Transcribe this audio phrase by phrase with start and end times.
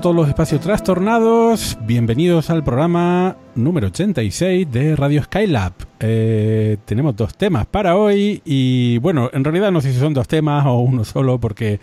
[0.00, 1.76] Todos los espacios trastornados.
[1.80, 5.72] Bienvenidos al programa número 86 de Radio Skylab.
[5.98, 10.28] Eh, tenemos dos temas para hoy y bueno, en realidad no sé si son dos
[10.28, 11.80] temas o uno solo porque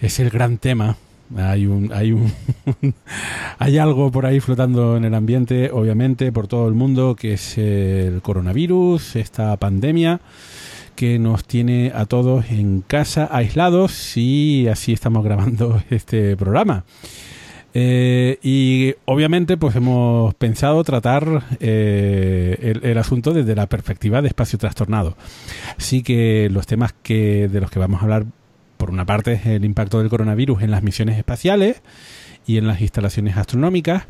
[0.00, 0.96] es el gran tema.
[1.34, 2.30] Hay un, hay un,
[3.58, 7.56] hay algo por ahí flotando en el ambiente, obviamente, por todo el mundo, que es
[7.56, 10.20] el coronavirus, esta pandemia
[10.94, 16.84] que nos tiene a todos en casa aislados y así estamos grabando este programa.
[17.72, 24.58] Eh, y obviamente pues hemos pensado tratar eh, el, asunto desde la perspectiva de espacio
[24.58, 25.16] trastornado.
[25.78, 28.26] Así que los temas que, de los que vamos a hablar
[28.76, 31.82] por una parte es el impacto del coronavirus en las misiones espaciales
[32.46, 34.04] y en las instalaciones astronómicas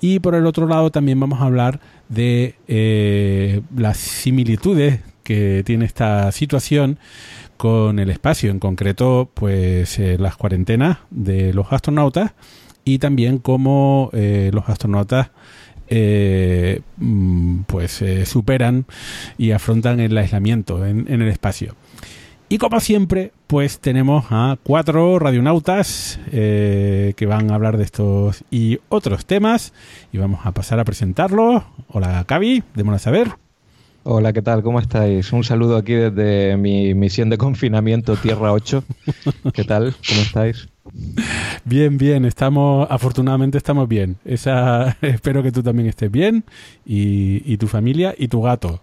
[0.00, 5.84] y por el otro lado también vamos a hablar de eh, las similitudes que tiene
[5.84, 6.98] esta situación
[7.56, 12.32] con el espacio, en concreto, pues eh, las cuarentenas de los astronautas
[12.88, 15.30] y también cómo eh, los astronautas
[15.88, 18.86] eh, mm, pues eh, superan
[19.36, 21.74] y afrontan el aislamiento en, en el espacio.
[22.50, 28.42] Y como siempre, pues tenemos a cuatro radionautas eh, que van a hablar de estos
[28.50, 29.74] y otros temas.
[30.12, 31.62] Y vamos a pasar a presentarlos.
[31.88, 33.32] Hola, Cavi, démonos a saber.
[34.04, 34.62] Hola, ¿qué tal?
[34.62, 35.30] ¿Cómo estáis?
[35.34, 38.82] Un saludo aquí desde mi misión de confinamiento Tierra 8.
[39.52, 39.94] ¿Qué tal?
[40.08, 40.70] ¿Cómo estáis?
[41.64, 44.16] Bien, bien, estamos, afortunadamente estamos bien.
[44.24, 46.44] Esa, espero que tú también estés bien
[46.86, 48.80] y, y tu familia y tu gato.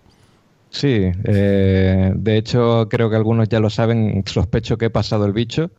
[0.70, 5.32] Sí, eh, de hecho creo que algunos ya lo saben, sospecho que he pasado el
[5.32, 5.72] bicho,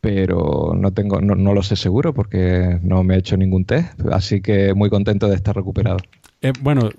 [0.00, 4.00] pero no tengo, no, no lo sé seguro porque no me he hecho ningún test,
[4.12, 5.98] así que muy contento de estar recuperado.
[6.40, 6.90] Eh, bueno,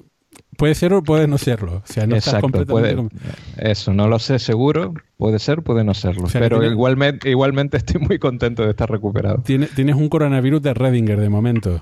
[0.57, 1.77] puede ser o puede no serlo.
[1.77, 3.17] O sea, no estás Exacto, completamente...
[3.17, 6.73] puede, eso, no lo sé seguro, puede ser, puede no serlo, O sea, pero tiene-
[6.73, 9.39] igualmente, igualmente estoy muy contento de estar recuperado.
[9.45, 11.81] Tiene- tienes un coronavirus de Redinger de momento.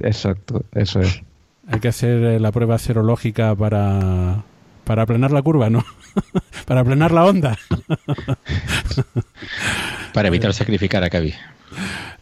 [0.00, 1.22] Exacto, eso es.
[1.68, 4.42] Hay que hacer eh, la prueba serológica para,
[4.84, 5.84] para aplanar la curva, ¿no?
[6.66, 7.56] para aplanar la onda.
[10.12, 11.34] Para evitar sacrificar a Cavi.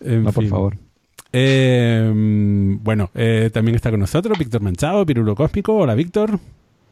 [0.00, 0.50] En No, por fin.
[0.50, 0.76] favor.
[1.32, 2.10] Eh,
[2.80, 5.74] bueno, eh, también está con nosotros Víctor Manchado, Pirulo Cósmico.
[5.76, 6.38] Hola, Víctor.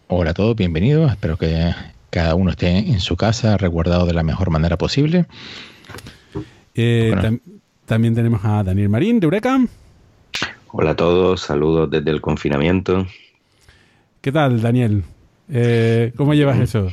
[0.09, 1.11] Hola a todos, bienvenidos.
[1.11, 1.73] Espero que
[2.11, 5.27] cada uno esté en su casa resguardado de la mejor manera posible.
[6.75, 7.23] Eh, Bueno.
[7.23, 7.41] tam-
[7.87, 9.65] también tenemos a Daniel Marín, de Eureka.
[10.73, 13.07] Hola a todos, saludos desde el confinamiento.
[14.21, 15.05] ¿Qué tal, Daniel?
[15.51, 16.91] Eh, ¿Cómo llevas eso?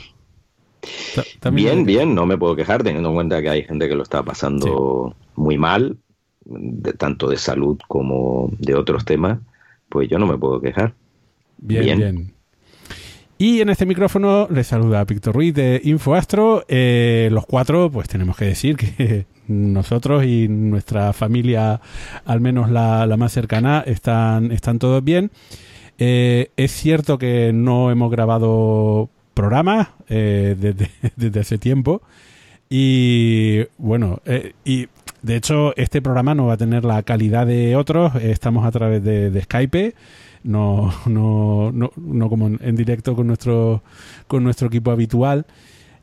[1.51, 4.23] Bien, bien, no me puedo quejar teniendo en cuenta que hay gente que lo está
[4.23, 5.97] pasando muy mal,
[6.45, 9.39] de, tanto de salud como de otros temas,
[9.89, 10.93] pues yo no me puedo quejar.
[11.57, 11.97] Bien, bien.
[11.97, 12.33] Bien.
[13.37, 16.63] Y en este micrófono les saluda Víctor Ruiz de InfoAstro.
[16.67, 21.81] Eh, los cuatro, pues tenemos que decir que nosotros y nuestra familia,
[22.25, 25.31] al menos la, la más cercana, están, están todos bien.
[25.97, 32.01] Eh, es cierto que no hemos grabado programas eh, desde, desde hace tiempo.
[32.69, 34.87] Y bueno, eh, y
[35.23, 38.15] de hecho este programa no va a tener la calidad de otros.
[38.15, 39.95] Estamos a través de, Skype,
[40.43, 43.81] no, no, no, no como en, directo con nuestro,
[44.27, 45.45] con nuestro equipo habitual.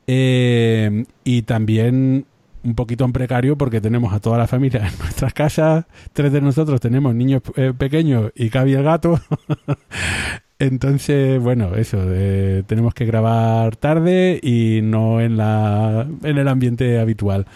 [0.07, 2.27] Eh, y también
[2.63, 5.85] un poquito en precario porque tenemos a toda la familia en nuestras casas.
[6.13, 9.21] Tres de nosotros tenemos niños eh, pequeños y Cavi el gato.
[10.59, 17.01] Entonces, bueno, eso, eh, tenemos que grabar tarde y no en, la, en el ambiente
[17.01, 17.47] habitual.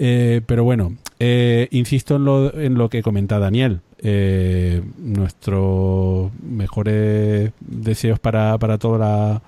[0.00, 3.80] Eh, pero bueno, eh, insisto en lo, en lo que comenta Daniel.
[4.00, 9.40] Eh, nuestros mejores deseos para, para todos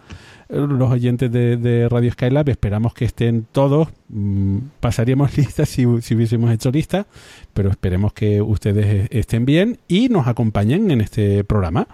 [0.49, 2.49] los oyentes de, de Radio Skylab.
[2.49, 3.89] Esperamos que estén todos.
[4.09, 7.07] Mm, pasaríamos listas si, si hubiésemos hecho lista,
[7.55, 11.87] pero esperemos que ustedes estén bien y nos acompañen en este programa.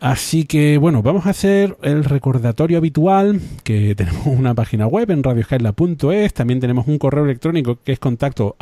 [0.00, 5.22] Así que bueno, vamos a hacer el recordatorio habitual, que tenemos una página web en
[5.22, 8.56] radioskyla.es, también tenemos un correo electrónico que es contacto.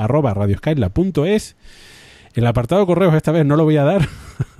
[2.36, 4.06] El apartado correos esta vez no lo voy a dar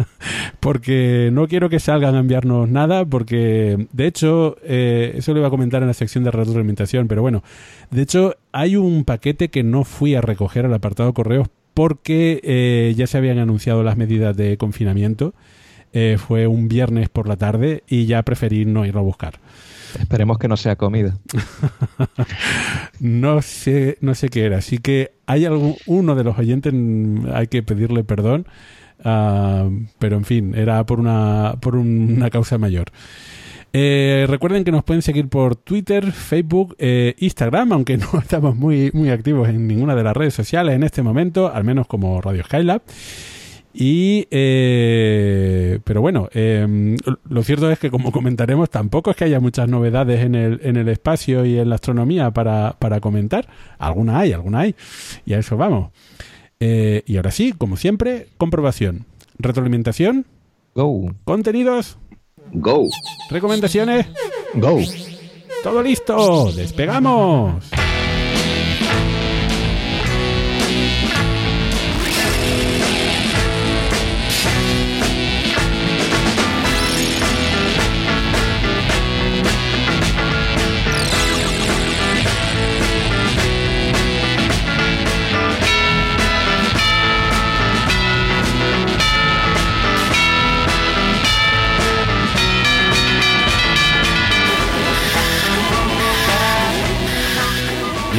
[0.61, 5.49] porque no quiero que salgan a enviarnos nada porque de hecho eh, eso lo iba
[5.49, 7.43] a comentar en la sección de retroalimentación pero bueno
[7.91, 12.95] de hecho hay un paquete que no fui a recoger al apartado correos porque eh,
[12.97, 15.35] ya se habían anunciado las medidas de confinamiento
[15.99, 19.41] eh, fue un viernes por la tarde y ya preferí no irlo a buscar.
[19.99, 21.17] Esperemos que no sea comida.
[23.01, 24.59] no sé, no sé qué era.
[24.59, 28.47] Así que hay algún, uno de los oyentes, mm, hay que pedirle perdón.
[29.05, 32.93] Ah, pero en fin, era por una, por una causa mayor.
[33.73, 38.91] Eh, recuerden que nos pueden seguir por Twitter, Facebook, eh, Instagram, aunque no estamos muy,
[38.93, 42.45] muy activos en ninguna de las redes sociales en este momento, al menos como Radio
[42.45, 42.83] Skylab.
[43.79, 46.97] Y, eh, pero bueno, em,
[47.29, 50.77] lo cierto es que como comentaremos, tampoco es que haya muchas novedades en el, en
[50.77, 53.47] el espacio y en la astronomía para, para comentar.
[53.79, 54.75] Alguna hay, alguna hay.
[55.27, 55.91] Y a eso vamos.
[56.59, 59.05] Eh, y ahora sí, como siempre, comprobación.
[59.39, 60.25] Retroalimentación.
[60.75, 61.15] Go.
[61.25, 61.99] Contenidos.
[62.53, 62.89] Go.
[63.29, 64.07] Recomendaciones.
[64.55, 64.81] Go.
[65.63, 66.51] Todo listo.
[66.53, 67.71] Despegamos.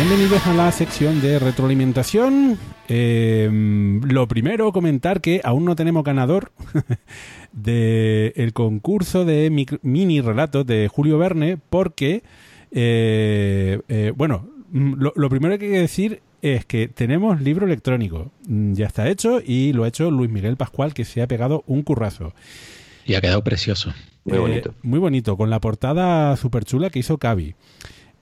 [0.07, 2.57] Bienvenidos a la sección de retroalimentación.
[2.87, 6.53] Eh, lo primero, comentar que aún no tenemos ganador
[7.51, 9.49] del concurso de
[9.81, 12.23] mini relatos de Julio Verne, porque,
[12.71, 18.31] eh, eh, bueno, lo, lo, primero que hay que decir es que tenemos libro electrónico.
[18.47, 21.65] Mm, ya está hecho y lo ha hecho Luis Miguel Pascual, que se ha pegado
[21.67, 22.33] un currazo.
[23.05, 23.93] Y ha quedado precioso.
[24.23, 24.73] Muy bonito.
[24.83, 27.55] muy bonito, con la portada súper chula que hizo Cavi.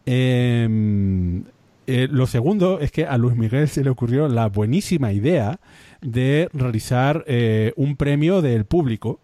[0.08, 1.44] Eh,
[1.88, 5.60] eh, lo segundo es que a Luis Miguel se le ocurrió la buenísima idea
[6.02, 9.20] de realizar eh, un premio del público.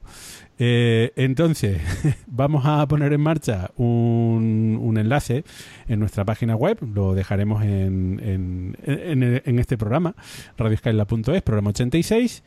[0.60, 1.82] Eh, entonces,
[2.28, 5.44] vamos a poner en marcha un, un, enlace
[5.88, 10.16] en nuestra página web, lo dejaremos en, en, en, en este programa,
[10.58, 12.44] radioskyla.es, programa 86,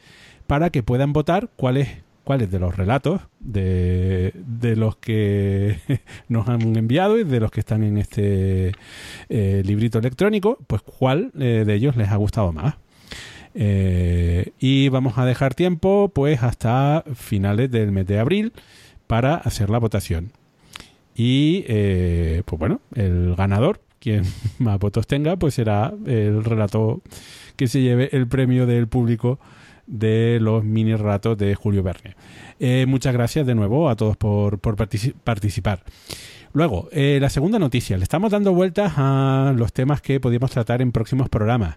[0.46, 5.78] para que puedan votar cuál es cuáles de los relatos de, de, los que
[6.28, 8.72] nos han enviado y de los que están en este
[9.28, 12.74] eh, librito electrónico, pues cuál eh, de ellos les ha gustado más.
[13.54, 18.52] Eh, y vamos a dejar tiempo pues hasta finales del mes de abril
[19.06, 20.32] para hacer la votación.
[21.14, 21.62] Y
[22.42, 24.24] pues bueno, el ganador, quien
[24.58, 27.02] más votos tenga, pues será el relato
[27.54, 29.38] que se lleve el premio del público
[29.86, 32.16] de los mini ratos de Julio Verne.
[32.60, 35.82] Eh, muchas gracias de nuevo a todos por, por participar.
[36.52, 37.96] Luego, eh, la segunda noticia.
[37.96, 41.76] Le estamos dando vueltas a los temas que podíamos tratar en próximos programas.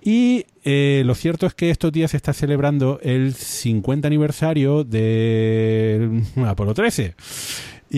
[0.00, 6.22] Y eh, lo cierto es que estos días se está celebrando el 50 aniversario de
[6.46, 7.16] Apolo 13.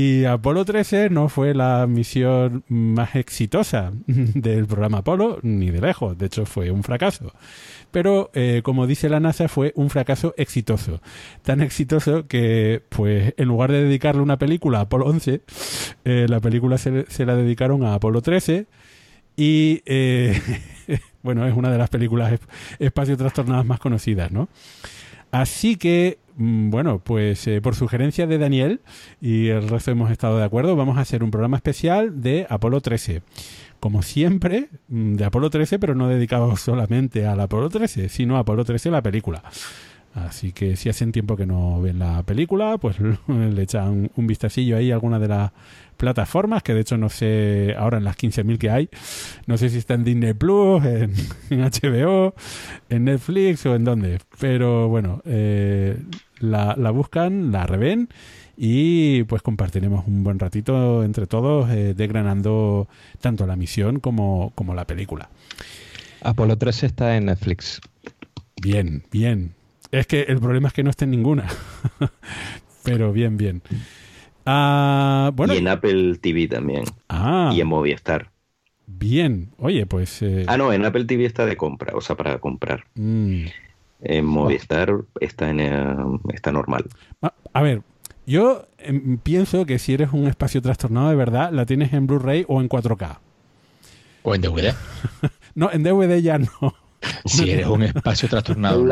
[0.01, 6.17] Y Apolo 13 no fue la misión más exitosa del programa Apolo, ni de lejos.
[6.17, 7.33] De hecho, fue un fracaso
[7.91, 11.01] pero eh, como dice la NASA fue un fracaso exitoso.
[11.43, 15.41] Tan exitoso que pues en lugar de dedicarle una película a Apolo 11,
[16.05, 18.67] eh, la película se, la dedicaron a Apolo 13
[19.37, 20.39] y eh,
[21.23, 22.39] bueno, es una de las películas
[22.79, 24.51] espacio trastornadas más conocidas, ¿no?
[25.31, 28.81] Así que, bueno, pues eh, por sugerencia de Daniel
[29.21, 32.81] y el resto hemos estado de acuerdo, vamos a hacer un programa especial de Apolo
[32.81, 33.23] 13
[33.81, 38.41] como siempre, mm, de Apolo 13, pero no dedicado solamente al Apolo 13, sino a
[38.41, 39.43] Apolo 13 la película.
[40.15, 42.97] Así que si hacen tiempo que no ven la película, pues
[43.29, 45.53] le echan un vistacillo ahí a alguna de las
[45.99, 48.89] plataformas, que de hecho no sé, ahora en las 15.000 que hay,
[49.47, 51.13] no sé si está en Disney Plus, en,
[51.51, 52.35] HBO,
[52.89, 54.21] en Netflix o en dónde.
[54.41, 56.01] Pero bueno, eh,
[56.39, 58.09] la, la, buscan, la reven
[58.57, 62.89] y pues compartiremos un buen ratito entre todos eh, desgranando
[63.21, 65.29] tanto la misión como, como la película.
[66.23, 67.81] Apolo 3 está en Netflix.
[68.61, 69.55] Bien, bien.
[69.93, 71.47] Es que el problema es que no está en ninguna.
[72.83, 73.63] Pero bien, bien.
[74.47, 75.55] Ah, bueno.
[75.55, 76.85] Y en Apple TV también.
[77.09, 77.51] Ah.
[77.55, 78.31] Y en Movistar.
[78.87, 79.51] Bien.
[79.59, 80.23] Oye, pues.
[80.23, 82.85] Eh, ah, no, en Apple TV está de compra, o sea, para comprar.
[82.95, 83.45] Mm.
[84.01, 85.97] En Movistar está, en, eh,
[86.33, 86.85] está normal.
[87.21, 87.83] Ah, a ver,
[88.27, 92.45] yo em, pienso que si eres un espacio trastornado de verdad, la tienes en Blu-ray
[92.49, 93.19] o en 4K.
[94.23, 94.75] O en DVD.
[95.55, 96.75] no, en DVD ya no.
[97.25, 98.87] Si eres un espacio trastornado.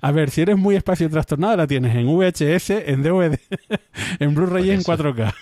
[0.00, 3.38] A ver, si eres muy espacio trastornado, la tienes en VHS, en DVD,
[4.18, 5.34] en Blu-ray y en 4K.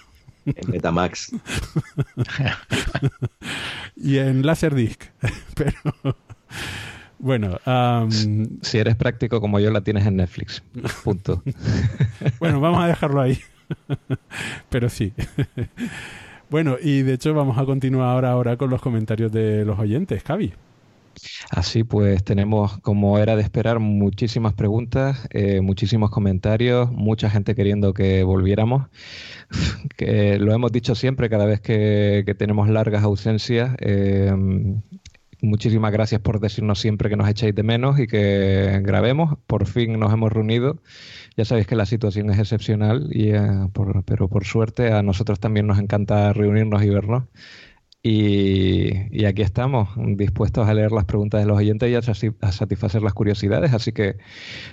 [0.47, 1.33] En Metamax.
[3.97, 5.05] y en Laserdisc.
[5.55, 6.17] Pero.
[7.19, 7.59] Bueno,
[8.63, 10.63] si eres práctico como yo, la tienes en Netflix.
[11.05, 11.43] Punto.
[12.39, 13.39] bueno, vamos a dejarlo ahí.
[14.71, 15.13] Pero sí.
[16.49, 20.23] bueno, y de hecho vamos a continuar ahora, ahora con los comentarios de los oyentes,
[20.23, 20.55] Javi.
[21.51, 27.95] Así pues, tenemos, como era de esperar, muchísimas preguntas, eh, muchísimos comentarios, mucha gente queriendo
[27.95, 28.87] que volviéramos.
[29.97, 33.75] Que lo hemos dicho siempre, cada vez que, tenemos largas ausencias.
[33.81, 34.33] Eh,
[35.41, 39.39] muchísimas gracias por decirnos siempre que nos echáis de menos y que grabemos.
[39.47, 40.81] Por fin nos hemos reunido.
[41.37, 43.41] Ya sabéis que la situación es excepcional, y, eh,
[44.05, 47.25] pero por suerte a nosotros también nos encanta reunirnos y vernos.
[48.03, 53.15] Y, aquí estamos, dispuestos a leer las preguntas de los oyentes y a, satisfacer las
[53.15, 53.73] curiosidades.
[53.75, 54.17] Así que,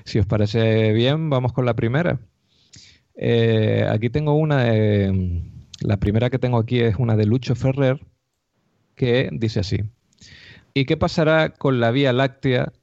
[0.05, 2.20] si os parece bien, vamos con la primera.
[3.17, 4.65] Eh, aquí tengo una
[5.82, 8.00] La primera que tengo aquí es una de Lucho Ferrer,
[8.96, 9.84] que dice así.
[10.74, 12.74] ¿Y qué pasará con la Vía Láctea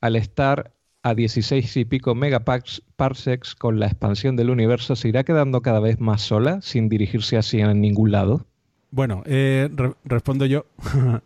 [0.00, 4.96] al estar a 16 y pico megaparsecs con la expansión del universo?
[4.96, 8.46] ¿Se irá quedando cada vez más sola sin dirigirse en ningún lado?
[8.92, 9.68] Bueno, eh,
[10.04, 10.66] respondo yo.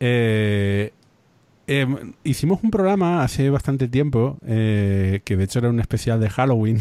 [0.00, 0.92] Eh,
[1.66, 6.30] em, hicimos un programa hace bastante tiempo, eh, que de hecho era un especial de
[6.30, 6.78] Halloween,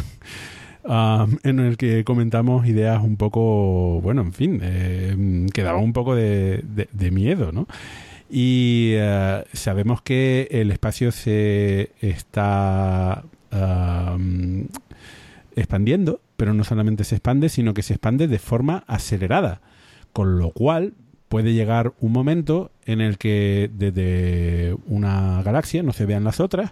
[1.43, 6.63] en el que comentamos ideas un poco, bueno, en fin, que daban un poco de,
[7.11, 7.67] miedo, ¿no?
[8.29, 8.93] Y
[9.51, 13.23] sabemos que el espacio se está
[15.55, 19.59] expandiendo, pero no solamente se expande, sino que se expande de forma acelerada.
[20.17, 20.95] Con lo cual
[21.29, 26.71] puede llegar un momento en el que desde una galaxia no se vean las otras,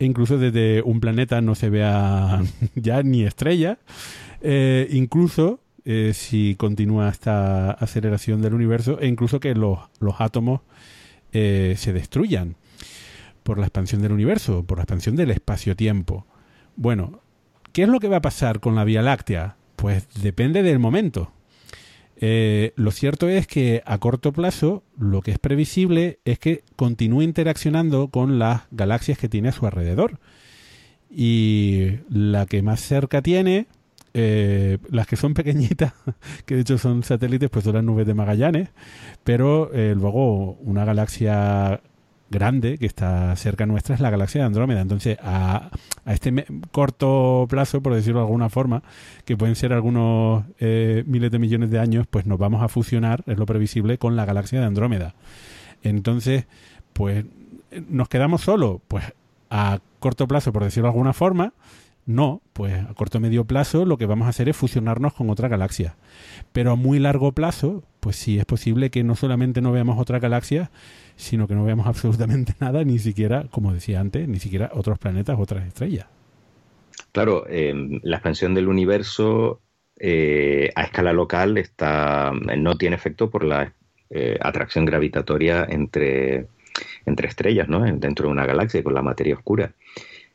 [0.00, 2.42] e incluso desde un planeta no se vea
[2.74, 3.78] ya ni estrella,
[4.40, 9.78] eh, incluso eh, si continúa esta aceleración del universo, e incluso que los,
[10.18, 10.62] átomos
[11.32, 12.56] eh, se destruyan
[13.44, 16.26] por la expansión del universo, por la expansión del espacio-tiempo.
[16.74, 17.20] Bueno,
[17.72, 19.54] ¿qué es lo que va a pasar con la Vía Láctea?
[19.76, 21.30] Pues depende del momento.
[22.24, 27.22] Eh, lo cierto es que a corto plazo lo que es previsible es que continúe
[27.22, 30.20] interaccionando con las galaxias que tiene a su alrededor.
[31.10, 33.66] Y la que más cerca tiene,
[34.14, 35.94] eh, las que son pequeñitas,
[36.46, 38.68] que de hecho son satélites, pues son las nubes de Magallanes,
[39.24, 41.80] pero eh, luego una galaxia
[42.32, 44.80] grande que está cerca nuestra es la galaxia de Andrómeda.
[44.80, 45.70] Entonces, a,
[46.06, 48.82] este corto plazo, por decirlo de alguna forma,
[49.24, 53.22] que pueden ser algunos eh, miles de millones de años, pues nos vamos a fusionar,
[53.28, 55.14] es lo previsible, con la galaxia de Andrómeda.
[55.84, 56.46] Entonces,
[56.92, 57.24] pues,
[57.88, 58.80] ¿nos quedamos solo?
[58.88, 59.04] Pues
[59.50, 61.52] a corto plazo, por decirlo de alguna forma,
[62.04, 65.48] no, pues a corto medio plazo lo que vamos a hacer es fusionarnos con otra
[65.48, 65.94] galaxia.
[66.52, 70.18] Pero a muy largo plazo, pues sí es posible que no solamente no veamos otra
[70.18, 70.70] galaxia,
[71.22, 75.38] sino que no veamos absolutamente nada, ni siquiera, como decía antes, ni siquiera otros planetas,
[75.38, 76.06] otras estrellas.
[77.12, 79.60] Claro, em, la expansión del universo
[79.98, 83.72] eh, a escala local está, no tiene efecto por la
[84.10, 86.46] eh, atracción gravitatoria entre,
[87.06, 87.80] entre estrellas, ¿no?
[87.80, 89.72] dentro de una galaxia con la materia oscura.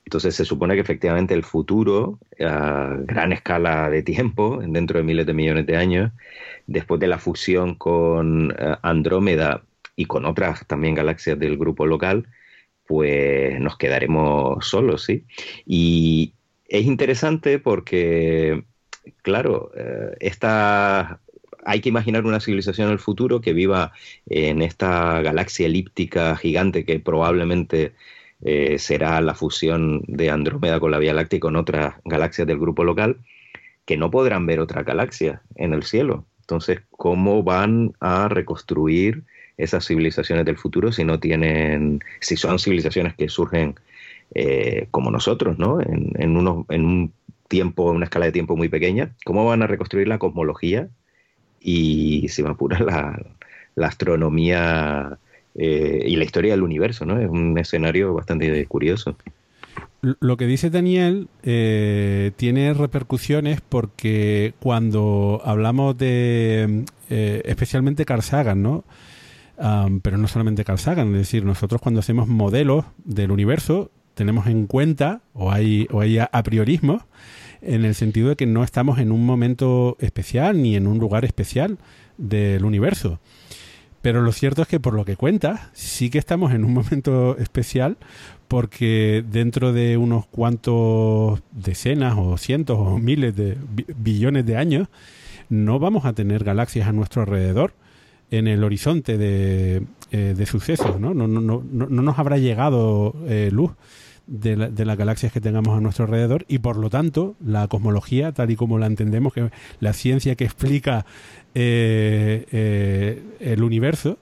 [0.06, 5.26] Entonces se supone que efectivamente el futuro, a gran escala de tiempo, dentro de miles
[5.26, 6.12] de millones de años,
[6.66, 9.64] después de la fusión con eh, Andrómeda
[9.98, 12.28] y con otras también galaxias del grupo local,
[12.86, 15.26] pues nos quedaremos solos, ¿sí?
[15.66, 16.34] Y
[16.70, 18.64] es interesante porque,
[19.24, 21.20] claro, eh, esta,
[21.66, 23.92] hay que imaginar una civilización en el futuro que viva
[24.28, 27.94] en esta galaxia elíptica gigante que probablemente
[28.42, 32.60] eh, será la fusión de Andrómeda con la Vía Láctea y con otras galaxias del
[32.60, 33.18] grupo local,
[33.86, 39.24] que no podrán ver otra galaxia en el cielo Entonces, ¿cómo van a reconstruir
[39.58, 43.76] esas civilizaciones del futuro si no tienen, si son civilizaciones que surgen
[44.36, 45.82] eh, como nosotros, ¿no?
[45.82, 47.14] En, en, unos, en un
[47.48, 50.90] tiempo, una escala de tiempo muy pequeña, ¿cómo van a reconstruir la cosmología
[51.60, 53.20] y, si me apuras, la,
[53.76, 55.18] la astronomía
[55.56, 57.20] eh, y la historia del universo, ¿no?
[57.20, 59.18] Es un escenario bastante curioso.
[60.02, 68.22] Lo que dice Daniel eh, tiene repercusiones porque cuando hablamos de especialmente Carl
[68.62, 68.84] ¿no?
[70.02, 74.68] Pero no solamente Carl Sagan, es decir, nosotros cuando hacemos modelos del universo tenemos en
[74.68, 77.02] cuenta o hay, o hay a priorismo
[77.62, 81.26] en el sentido de que no estamos en un momento especial ni en un lugar
[81.26, 81.78] especial
[82.18, 83.20] del universo.
[84.02, 87.38] Pero lo cierto es que por lo que cuenta, sí que estamos en un momento
[87.38, 87.98] especial
[88.48, 93.58] porque dentro de unos cuantos decenas o cientos o miles de
[93.98, 94.88] billones de años
[95.50, 97.74] no vamos a tener galaxias a nuestro alrededor
[98.32, 101.14] en el horizonte de, eh, sucesos, ¿no?
[101.14, 103.72] No, no, no, no nos habrá llegado eh, luz
[104.26, 108.34] de, de, las galaxias que tengamos a nuestro alrededor y por lo tanto la cosmología,
[108.34, 111.06] tal y como la entendemos, que la ciencia que explica
[111.56, 114.18] eh, el universo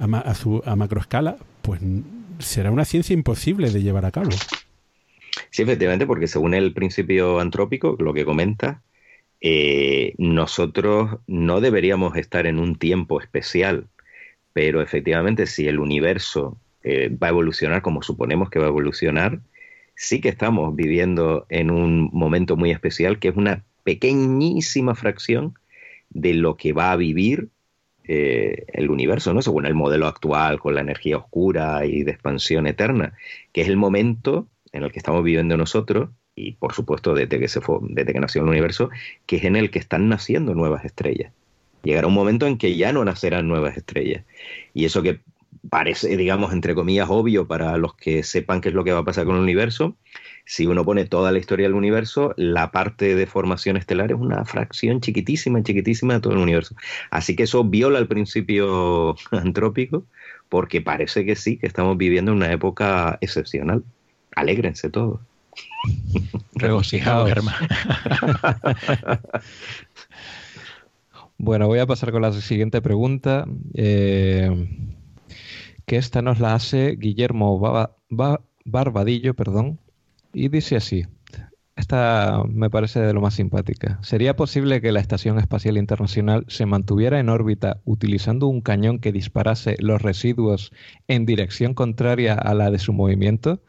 [0.00, 1.80] a, a, su, a macroescala, pues
[2.38, 4.30] será una ciencia imposible de llevar a cabo.
[5.50, 8.82] Sí, efectivamente, porque según el principio antrópico, lo que comenta,
[9.48, 13.86] eh, nosotros no deberíamos estar en un tiempo especial,
[14.52, 19.38] pero efectivamente si el universo eh, va a evolucionar como suponemos que va a evolucionar,
[19.94, 25.54] sí que estamos viviendo en un momento muy especial que es una pequeñísima fracción
[26.10, 27.50] de lo que va a vivir
[28.02, 29.42] eh, el universo, ¿no?
[29.42, 33.12] Según el modelo actual, con la energía oscura y de expansión eterna,
[33.52, 37.48] que es el momento en el que estamos viviendo nosotros, y por supuesto desde que,
[37.48, 38.90] se fue, desde que nació el universo,
[39.24, 41.32] que es en el que están naciendo nuevas estrellas.
[41.82, 44.24] Llegará un momento en que ya no nacerán nuevas estrellas.
[44.74, 45.20] Y eso que
[45.70, 49.04] parece, digamos, entre comillas, obvio para los que sepan qué es lo que va a
[49.04, 49.96] pasar con el universo.
[50.44, 54.44] Si uno pone toda la historia del universo, la parte de formación estelar es una
[54.44, 56.76] fracción chiquitísima, chiquitísima de todo el universo.
[57.10, 60.04] Así que eso viola el principio antrópico,
[60.48, 63.84] porque parece que sí, que estamos viviendo una época excepcional.
[64.34, 65.20] Alégrense todos.
[66.54, 67.58] Regocijados, hermano.
[71.38, 73.46] bueno, voy a pasar con la siguiente pregunta.
[73.74, 74.68] Eh,
[75.86, 77.90] que esta nos la hace Guillermo
[78.64, 79.78] Barbadillo, perdón,
[80.34, 81.06] y dice así.
[81.76, 83.98] Esta me parece de lo más simpática.
[84.02, 89.12] ¿Sería posible que la Estación Espacial Internacional se mantuviera en órbita utilizando un cañón que
[89.12, 90.72] disparase los residuos
[91.06, 93.60] en dirección contraria a la de su movimiento?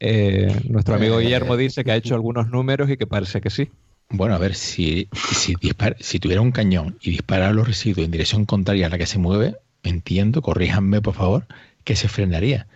[0.00, 3.70] Eh, nuestro amigo Guillermo dice que ha hecho algunos números y que parece que sí.
[4.08, 5.54] Bueno, a ver, si, si,
[5.98, 9.18] si tuviera un cañón y disparara los residuos en dirección contraria a la que se
[9.18, 11.46] mueve, entiendo, corríjanme por favor,
[11.84, 12.66] que se frenaría.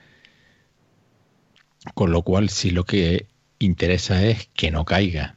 [1.95, 3.27] Con lo cual, si lo que
[3.59, 5.37] interesa es que no caiga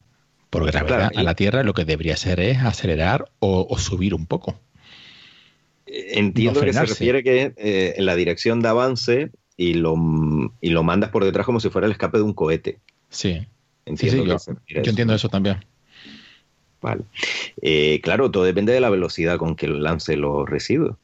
[0.50, 4.60] por gravedad a la Tierra, lo que debería hacer es acelerar o, subir un poco.
[5.86, 9.96] Entiendo que se refiere que eh, en la dirección de avance y lo,
[10.62, 12.80] y lo mandas por detrás como si fuera el escape de un cohete.
[13.10, 13.46] Sí.
[13.86, 14.38] Entiendo yo,
[14.68, 15.63] entiendo eso también.
[16.82, 17.04] Vale.
[17.62, 20.98] Eh, claro, todo depende de la velocidad con que lance los residuos.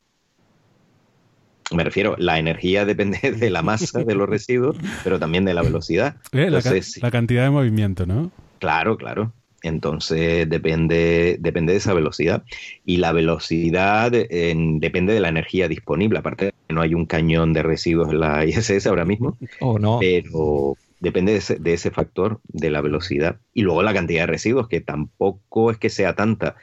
[1.72, 5.62] Me refiero, la energía depende de la masa de los residuos, pero también de la
[5.62, 6.18] velocidad.
[6.32, 8.32] Eh, la, cantidad de movimiento, ¿no?
[8.60, 9.32] Claro, claro.
[9.64, 12.44] Entonces depende, depende de esa velocidad.
[12.86, 16.20] Y la velocidad depende de la energía disponible.
[16.20, 19.38] Aparte, no hay un cañón de residuos en la ISS ahora mismo.
[19.60, 20.00] Oh, no.
[20.00, 23.38] Pero depende de ese, de ese factor, de la velocidad.
[23.54, 26.56] Y luego la cantidad de residuos, que tampoco es que sea tanta.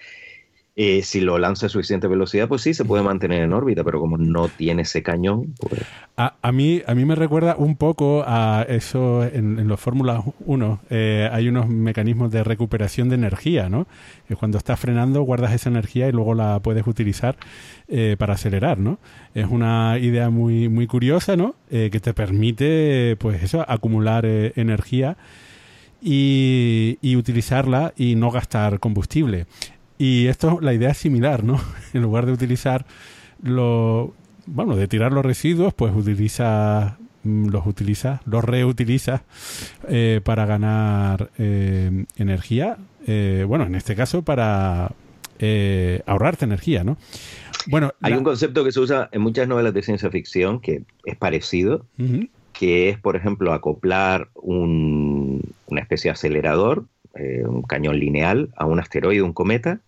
[0.78, 3.98] Eh, si lo lanza a suficiente velocidad, pues sí, se puede mantener en órbita, pero
[3.98, 5.80] como no tiene ese cañón, pues...
[6.18, 10.80] A, mí, a mí me recuerda un poco a eso en, los Fórmula 1.
[10.90, 13.86] Eh, hay unos mecanismos de recuperación de energía, ¿no?
[14.28, 17.36] Que cuando estás frenando guardas esa energía y luego la puedes utilizar
[17.88, 18.98] eh, para acelerar, ¿no?
[19.34, 21.54] Es una idea muy, muy curiosa, ¿no?
[21.70, 25.16] que te permite, pues eso, acumular energía
[26.02, 29.46] y, y utilizarla y no gastar combustible.
[29.98, 31.60] Y esto, la idea es similar, ¿no?
[31.94, 32.84] En lugar de utilizar
[33.42, 34.14] lo,
[34.46, 39.22] bueno, de tirar los residuos, pues utiliza mm, los utiliza, los reutiliza
[39.88, 42.76] eh, para ganar eh, energía.
[43.06, 44.92] Eh, bueno, en este caso para
[46.06, 46.96] ahorrarte energía, ¿no?
[47.66, 51.16] Bueno, hay un concepto que se usa en muchas novelas de ciencia ficción que es
[51.16, 51.84] parecido,
[52.54, 56.86] que es, por ejemplo, acoplar un, una especie de acelerador,
[57.46, 59.80] un cañón lineal a un asteroide, un cometa,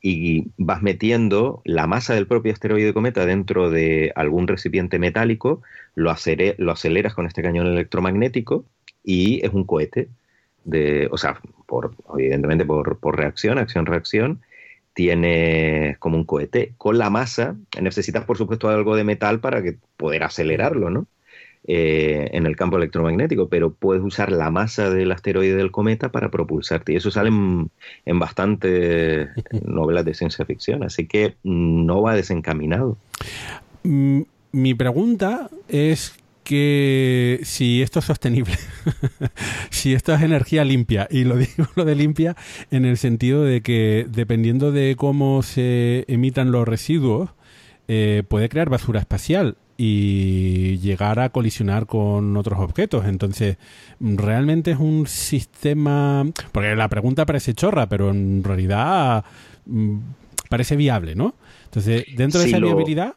[0.00, 5.62] y vas metiendo la masa del propio asteroide cometa dentro de algún recipiente metálico,
[5.94, 6.14] lo,
[6.58, 8.64] lo aceleras con este cañón electromagnético
[9.02, 10.08] y es un cohete.
[10.64, 14.40] De, o sea, por, evidentemente por, por reacción, acción-reacción,
[14.92, 16.74] tiene como un cohete.
[16.76, 21.06] Con la masa necesitas, por supuesto, algo de metal para que poder acelerarlo, ¿no?
[21.70, 26.30] Eh, en el campo electromagnético, pero puedes usar la masa del asteroide del cometa para
[26.30, 26.94] propulsarte.
[26.94, 27.70] Y eso sale en,
[28.06, 29.28] en bastantes
[29.66, 32.96] novelas de ciencia ficción, así que no va desencaminado.
[33.82, 38.54] Mm, mi pregunta es que si esto es sostenible,
[39.70, 42.34] si esto es energía limpia, y lo digo lo de limpia
[42.70, 47.28] en el sentido de que dependiendo de cómo se emitan los residuos,
[47.88, 53.06] eh, puede crear basura espacial y llegar a colisionar con otros objetos.
[53.06, 53.58] Entonces,
[54.00, 56.26] realmente es un sistema...
[56.50, 59.24] Porque la pregunta parece chorra, pero en realidad
[59.66, 59.98] mm,
[60.50, 61.36] parece viable, ¿no?
[61.66, 63.14] Entonces, dentro de esa viabilidad...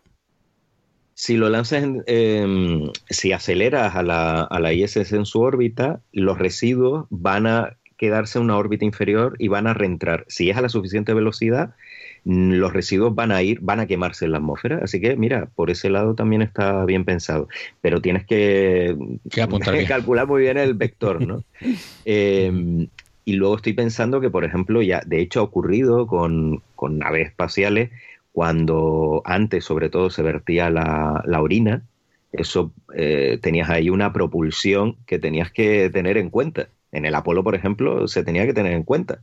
[1.15, 6.37] Si lo lanzas, em, si aceleras a la, a la ISS en su órbita, los
[6.37, 10.25] residuos van a quedarse en una órbita inferior y van a reentrar.
[10.27, 11.75] Si es a la suficiente velocidad,
[12.23, 14.79] los residuos van a ir, van a quemarse en la atmósfera.
[14.83, 17.47] Así que, mira, por ese lado también está bien pensado.
[17.81, 18.95] Pero tienes que,
[19.87, 21.43] calcular muy bien el vector, ¿no?
[22.05, 22.87] Em,
[23.25, 27.27] y luego estoy pensando que, por ejemplo, ya de hecho ha ocurrido con, con naves
[27.27, 27.91] espaciales
[28.31, 31.83] cuando antes sobre todo se vertía la, orina,
[32.31, 36.69] eso eh, tenías ahí una propulsión que tenías que tener en cuenta.
[36.91, 39.19] En el Apolo, por ejemplo, se tenía que tener en cuenta.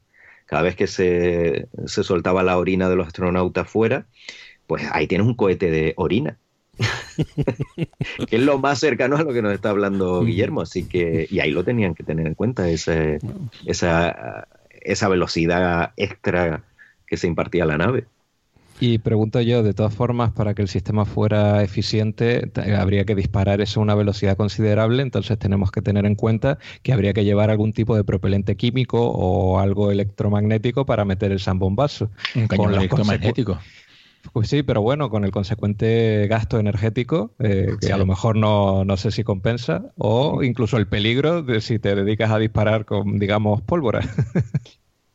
[0.49, 4.07] Cada vez que se, soltaba la orina de los astronautas fuera,
[4.67, 6.39] pues ahí tienes un cohete de orina.
[8.29, 11.41] que es lo más cercano a lo que nos está hablando Guillermo, así que, y
[11.41, 13.19] ahí lo tenían que tener en cuenta, esa,
[14.71, 16.65] esa velocidad extra
[17.07, 18.07] que se impartía a la nave.
[18.81, 23.61] Y pregunto yo, de todas formas, para que el sistema fuera eficiente, habría que disparar
[23.61, 27.51] eso a una velocidad considerable, entonces tenemos que tener en cuenta que habría que llevar
[27.51, 32.11] algún tipo de propelente químico o algo electromagnético para meter el zambombazo.
[32.37, 33.59] Un cañón electromagnético.
[34.33, 38.85] Pues sí, pero bueno, con el consecuente gasto energético, eh, que a lo mejor no,
[38.85, 43.19] no, sé si compensa, o incluso el peligro de si te dedicas a disparar con,
[43.19, 44.03] digamos, pólvora.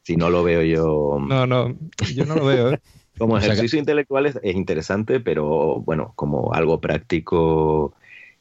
[0.06, 1.18] Si no lo veo yo.
[1.18, 1.78] No, no,
[2.14, 2.74] yo no lo veo.
[2.74, 2.80] ¿eh?
[3.18, 7.94] Como ejercicio intelectual es, interesante, pero bueno, como algo práctico,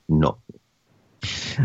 [0.08, 0.38] no.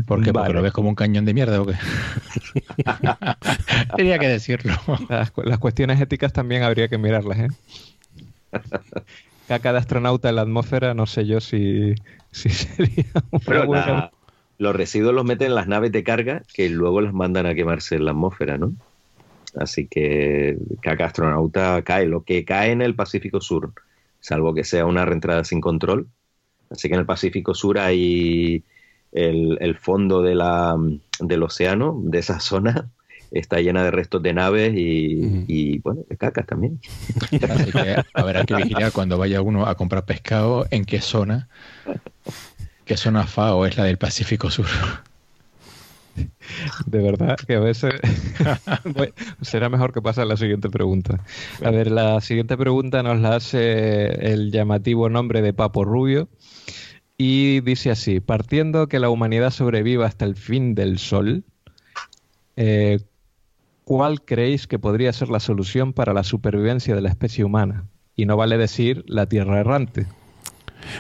[0.06, 0.34] ¿Por qué?
[0.34, 1.74] ¿Porque lo ves como un cañón de mierda o qué?
[3.96, 4.74] Tenía que decirlo.
[5.10, 7.48] Las, cuestiones éticas también habría que mirarlas, ¿eh?
[9.48, 11.96] Caca de astronauta en la atmósfera, no sé yo si,
[12.32, 13.06] sería
[13.42, 14.12] una
[14.58, 17.96] Los residuos los meten en las naves de carga que luego las mandan a quemarse
[17.96, 18.74] en la atmósfera, ¿no?
[19.60, 22.06] Así que cada astronauta cae.
[22.06, 23.74] Lo que cae en el Pacífico Sur,
[24.20, 26.08] salvo que sea una reentrada sin control.
[26.70, 28.64] Así que en el Pacífico Sur hay
[29.12, 30.76] el, fondo de la,
[31.20, 32.90] del océano, de esa zona,
[33.32, 36.80] está llena de restos de naves y, bueno, de cacas también.
[37.50, 41.48] Así que habrá que vigilar cuando vaya uno a comprar pescado en qué zona,
[42.86, 44.68] qué zona FAO es la del Pacífico Sur.
[46.86, 47.94] De verdad que a veces
[49.42, 51.24] será mejor que pase a la siguiente pregunta.
[51.64, 56.28] A ver, la siguiente pregunta nos la hace el llamativo nombre de Papo Rubio
[57.18, 61.44] y dice así, partiendo que la humanidad sobreviva hasta el fin del Sol,
[62.56, 63.00] eh,
[63.84, 67.86] ¿cuál creéis que podría ser la solución para la supervivencia de la especie humana?
[68.16, 70.08] Y no vale decir la Tierra errante.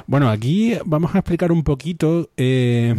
[0.06, 2.96] Bueno, aquí vamos a explicar un poquito, eh,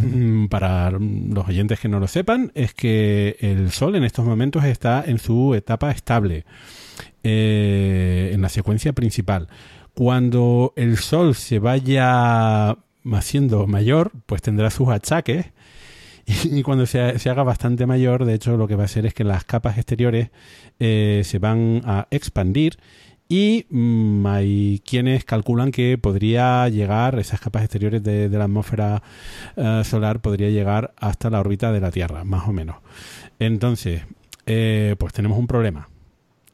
[0.49, 5.03] para los oyentes que no lo sepan, es que el Sol en estos momentos está
[5.05, 6.45] en su etapa estable,
[7.23, 9.47] eh, en la secuencia principal.
[9.93, 12.77] Cuando el Sol se vaya
[13.11, 15.47] haciendo mayor, pues tendrá sus achaques.
[16.43, 19.23] Y cuando se, haga bastante mayor, de hecho, lo que va a hacer es que
[19.23, 20.29] las capas exteriores
[20.79, 22.77] eh, se van a expandir
[23.31, 29.03] y mm, hay quienes calculan que podría llegar, esas capas exteriores de, la atmósfera
[29.55, 32.77] eh, solar, podría llegar hasta la órbita de la Tierra, más o menos.
[33.37, 34.01] Entonces,
[34.47, 35.89] eh, pues tenemos un problema.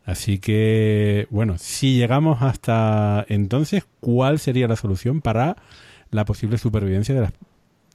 [0.04, 5.56] Así que, bueno, si llegamos hasta entonces, ¿cuál sería la solución para
[6.12, 7.34] la posible supervivencia de la,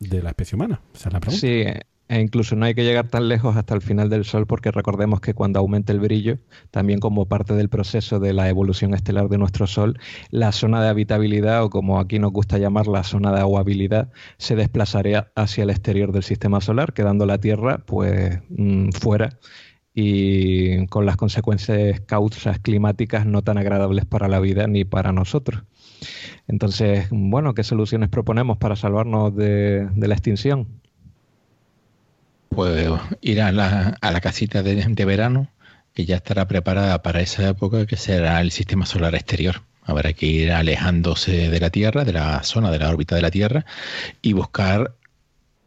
[0.00, 0.80] de la especie humana?
[0.94, 1.40] Esa es la pregunta.
[1.40, 1.64] Sí,
[2.10, 5.20] e incluso no hay que llegar tan lejos hasta el final del Sol porque recordemos
[5.20, 6.38] que cuando aumente el brillo,
[6.72, 9.96] también como parte del proceso de la evolución estelar de nuestro Sol,
[10.30, 14.56] la zona de habitabilidad o como aquí nos gusta llamar la zona de aguabilidad se
[14.56, 19.38] desplazaría hacia el exterior del sistema solar, quedando la Tierra pues mm, fuera
[19.94, 25.62] y con las consecuencias causas climáticas no tan agradables para la vida ni para nosotros.
[26.48, 30.80] Entonces, bueno, ¿qué soluciones proponemos para salvarnos de, la extinción?
[32.50, 35.48] Pues ir a la, a la casita de, de verano,
[35.94, 39.62] que ya estará preparada para esa época, que será el sistema solar exterior.
[39.84, 43.30] Habrá que ir alejándose de la Tierra, de la zona de la órbita de la
[43.30, 43.64] Tierra,
[44.20, 44.94] y buscar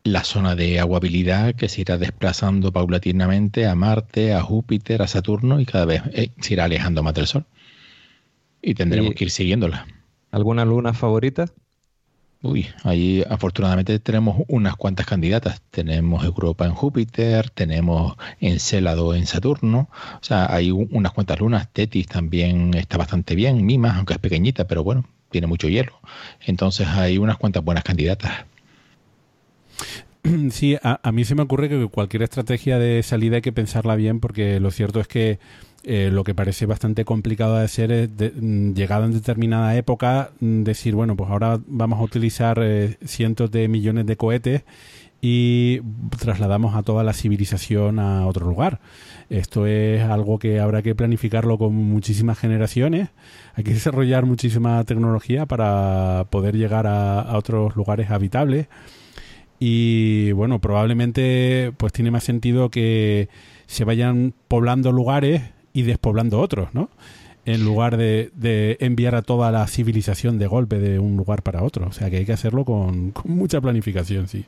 [0.03, 5.59] la zona de aguabilidad que se irá desplazando paulatinamente a Marte, a Júpiter, a Saturno
[5.59, 7.45] y cada vez eh, se irá alejando más del Sol.
[8.61, 9.87] Y tendremos que ir siguiéndola.
[10.31, 11.45] ¿Alguna luna favorita?
[12.45, 15.61] Uy, ahí afortunadamente tenemos unas cuantas candidatas.
[15.71, 19.87] Tenemos Europa en Júpiter, tenemos Encélado en Saturno.
[20.15, 21.69] O sea, hay unas cuantas lunas.
[21.71, 23.65] Tetis también está bastante bien.
[23.65, 25.93] Mimas, aunque es pequeñita, pero bueno, tiene mucho hielo.
[26.41, 28.45] Entonces hay unas cuantas buenas candidatas.
[30.51, 34.19] Sí, a, mí se me ocurre que cualquier estrategia de salida hay que pensarla bien
[34.19, 35.39] porque lo cierto es que
[35.83, 40.63] eh, lo que parece bastante complicado de hacer es, mm, llegado en determinada época, mm,
[40.63, 44.63] decir, bueno, pues ahora vamos a utilizar eh, cientos de millones de cohetes
[45.21, 45.81] y
[46.19, 48.79] trasladamos a toda la civilización a otro lugar.
[49.29, 53.09] Esto es algo que habrá que planificarlo con muchísimas generaciones.
[53.55, 58.67] Hay que desarrollar muchísima tecnología para poder llegar a otros lugares habitables
[59.65, 63.29] y bueno, probablemente pues tiene más sentido que
[63.65, 66.89] se vayan poblando lugares y despoblando otros, ¿no?
[67.45, 71.63] En lugar de, de enviar a toda la civilización de golpe de un lugar para
[71.63, 71.87] otro.
[71.87, 74.43] O sea que hay que hacerlo con, con mucha planificación, sí.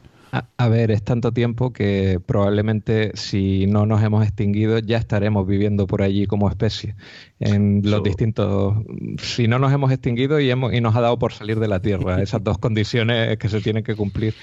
[0.57, 5.87] A, ver, es tanto tiempo que probablemente si no nos hemos extinguido ya estaremos viviendo
[5.87, 6.95] por allí como especie.
[7.39, 8.75] En los distintos...
[9.19, 11.81] Si no nos hemos extinguido y, hemos, y nos ha dado por salir de la
[11.81, 14.33] Tierra, esas dos condiciones que se tienen que cumplir.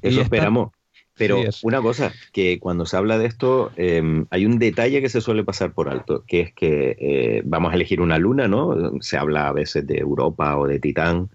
[0.00, 0.70] Eso esperamos.
[1.14, 5.20] Pero una cosa, que cuando se habla de esto, em, hay un detalle que se
[5.20, 8.98] suele pasar por alto, que es que eh, vamos a elegir una luna, ¿no?
[9.00, 11.28] Se habla a veces de Europa o de Titán,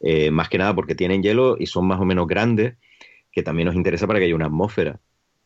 [0.00, 2.76] eh, más que nada porque tienen hielo y son más o menos grandes
[3.32, 4.98] que también nos interesa para que haya una atmósfera.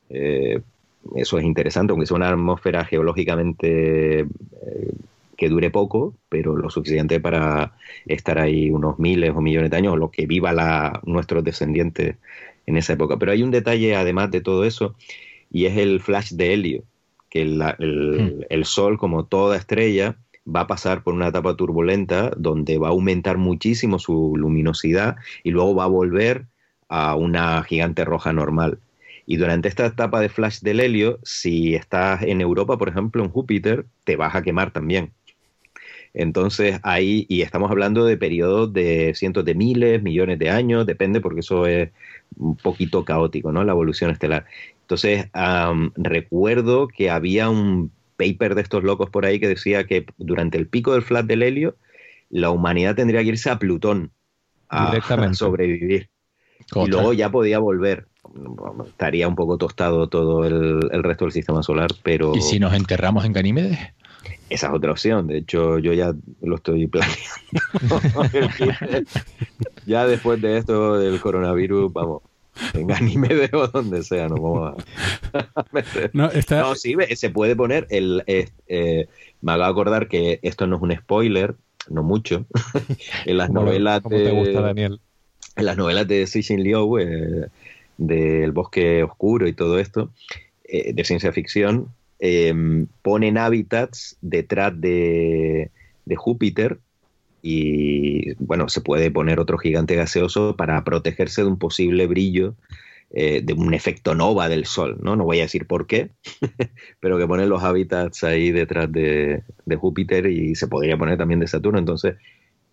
[0.09, 0.61] Eh,
[1.17, 4.27] eso es interesante, aunque sea una atmósfera geológicamente eh,
[5.37, 9.95] que dure poco, pero lo suficiente para estar ahí unos miles o millones de años,
[9.95, 12.17] o lo que viva la, nuestros descendientes
[12.67, 13.19] en esa época.
[13.19, 14.95] Pero hay un detalle además de todo eso,
[15.51, 16.85] y es el flash de helio,
[17.29, 18.45] que el, hmm.
[18.49, 20.17] el Sol, como toda estrella,
[20.47, 25.51] va a pasar por una etapa turbulenta donde va a aumentar muchísimo su luminosidad y
[25.51, 26.47] luego va a volver
[26.89, 28.79] a una gigante roja normal.
[29.27, 33.31] Y durante esta etapa de flash del helio, si estás en Europa, por ejemplo, en
[33.31, 35.13] Júpiter, te vas a quemar también.
[36.13, 41.21] Entonces ahí, y estamos hablando de periodos de cientos de miles, millones de años, depende
[41.21, 41.91] porque eso es
[42.37, 43.65] un poquito caótico, ¿no?
[43.65, 44.47] La evolución estelar.
[44.83, 45.29] Entonces,
[45.97, 50.69] recuerdo que había un paper de estos locos por ahí que decía que durante el
[50.69, 51.77] pico del flash del helio,
[52.31, 54.13] la humanidad tendría que irse a Plutón
[54.69, 54.95] a
[55.35, 56.11] sobrevivir
[56.75, 58.07] y luego ya podía volver.
[58.87, 62.35] Estaría un poco tostado todo el, resto del sistema solar, pero...
[62.35, 63.79] ¿Y si nos enterramos en Ganímedes?
[64.51, 65.27] Esa es otra opción.
[65.27, 67.21] De hecho, yo ya lo estoy planeando.
[69.87, 72.23] ya después de esto del coronavirus, vamos,
[72.73, 74.75] en Ganímedes o donde sea, nos vamos
[75.33, 76.11] a, meter.
[76.13, 76.31] No,
[76.75, 78.25] sí, se puede poner el...
[78.27, 79.09] Eh,
[79.41, 81.55] me hago acordar que esto no es un spoiler,
[81.89, 82.47] no mucho.
[83.27, 85.01] en las novelas ¿cómo te gusta, Daniel?
[85.57, 87.49] En las novelas de Cixin Liu, eh,
[87.97, 90.11] del bosque oscuro y todo esto,
[90.65, 91.89] eh, de ciencia ficción,
[92.19, 95.71] em, ponen hábitats detrás de,
[96.17, 96.79] Júpiter
[97.43, 102.55] y, bueno, se puede poner otro gigante gaseoso para protegerse de un posible brillo
[103.11, 105.17] eh, de un efecto nova del Sol, ¿no?
[105.17, 106.11] No voy a decir por qué,
[107.01, 111.41] pero que ponen los hábitats ahí detrás de, de, Júpiter y se podría poner también
[111.41, 111.79] de Saturno.
[111.79, 112.17] Entonces,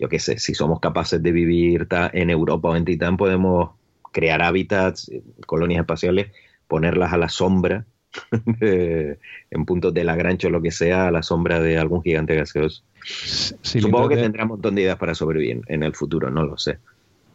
[0.02, 3.70] yo qué sé, si somos capaces de vivir en Europa o en Titán, podemos
[4.12, 6.32] crear hábitats, eh, colonias espaciales,
[6.68, 7.86] ponerlas a la sombra,
[8.62, 12.84] en puntos de Lagrange o lo que sea, a la sombra de algún gigante gaseoso.
[13.62, 16.80] Supongo que tendrá un montón de ideas para sobrevivir en el futuro, no lo sé.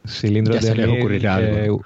[0.04, 1.82] Cilindros ya de se algo.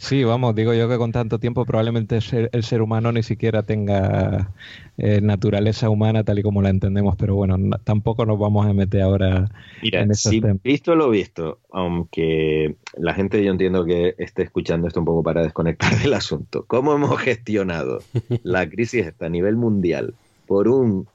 [0.00, 2.20] Sí, vamos, digo yo que con tanto tiempo probablemente
[2.52, 4.52] el ser, humano ni siquiera tenga
[4.96, 9.02] eh, naturaleza humana tal y como la entendemos, pero bueno, tampoco nos vamos a meter
[9.02, 9.50] ahora
[9.82, 15.00] en esos si Visto lo visto, aunque la gente yo entiendo que esté escuchando esto
[15.00, 17.98] un poco para desconectar del asunto, ¿cómo hemos gestionado
[18.44, 20.14] la crisis a nivel mundial
[20.46, 21.08] por un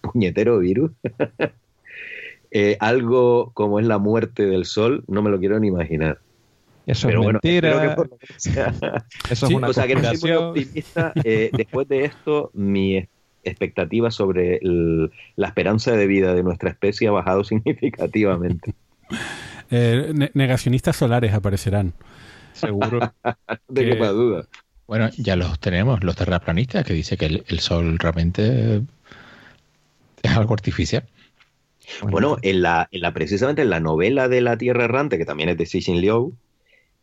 [0.00, 0.90] puñetero virus?
[2.50, 6.18] Eh, algo como es la muerte del sol, no me lo quiero ni imaginar.
[6.88, 7.94] Eso es mentira.
[9.30, 11.12] Eso es una o sea, que no soy muy optimista.
[11.22, 13.06] Eh, después de esto, mi
[13.44, 18.74] expectativa sobre la esperanza de vida de nuestra especie ha bajado significativamente.
[19.70, 21.92] Eh, negacionistas solares aparecerán.
[22.54, 23.12] Seguro.
[23.68, 24.46] de que, qué duda.
[24.86, 28.80] Bueno, ya los tenemos, los terraplanistas, que dice que el, sol realmente
[30.22, 31.04] es algo artificial.
[32.02, 35.50] Bueno, en la, en la, precisamente en la novela de La Tierra Errante, que también
[35.50, 36.34] es de Cixin Liu,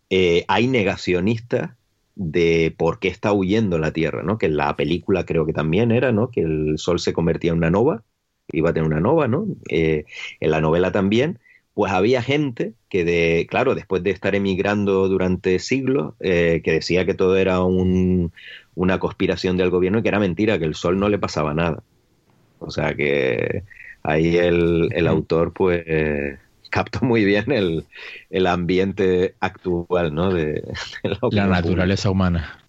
[0.10, 1.72] eh, hay negacionistas
[2.16, 4.38] de por qué está huyendo la Tierra, ¿no?
[4.38, 6.30] Que en la película creo que también era, ¿no?
[6.32, 8.04] Que el Sol se convertía en una nova,
[8.52, 9.48] iba a tener una nova, ¿no?
[9.70, 10.06] Eh,
[10.40, 11.40] en la novela también,
[11.74, 17.06] pues había gente que, de, claro, después de estar emigrando durante siglos, eh, que decía
[17.06, 21.10] que todo era una conspiración del gobierno y que era mentira, que el sol no
[21.10, 21.84] le pasaba nada.
[22.60, 23.64] O sea que
[24.04, 25.84] ahí el, el autor, pues,
[26.76, 27.86] captó muy bien el,
[28.30, 30.34] el ambiente actual, ¿no?
[30.34, 30.62] De,
[31.32, 32.60] la naturaleza humana.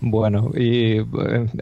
[0.00, 1.04] Bueno, y eh,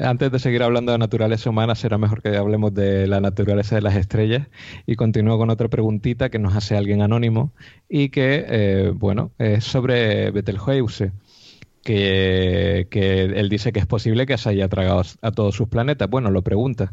[0.00, 3.82] antes de seguir hablando de naturaleza humana, será mejor que hablemos de la naturaleza de
[3.82, 4.48] las estrellas.
[4.84, 7.52] Y continúo con otra preguntita que nos hace alguien anónimo
[7.88, 11.12] y que, eh, bueno, es sobre Betelgeuse.
[11.84, 16.10] Que, que él dice que es posible que se haya tragado a todos sus planetas.
[16.10, 16.92] Bueno, lo pregunta.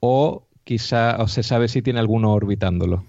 [0.00, 3.02] O quizá, o se sabe si tiene alguno orbitándolo.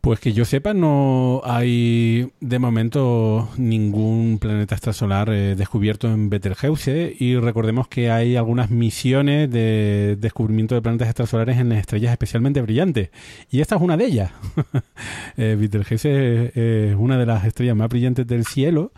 [0.00, 7.16] Pues que yo sepa, no hay de momento ningún planeta extrasolar eh, descubierto en Betelgeuse
[7.18, 13.10] y recordemos que hay algunas misiones de descubrimiento de planetas extrasolares en estrellas especialmente brillantes
[13.50, 14.32] y esta es una de ellas.
[15.36, 18.92] eh, Betelgeuse es una de las estrellas más brillantes del cielo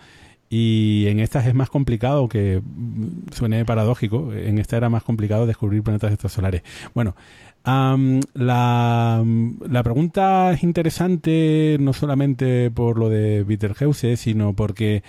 [0.52, 5.46] y en estas es más complicado, que mm, suene paradójico, en esta era más complicado
[5.46, 6.62] descubrir planetas extrasolares.
[6.92, 7.14] Bueno,
[7.64, 9.24] la,
[9.68, 15.02] la, pregunta es interesante no solamente por lo de Betelgeuse, sino porque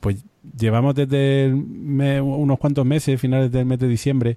[0.00, 0.24] pues
[0.58, 4.36] llevamos desde unos cuantos meses, finales del mes de diciembre,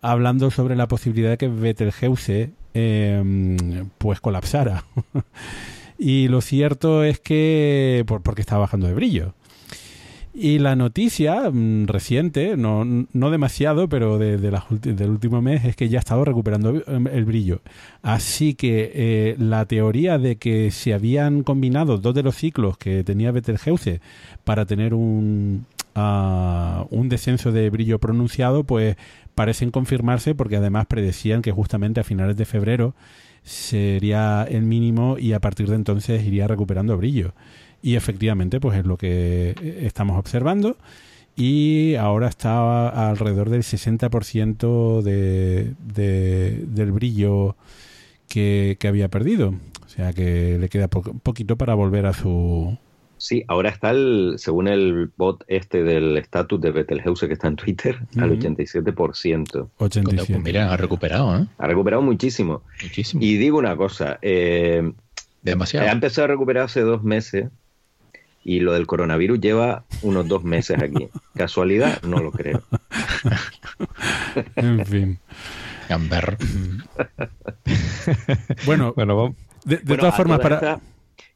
[0.00, 4.84] hablando sobre la posibilidad de que Betelgeuse em, pues colapsara.
[5.98, 9.34] y lo cierto es que, por, porque está bajando de brillo.
[10.34, 15.90] Y la noticia mm, reciente, no, no demasiado, pero de, del último mes, es que
[15.90, 17.60] ya ha estado recuperando em, el brillo.
[18.00, 23.04] Así que eh, la teoría de que se habían combinado dos de los ciclos que
[23.04, 24.00] tenía Betelgeuse
[24.44, 25.66] para tener un,
[25.96, 28.96] uh, un descenso de brillo pronunciado, pues
[29.34, 32.94] parecen confirmarse porque además predecían que justamente a finales de febrero
[33.42, 37.34] sería el mínimo y a partir de entonces iría recuperando brillo.
[37.82, 40.76] Y efectivamente, pues es lo que eh, estamos observando.
[41.34, 47.56] Y ahora está alrededor del 60% de, de, del brillo
[48.28, 49.54] que, había perdido.
[49.84, 52.78] O sea que le queda poquito para volver a su,
[53.22, 57.54] Sí, ahora está, el, según el bot este del estatus de Betelgeuse que está en
[57.54, 59.68] Twitter, al 87%.
[59.76, 60.32] 87.
[60.32, 61.46] Pues mira, ha recuperado, ¿eh?
[61.56, 62.62] Ha recuperado muchísimo.
[62.82, 63.22] Muchísimo.
[63.22, 64.92] Y digo una cosa, eh,
[65.42, 65.88] Demasiado.
[65.88, 67.48] Ha empezado a recuperar hace dos meses
[68.44, 71.08] y lo del coronavirus lleva unos dos meses aquí.
[71.34, 72.02] ¿Casualidad?
[72.02, 72.62] No lo creo.
[74.56, 75.18] en fin.
[75.88, 76.36] Gamber.
[78.66, 80.80] bueno, bueno de, todas formas, para.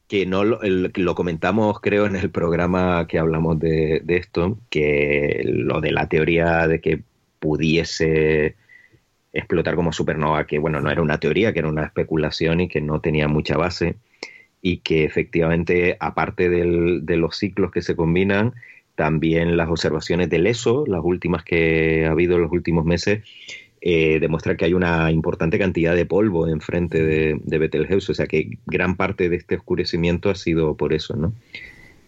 [0.07, 5.41] Que no lo, lo, comentamos, creo, en el programa que hablamos de, de esto, que
[5.45, 7.01] lo de la teoría de que
[7.39, 8.55] pudiese
[9.33, 12.81] explotar como supernova, que bueno, no era una teoría, que era una especulación y que
[12.81, 13.97] no tenía mucha base
[14.61, 18.53] y que efectivamente, aparte de los ciclos que se combinan,
[18.95, 23.23] también las observaciones del ESO, las últimas que ha habido en los últimos meses,
[23.79, 28.25] eh, demuestran que hay una importante cantidad de polvo enfrente de, de Betelgeuse, o sea
[28.25, 31.33] que gran parte de este oscurecimiento ha sido por eso, ¿no?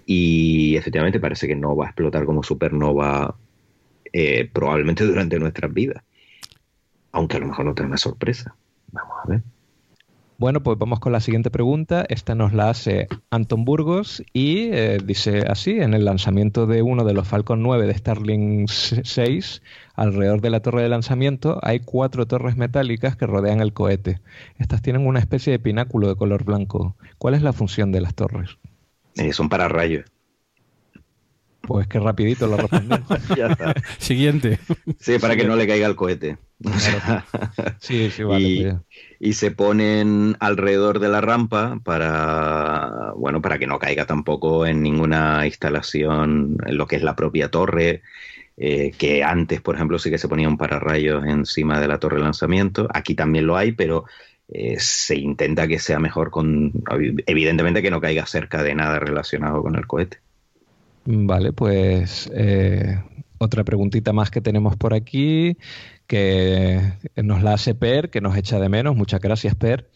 [0.07, 3.35] Y efectivamente parece que no va a explotar como supernova
[4.12, 6.03] eh, probablemente durante nuestras vidas,
[7.12, 8.55] aunque a lo mejor no tenga una sorpresa.
[8.91, 9.41] Vamos a ver.
[10.39, 12.06] Bueno, pues vamos con la siguiente pregunta.
[12.08, 17.04] Esta nos la hace Anton Burgos y eh, dice así, en el lanzamiento de uno
[17.04, 19.62] de los Falcon 9 de Starlink 6,
[19.95, 24.21] alrededor de la torre de lanzamiento hay cuatro torres metálicas que rodean el cohete.
[24.58, 26.95] Estas tienen una especie de pináculo de color blanco.
[27.17, 28.52] ¿Cuál es la función de las torres?
[29.15, 30.06] Eh, son para rayos.
[31.63, 33.10] Pues que rapidito lo respondemos.
[33.38, 33.74] ya está.
[33.97, 34.57] Siguiente.
[34.99, 36.38] Sí, para que no le caiga el cohete.
[37.80, 38.47] sí, sí, vale.
[38.47, 38.68] Y,
[39.20, 45.45] se ponen alrededor de la rampa para, bueno, para que no caiga tampoco en ninguna
[45.45, 48.01] instalación en lo que es la propia torre.
[48.61, 52.17] Eh, que antes, por ejemplo, sí que se ponía un pararrayos encima de la torre
[52.17, 52.89] de lanzamiento.
[52.93, 54.03] Aquí también lo hay, pero
[54.49, 56.74] eh, se intenta que sea mejor con,
[57.26, 60.17] evidentemente que no caiga cerca de nada relacionado con el cohete.
[61.05, 63.01] Vale, pues eh,
[63.38, 65.55] otra preguntita más que tenemos por aquí,
[66.10, 66.82] que
[67.18, 68.95] nos la hace Per, que nos echa de menos.
[68.95, 69.91] Muchas gracias, Per.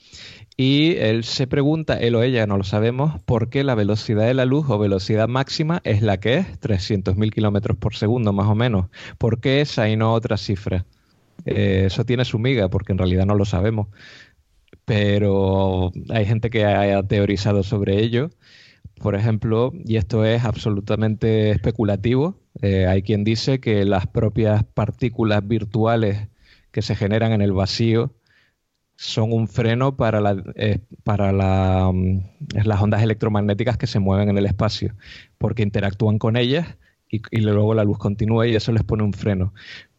[0.55, 4.35] Y él se pregunta, él o ella, no lo sabemos, por qué la velocidad de
[4.35, 8.53] la luz o velocidad máxima es la que es, 300.000 kilómetros por segundo más o
[8.53, 8.91] menos.
[9.17, 10.85] ¿Por qué esa y no otra cifra?
[11.45, 13.87] Eh, eso tiene su miga, porque en realidad no lo sabemos.
[14.85, 18.29] Pero hay gente que haya teorizado sobre ello.
[19.01, 25.45] Por ejemplo, y esto es absolutamente especulativo, eh, hay quien dice que las propias partículas
[25.47, 26.27] virtuales
[26.71, 28.13] que se generan en el vacío
[28.95, 30.19] son un freno para,
[30.55, 32.17] eh, mm,
[32.63, 34.95] las ondas electromagnéticas que se mueven en el espacio,
[35.37, 36.77] porque interactúan con ellas
[37.09, 39.53] y, y, luego la luz continúa y eso les pone un freno.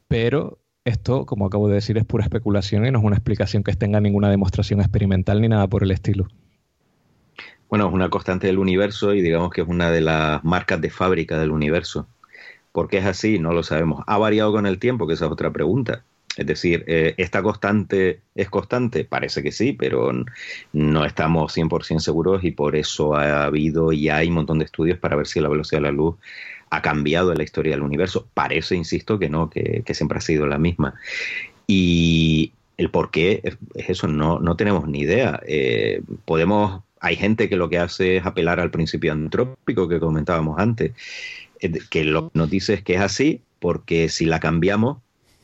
[0.08, 3.72] Pero esto, como acabo de decir, es pura especulación y no es una explicación que
[3.74, 6.28] tenga ninguna demostración experimental ni nada por el estilo.
[7.68, 10.90] Bueno, es una constante del universo y digamos que es una de las marcas de
[10.90, 12.06] fábrica del universo.
[12.74, 13.38] ¿Por qué es así?
[13.38, 14.02] No lo sabemos.
[14.08, 15.06] ¿Ha variado con el tiempo?
[15.06, 16.02] Que esa es otra pregunta.
[16.36, 19.04] Es decir, eh, ¿esta constante es constante?
[19.04, 20.10] Parece que sí, pero
[20.72, 24.98] no estamos 100% seguros y por eso ha habido y hay un montón de estudios
[24.98, 26.16] para ver si la velocidad de la luz
[26.68, 28.26] ha cambiado en la historia del universo.
[28.34, 30.94] Parece, insisto, que no, que, siempre ha sido la misma.
[31.68, 33.56] Y el por qué es,
[33.88, 35.40] eso, no, no tenemos ni idea.
[35.46, 40.58] Eh, podemos, hay gente que lo que hace es apelar al principio antrópico que comentábamos
[40.58, 40.90] antes,
[41.90, 44.98] que lo que nos dice es que es así, porque si la cambiamos,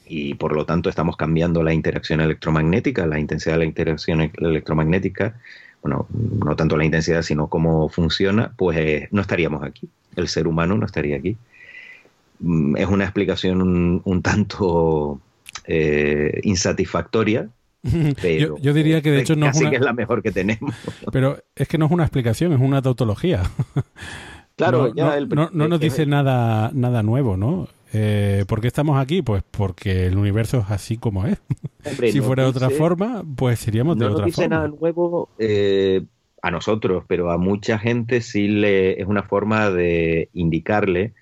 [0.07, 5.37] y por lo tanto estamos cambiando la interacción electromagnética, la intensidad de la interacción electromagnética,
[5.83, 9.89] bueno, no tanto la intensidad, sino cómo funciona, pues eh, no estaríamos aquí.
[10.17, 11.37] El ser humano no estaría aquí.
[12.41, 15.21] Mm, es una explicación un, tanto
[15.65, 17.49] eh, insatisfactoria.
[18.21, 20.75] Pero yo, diría que de hecho no es que es la mejor que tenemos.
[21.13, 23.43] Pero es que no es una explicación, es una tautología.
[24.61, 27.69] Claro, no, no, nos dice nada, nada nuevo, ¿no?
[27.93, 29.23] Eh, ¿Por qué estamos aquí?
[29.23, 31.39] Pues porque el universo es así como es.
[32.13, 34.23] si fuera de otra forma, pues seríamos de otra forma.
[34.23, 36.03] No dice nada nuevo eh,
[36.43, 41.15] a nosotros, pero a mucha gente sí le es una forma de indicarle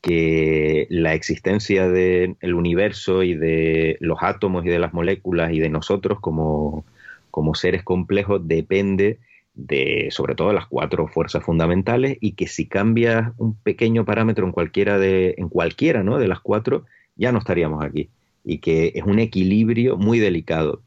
[0.00, 5.68] que la existencia del universo y de los átomos y de las moléculas y de
[5.70, 6.84] nosotros como,
[7.32, 9.18] como seres complejos depende
[9.56, 14.52] de sobre todo las cuatro fuerzas fundamentales y que si cambias un pequeño parámetro en
[14.52, 16.18] cualquiera de en cualquiera ¿no?
[16.18, 16.84] de las cuatro
[17.16, 18.10] ya no estaríamos aquí
[18.44, 20.82] y que es un equilibrio muy delicado.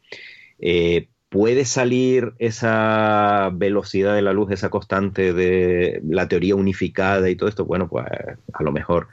[0.59, 7.35] Eh, puede salir esa velocidad de la luz esa constante de la teoría unificada y
[7.35, 8.05] todo esto bueno pues
[8.53, 9.07] a lo mejor.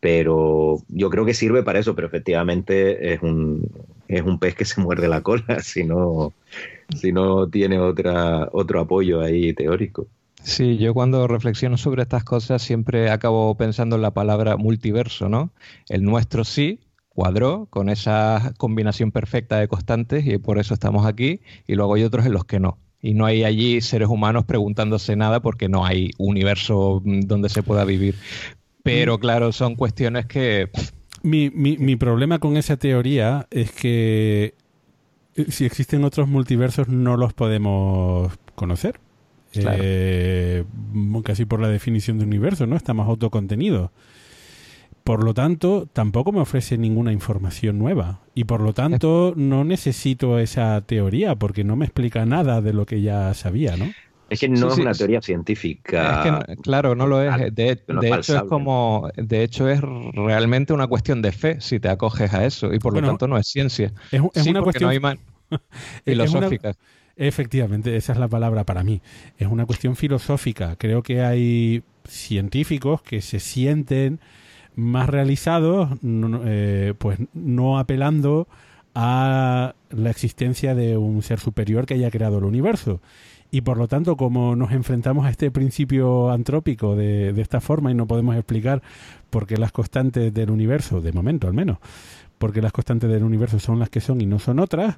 [0.00, 3.70] Pero yo creo que sirve para eso pero efectivamente es un
[4.08, 6.32] es un pez que se muerde la cola si no
[6.94, 10.06] si no tiene otra, otro apoyo ahí teórico.
[10.42, 15.52] Sí, yo cuando reflexiono sobre estas cosas siempre acabo pensando en la palabra multiverso, ¿no?
[15.88, 21.40] El nuestro sí cuadró con esa combinación perfecta de constantes y por eso estamos aquí,
[21.66, 22.78] y luego hay otros en los que no.
[23.00, 27.84] Y no hay allí seres humanos preguntándose nada porque no hay universo donde se pueda
[27.84, 28.16] vivir.
[28.82, 29.20] Pero mm.
[29.20, 30.68] claro, son cuestiones que...
[31.22, 34.54] Mi, mi, mi problema con esa teoría es que
[35.48, 39.00] si existen otros multiversos no los podemos conocer.
[39.56, 40.64] Eh,
[41.22, 42.76] casi por la definición de universo, ¿no?
[42.76, 43.92] Está más autocontenido.
[45.04, 48.20] Por lo tanto, tampoco me ofrece ninguna información nueva.
[48.34, 52.86] Y por lo tanto, no necesito esa teoría porque no me explica nada de lo
[52.86, 53.86] que ya sabía, ¿no?
[54.34, 56.44] Es que no es una teoría científica.
[56.62, 57.54] claro, no lo es.
[57.54, 59.08] De, hecho, es como.
[59.16, 62.74] De hecho, es realmente una cuestión de fe si te acoges a eso.
[62.74, 63.92] Y por lo tanto, no es ciencia.
[64.10, 64.90] Es, una cuestión.
[66.04, 66.74] filosófica.
[67.16, 69.00] efectivamente, esa es la palabra para mí.
[69.38, 70.74] Es una cuestión filosófica.
[70.76, 74.18] Creo que hay científicos que se sienten
[74.74, 78.48] más realizados, eh, pues no apelando
[78.96, 83.00] a la existencia de un ser superior que haya creado el universo
[83.54, 87.92] y por lo tanto, como nos enfrentamos a este principio antrópico de, de esta forma
[87.92, 88.82] y no podemos explicar
[89.30, 91.78] por qué las constantes del universo, de momento al menos,
[92.38, 94.96] porque las constantes del universo son las que son y no son otras,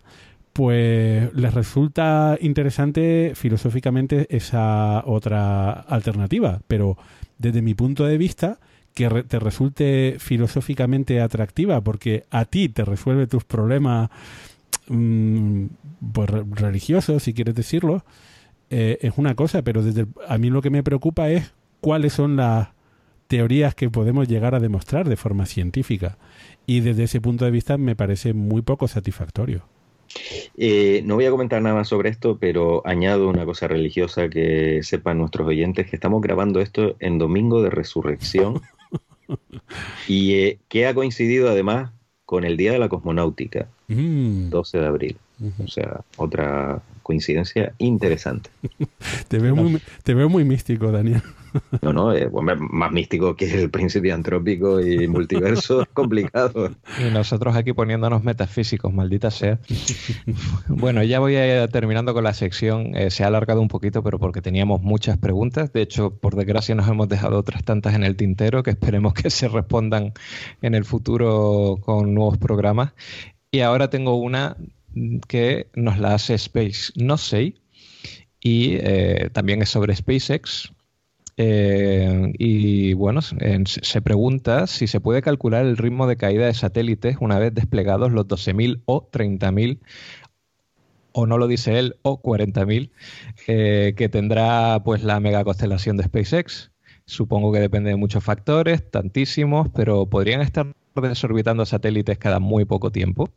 [0.55, 6.63] pues les resulta interesante filosóficamente esa otra alternativa.
[6.67, 6.97] Pero
[7.37, 8.59] desde mi punto de vista,
[8.95, 14.09] que te resulte filosóficamente atractiva porque a ti te resuelve tus problemas
[14.89, 15.67] mm,
[16.15, 18.03] pues, religiosos, si quieres decirlo,
[18.71, 22.37] eh, es una cosa, pero desde a mí lo que me preocupa es cuáles son
[22.37, 22.69] las
[23.29, 26.17] teorías que podemos llegar a demostrar de forma científica.
[26.67, 29.63] Y desde ese punto de vista me parece muy poco satisfactorio.
[30.57, 34.81] Eh, no voy a comentar nada más sobre esto, pero añado una cosa religiosa que
[34.83, 38.63] sepan nuestros oyentes, que estamos grabando esto en Domingo de Resurrección
[40.09, 41.91] y eh, que ha coincidido además
[42.25, 43.95] con el Día de la Cosmonáutica, 12
[44.79, 44.81] Mm.
[44.81, 45.17] de abril.
[45.63, 48.51] O sea, otra coincidencia interesante.
[49.29, 51.23] Te veo, muy, te veo muy místico, Daniel.
[51.81, 56.71] No, no, eh, bueno, más místico que el principio antrópico y multiverso es complicado.
[57.01, 59.59] Y nosotros aquí poniéndonos metafísicos, maldita sea.
[60.69, 62.95] bueno, ya voy a ir terminando con la sección.
[62.95, 65.73] Eh, se ha alargado un poquito, pero porque teníamos muchas preguntas.
[65.73, 69.31] De hecho, por desgracia, nos hemos dejado otras tantas en el tintero que esperemos que
[69.31, 70.13] se respondan
[70.61, 72.93] en el futuro con nuevos programas.
[73.51, 74.59] Y ahora tengo una
[75.29, 77.55] que nos la hace Space No sé
[78.41, 80.73] y eh, también es sobre SpaceX.
[81.39, 86.55] Eh, y bueno, en- se pregunta si se puede calcular el ritmo de caída de
[86.55, 89.81] satélites una vez desplegados los 12.000 o 30.000,
[91.13, 92.93] o no lo dice él, o 40.000,
[93.47, 96.73] eh, que tendrá pues la megaconstelación de SpaceX.
[97.07, 102.91] Supongo que depende de muchos factores, tantísimos, pero podrían estar desorbitando satélites cada muy poco
[102.93, 103.31] tiempo.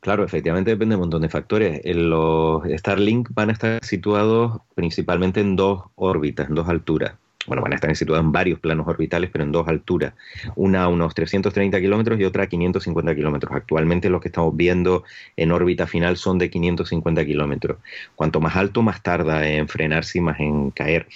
[0.00, 1.80] Claro, efectivamente depende de un montón de factores.
[1.84, 7.14] En Los Starlink van a estar situados principalmente en dos órbitas, en dos alturas.
[7.46, 10.14] Bueno, van a estar situados en varios planos orbitales, pero en dos alturas.
[10.56, 13.52] Una a unos 330 kilómetros y otra a 550 kilómetros.
[13.54, 15.04] Actualmente los que estamos viendo
[15.36, 17.78] en órbita final son de 550 kilómetros.
[18.14, 21.08] Cuanto más alto, más tarda en frenarse y más en caer.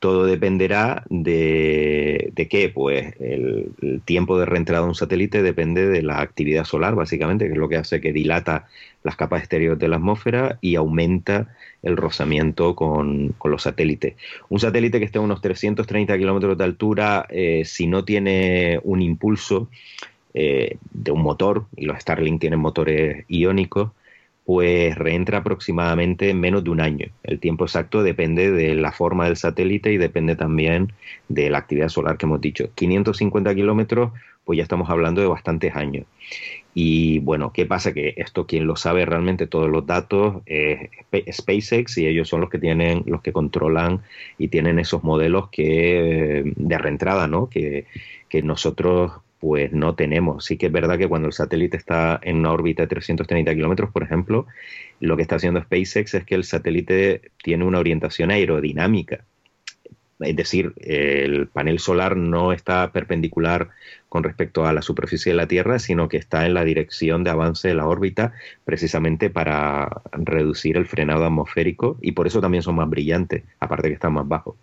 [0.00, 3.70] Todo dependerá de, de qué, pues el,
[4.04, 7.68] tiempo de reentrada de un satélite depende de la actividad solar, básicamente, que es lo
[7.68, 8.66] que hace que dilata
[9.04, 14.14] las capas exteriores de la atmósfera y aumenta el rozamiento con, con los satélites.
[14.48, 19.02] Un satélite que esté a unos 330 kilómetros de altura, eh, si no tiene un
[19.02, 19.68] impulso
[20.34, 23.90] eh, de un motor, y los Starlink tienen motores iónicos,
[24.50, 27.06] pues reentra aproximadamente en menos de un año.
[27.22, 30.92] El tiempo exacto depende de la forma del satélite y depende también
[31.28, 32.68] de la actividad solar que hemos dicho.
[32.74, 34.10] 550 kilómetros,
[34.44, 36.04] pues ya estamos hablando de bastantes años.
[36.74, 37.94] Y bueno, ¿qué pasa?
[37.94, 40.90] Que esto quien lo sabe realmente todos los datos es
[41.30, 44.00] SpaceX y ellos son los que tienen, los que controlan
[44.36, 47.48] y tienen esos modelos que de reentrada, ¿no?
[47.48, 47.86] Que,
[48.28, 50.44] que nosotros pues no tenemos.
[50.44, 53.90] Sí que es verdad que cuando el satélite está en una órbita de 330 kilómetros,
[53.90, 54.46] por ejemplo,
[55.00, 59.24] lo que está haciendo SpaceX es que el satélite tiene una orientación aerodinámica.
[60.20, 63.70] Es decir, el panel solar no está perpendicular
[64.10, 67.30] con respecto a la superficie de la Tierra, sino que está en la dirección de
[67.30, 68.32] avance de la órbita,
[68.64, 73.94] precisamente para reducir el frenado atmosférico y por eso también son más brillantes, aparte que
[73.94, 74.56] están más bajos.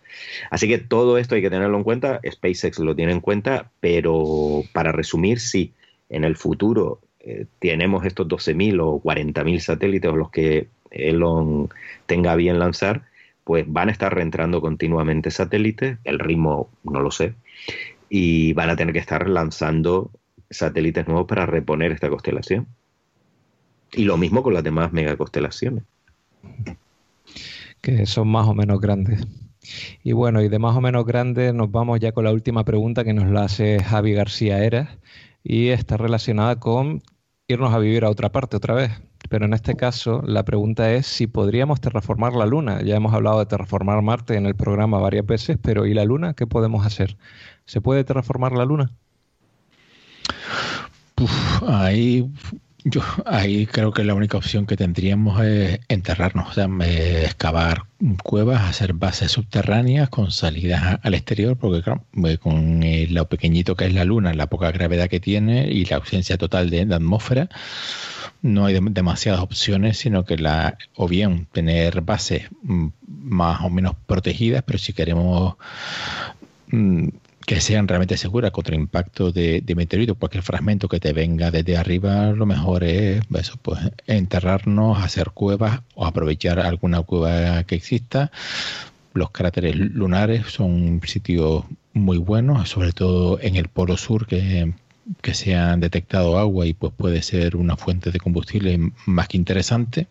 [0.52, 4.64] Así que todo esto hay que tenerlo en cuenta, SpaceX lo tiene en cuenta, pero
[4.74, 5.74] para resumir, sí,
[6.10, 11.70] en el futuro eh, tenemos estos 12.000 o 40.000 satélites los que Elon
[12.06, 13.04] tenga bien lanzar,
[13.48, 17.34] pues van a estar reentrando continuamente satélites, el ritmo no lo sé,
[18.10, 20.12] y van a tener que estar lanzando
[20.50, 22.68] satélites nuevos para reponer esta constelación.
[23.94, 25.86] Y lo mismo con las demás megaconstelaciones.
[27.80, 29.26] que son más o menos grandes.
[30.04, 33.06] Y bueno, y de más o menos grandes nos vamos ya con la última pregunta
[33.06, 34.90] que nos la hace Javi García Eras
[35.42, 37.02] y está relacionada con
[37.48, 38.92] irnos a vivir a otra parte otra vez.
[39.30, 42.82] Pero en este caso la pregunta es si podríamos terraformar la Luna.
[42.82, 46.34] Ya hemos hablado de terraformar Marte en el programa varias veces, pero ¿y la Luna
[46.34, 47.18] qué podemos hacer?
[47.66, 48.92] ¿Se puede terraformar la Luna?
[51.68, 52.30] Ahí
[52.90, 56.70] yo ahí creo que la única opción que tendríamos es enterrarnos, o sea,
[57.22, 57.84] excavar
[58.24, 63.76] cuevas, hacer bases subterráneas con salidas al exterior, porque claro, eh, con eh, lo pequeñito
[63.76, 67.50] que es la Luna, la poca gravedad que tiene y la ausencia total de atmósfera,
[68.42, 73.70] no hay dem- demasiadas opciones, sino que la o bien tener bases mm, más o
[73.70, 75.56] menos protegidas, pero si queremos
[76.68, 77.08] mm,
[77.46, 81.50] que sean realmente seguras contra el impacto de, de meteorito, cualquier fragmento que te venga
[81.50, 87.76] desde arriba, lo mejor es eso, pues enterrarnos, hacer cuevas o aprovechar alguna cueva que
[87.76, 88.32] exista.
[89.14, 91.64] Los cráteres lunares son sitios
[91.94, 94.74] muy buenos, sobre todo en el polo sur que,
[95.22, 99.38] que se han detectado agua y pues puede ser una fuente de combustible más que
[99.38, 100.08] interesante.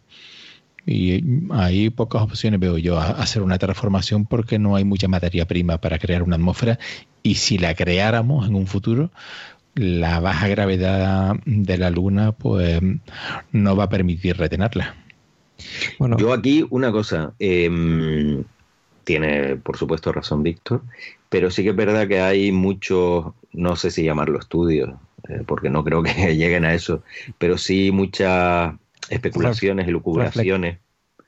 [0.86, 5.46] Y hay pocas opciones, veo yo, a hacer una transformación porque no hay mucha materia
[5.46, 6.78] prima para crear una atmósfera.
[7.22, 9.10] Y si la creáramos en un futuro,
[9.74, 12.80] la baja gravedad de la Luna, pues
[13.50, 14.94] no va a permitir retenerla.
[15.98, 18.42] Bueno, Yo aquí una cosa, eh,
[19.04, 20.82] tiene por supuesto razón Víctor,
[21.28, 24.90] pero sí que es verdad que hay muchos, no sé si llamarlo estudios,
[25.28, 27.02] eh, porque no creo que lleguen a eso,
[27.38, 28.74] pero sí muchas
[29.08, 30.78] especulaciones, elucubraciones.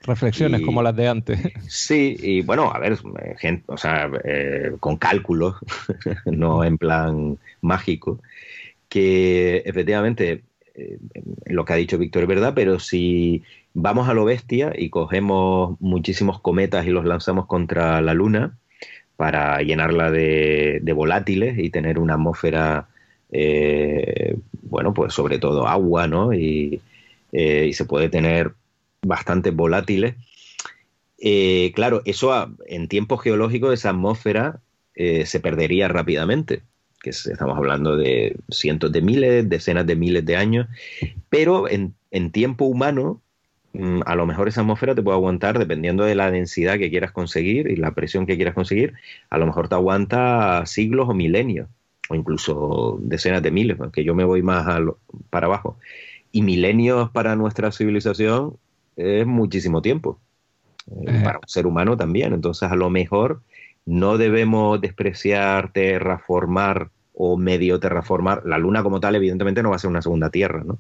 [0.03, 1.41] Reflexiones como las de antes.
[1.69, 2.99] Sí, y bueno, a ver,
[3.39, 5.57] gente, o sea, eh, con cálculos,
[6.27, 8.21] no en plan mágico,
[8.89, 10.45] que efectivamente
[10.75, 10.99] eh,
[11.47, 13.43] lo que ha dicho Víctor es verdad, pero si
[13.75, 18.57] vamos a lo bestia y cogemos muchísimos cometas y los lanzamos contra la Luna
[19.19, 22.89] para llenarla de, volátiles y tener una atmósfera,
[23.31, 26.33] eh, bueno, pues sobre todo agua, ¿no?
[26.33, 26.81] Y,
[27.33, 28.55] y se puede tener
[29.03, 30.15] bastante volátiles.
[31.19, 34.61] Eh, claro, eso en tiempos geológicos, esa atmósfera
[34.95, 36.63] eh, se perdería rápidamente,
[37.03, 40.69] que estamos hablando de cientos de miles, decenas de miles de años,
[41.29, 41.95] pero en,
[42.33, 43.21] tiempo humano,
[44.05, 47.71] a lo mejor esa atmósfera te puede aguantar, dependiendo de la densidad que quieras conseguir
[47.71, 48.95] y la presión que quieras conseguir,
[49.31, 51.69] a lo mejor te aguanta siglos o milenios,
[52.09, 54.67] o incluso decenas de miles, que yo me voy más
[55.31, 55.79] para abajo.
[56.33, 58.57] Y milenios para nuestra civilización
[58.97, 60.19] es muchísimo tiempo.
[60.91, 62.33] Eh, para un ser humano también.
[62.33, 63.43] Entonces, a lo mejor
[63.85, 68.43] no debemos despreciar terraformar o medio terraformar.
[68.47, 70.79] La Luna como tal, evidentemente, no va a ser una segunda Tierra, ¿no?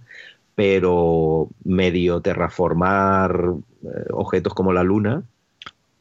[0.58, 3.52] Pero medio terraformar
[3.84, 5.22] eh, objetos como la Luna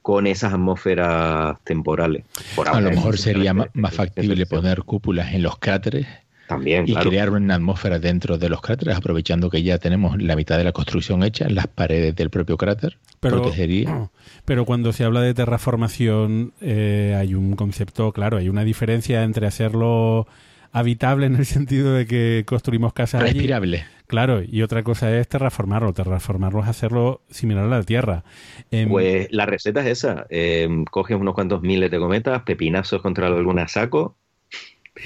[0.01, 2.23] con esas atmósferas temporales.
[2.65, 6.07] a lo mejor sería más factible poner cúpulas en los cráteres
[6.47, 10.57] también, y crear una atmósfera dentro de los cráteres, aprovechando que ya tenemos la mitad
[10.57, 14.09] de la construcción hecha, las paredes del propio cráter, pero, protegería.
[14.45, 19.45] Pero cuando se habla de terraformación, eh, hay un concepto, claro, hay una diferencia entre
[19.45, 20.25] hacerlo
[20.71, 23.85] habitable en el sentido de que construimos casas respirable.
[24.07, 25.93] Claro, y otra cosa es terraformarlo.
[25.93, 28.23] Terraformarlo es hacerlo similar a la Tierra.
[28.71, 30.25] Em, pues la receta es esa.
[30.29, 34.15] Eh, coges unos cuantos miles de cometas, pepinazos contra la luna saco,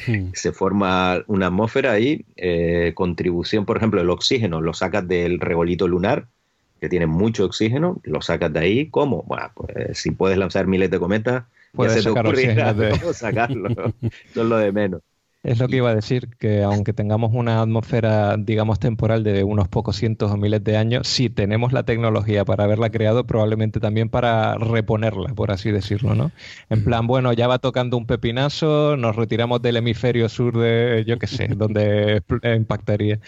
[0.08, 0.30] Hmm.
[0.34, 5.88] Se forma una atmósfera ahí, eh, contribución, por ejemplo, el oxígeno lo sacas del regolito
[5.88, 6.28] lunar,
[6.80, 8.90] que tiene mucho oxígeno, lo sacas de ahí.
[8.90, 9.24] ¿Cómo?
[9.24, 11.44] Bueno, pues si puedes lanzar miles de cometas,
[11.78, 13.70] ya se te ocurrirá cómo sacarlo.
[13.70, 15.02] Eso es lo de menos.
[15.44, 19.68] Es lo que iba a decir, que aunque tengamos una atmósfera, digamos, temporal de unos
[19.68, 24.08] pocos cientos o miles de años, si tenemos la tecnología para haberla creado, probablemente también
[24.08, 26.32] para reponerla, por así decirlo, ¿no?
[26.70, 31.18] En plan, bueno, ya va tocando un pepinazo, nos retiramos del hemisferio sur de, yo
[31.18, 32.22] qué sé, donde
[32.56, 33.20] impactaría.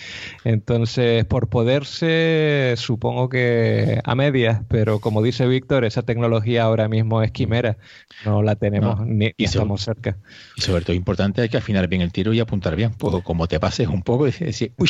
[0.43, 7.24] Entonces, por poderse, supongo que a medias, pero como dice Víctor, esa tecnología ahora mismo
[7.24, 7.78] es quimera,
[8.24, 10.16] no la tenemos ni, estamos cerca.
[10.55, 12.91] Y sobre todo importante hay que afinar bien el tiro y apuntar bien.
[12.97, 14.89] Pues como te pases un poco y decir, uy,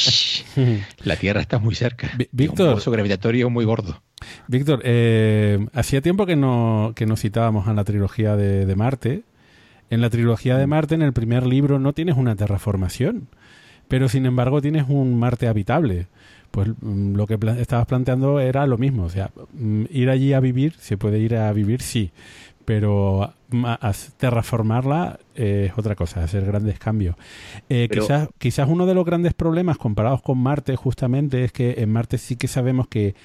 [1.04, 2.12] la Tierra está muy cerca.
[2.32, 2.82] Víctor.
[2.86, 4.02] Un gravitatorio muy gordo.
[4.48, 9.24] Víctor, eh, hacía tiempo que no, que nos citábamos a la trilogía de, Marte.
[9.90, 13.28] En la trilogía de Marte, en el primer libro, no tienes una terraformación,
[13.88, 16.08] pero sin embargo tienes un Marte habitable.
[16.52, 19.04] Pues mm, lo que estabas planteando era lo mismo.
[19.04, 22.12] O sea, mm, ir allí a vivir, se puede ir a vivir, sí,
[22.66, 23.34] pero
[24.18, 27.16] terraformarla es otra cosa, hacer grandes cambios.
[27.70, 31.92] Eh, quizás, quizás uno de los grandes problemas comparados con Marte justamente es que en
[31.92, 33.16] Marte sí que sabemos que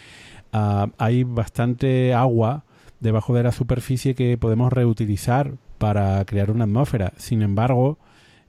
[0.53, 2.65] ah, hay bastante agua
[3.01, 7.13] debajo de la superficie que podemos reutilizar para crear una atmósfera.
[7.17, 7.99] Sin embargo,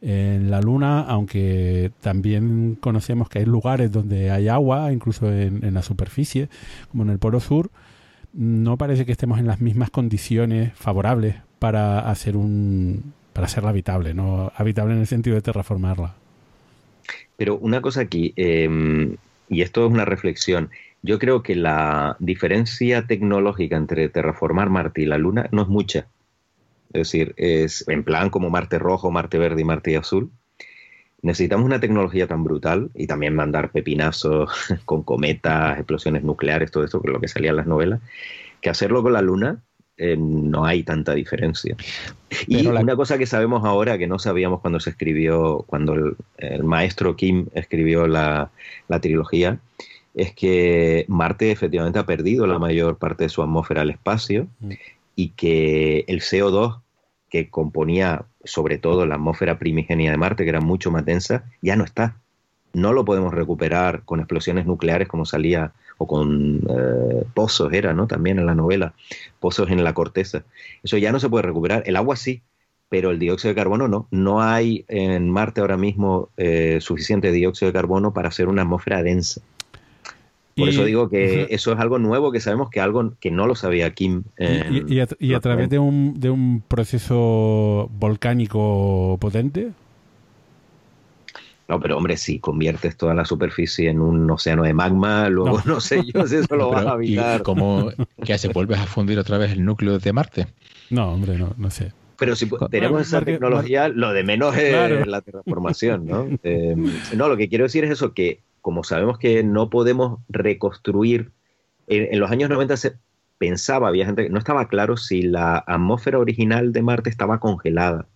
[0.02, 5.82] en la Luna, aunque también conocemos que hay lugares donde hay agua, incluso en la
[5.82, 6.50] superficie,
[6.90, 7.70] como en el Polo Sur,
[8.34, 14.14] no parece que estemos en las mismas condiciones favorables para hacer un para hacerla habitable,
[14.14, 16.16] no habitable en el sentido de terraformarla.
[17.38, 19.16] Pero una cosa aquí, em,
[19.47, 20.70] y esto es una reflexión,
[21.03, 26.07] yo creo que la diferencia tecnológica entre terraformar Marte y la Luna no es mucha.
[26.91, 30.32] Es decir, es en plan como Marte rojo, Marte verde y Marte azul
[31.22, 34.49] necesitamos una tecnología tan brutal y también mandar pepinazos
[34.86, 38.01] con cometas, explosiones nucleares, todo esto, que es lo que salía en las novelas,
[38.62, 39.62] que hacerlo con la Luna
[40.00, 41.76] eh, no hay tanta diferencia.
[42.47, 47.16] y una cosa que sabemos ahora que no sabíamos cuando se escribió, cuando el, maestro
[47.16, 48.50] Kim escribió la,
[48.88, 49.60] la, trilogía,
[50.16, 54.72] es que Marte efectivamente ha perdido la mayor parte de su atmósfera al espacio mm.
[55.16, 56.80] y que el CO2
[57.30, 61.76] que componía sobre todo la atmósfera primigenia de Marte, que era mucho más densa, ya
[61.76, 62.16] no está.
[62.74, 68.08] No lo podemos recuperar con explosiones nucleares como salía, o con eh, pozos, era, ¿no?
[68.08, 68.93] También en la novela,
[69.39, 70.43] pozos en la corteza.
[70.82, 71.84] Eso ya no se puede recuperar.
[71.86, 72.41] El agua sí,
[72.88, 74.08] pero el dióxido de carbono no.
[74.10, 79.04] No hay en Marte ahora mismo eh, suficiente dióxido de carbono para hacer una atmósfera
[79.04, 79.41] densa.
[80.56, 83.56] Por eso digo que eso es algo nuevo que sabemos que algo que no lo
[83.56, 84.24] sabía Kim.
[84.38, 89.72] ¿Y, a, través de un, de un proceso volcánico potente?
[91.70, 95.80] No, pero hombre, si conviertes toda la superficie en un océano de magma, luego no,
[95.80, 97.41] sé yo si eso lo vas a habitar.
[97.41, 97.91] ¿Y cómo
[98.26, 98.47] que hace?
[98.49, 100.47] ¿Vuelves a fundir otra vez el núcleo de Marte?
[100.89, 101.93] No, hombre, no, no sé.
[102.17, 106.28] Pero si tenemos esa tecnología, lo de menos es la transformación, ¿no?
[106.43, 106.76] Eh,
[107.15, 111.32] no, lo que quiero decir es eso, que como sabemos que no podemos reconstruir,
[111.88, 112.93] en, los años 90 se
[113.38, 118.07] pensaba, había gente que no estaba claro si la atmósfera original de Marte estaba congelada,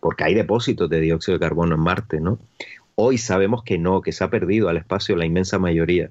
[0.00, 2.38] porque hay depósitos de dióxido de carbono en Marte, ¿no?
[2.96, 6.10] Hoy sabemos que no, que se ha perdido al espacio la inmensa mayoría.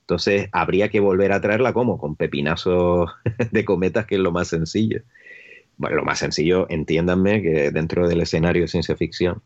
[0.00, 3.12] Entonces habría que volver a traerla como con pepinazos
[3.52, 5.02] de cometas, que es lo más sencillo.
[5.76, 9.40] Bueno, lo más sencillo, entiéndanme, que dentro del escenario de ciencia ficción.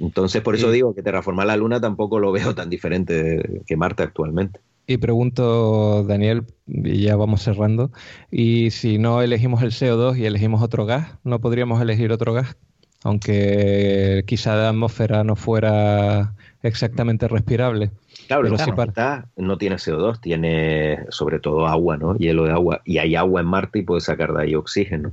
[0.00, 4.02] Entonces, por eso digo que terraformar la Luna tampoco lo veo tan diferente que Marte
[4.02, 4.60] actualmente.
[4.86, 7.92] Y pregunto, Daniel, y ya vamos cerrando,
[8.30, 12.56] ¿y si no elegimos el CO2 y elegimos otro gas, no podríamos elegir otro gas?
[13.04, 17.90] Aunque quizá la atmósfera no fuera exactamente respirable.
[18.26, 22.16] Claro, pero si no tiene CO2, tiene sobre todo agua, ¿no?
[22.16, 22.82] Hielo de agua.
[22.84, 25.12] Y hay agua en Marte y puede sacar de ahí oxígeno.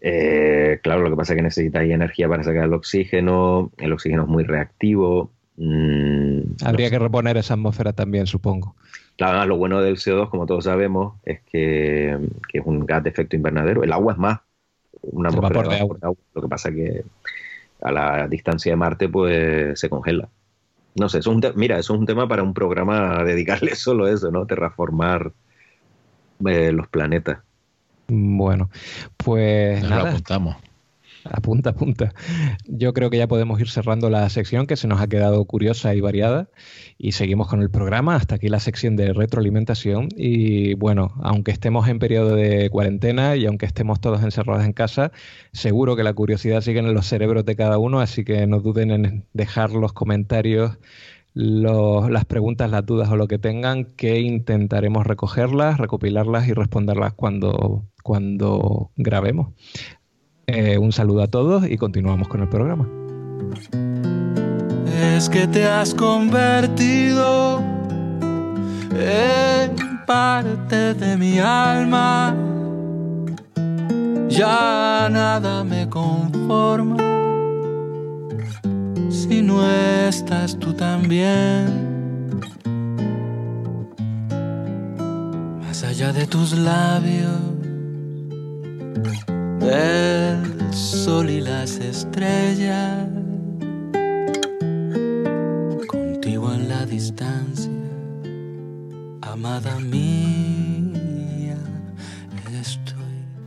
[0.00, 3.70] Eh, claro, lo que pasa es que necesitáis energía para sacar el oxígeno.
[3.76, 5.30] El oxígeno es muy reactivo.
[5.56, 8.76] Mm, Habría que reponer esa atmósfera también, supongo.
[9.16, 12.18] Claro, lo bueno del CO2, como todos sabemos, es que,
[12.48, 13.84] que es un gas de efecto invernadero.
[13.84, 14.40] El agua es más,
[15.02, 15.98] una vapor de agua.
[16.34, 17.04] Lo que pasa que
[17.82, 20.28] a la distancia de Marte pues se congela.
[20.94, 24.10] No sé, eso mira, eso es un tema para un programa a dedicarle solo a
[24.10, 24.46] eso, ¿no?
[24.46, 25.32] Terraformar
[26.46, 27.38] eh, los planetas.
[28.08, 28.70] Bueno,
[29.16, 30.02] pues nada.
[30.02, 30.56] Lo apuntamos.
[31.24, 32.14] Apunta, apunta.
[32.66, 35.94] Yo creo que ya podemos ir cerrando la sección que se nos ha quedado curiosa
[35.94, 36.48] y variada
[36.98, 38.16] y seguimos con el programa.
[38.16, 43.46] Hasta aquí la sección de retroalimentación y bueno, aunque estemos en periodo de cuarentena y
[43.46, 45.12] aunque estemos todos encerrados en casa,
[45.52, 48.90] seguro que la curiosidad sigue en los cerebros de cada uno, así que no duden
[48.90, 50.78] en dejar los comentarios.
[51.34, 57.84] las preguntas, las dudas o lo que tengan, que intentaremos recogerlas, recopilarlas y responderlas cuando,
[58.02, 59.50] cuando grabemos.
[60.52, 62.88] Eh, un saludo a todos y continuamos con el programa.
[65.00, 67.62] Es que te has convertido
[68.90, 72.34] en parte de mi alma.
[74.28, 76.96] Ya nada me conforma
[79.08, 82.40] si no estás tú también.
[85.60, 87.50] Más allá de tus labios
[89.62, 93.06] el sol y las estrellas,
[95.86, 97.70] contigo en la distancia,
[99.20, 101.56] amada mía,
[102.60, 102.94] estoy.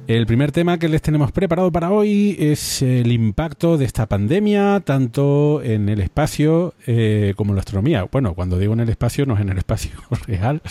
[0.07, 4.81] El primer tema que les tenemos preparado para hoy es el impacto de esta pandemia,
[4.81, 8.03] tanto en el espacio eh, como en la astronomía.
[8.11, 9.91] Bueno, cuando digo en el espacio, no es en el espacio
[10.27, 10.61] real,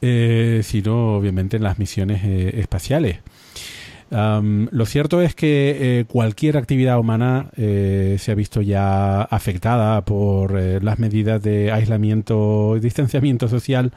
[0.00, 3.20] eh, sino obviamente en las misiones eh, espaciales
[4.12, 10.58] lo cierto es que eh, cualquier actividad humana eh, se ha visto ya afectada por
[10.58, 13.92] eh, las medidas de aislamiento y distanciamiento social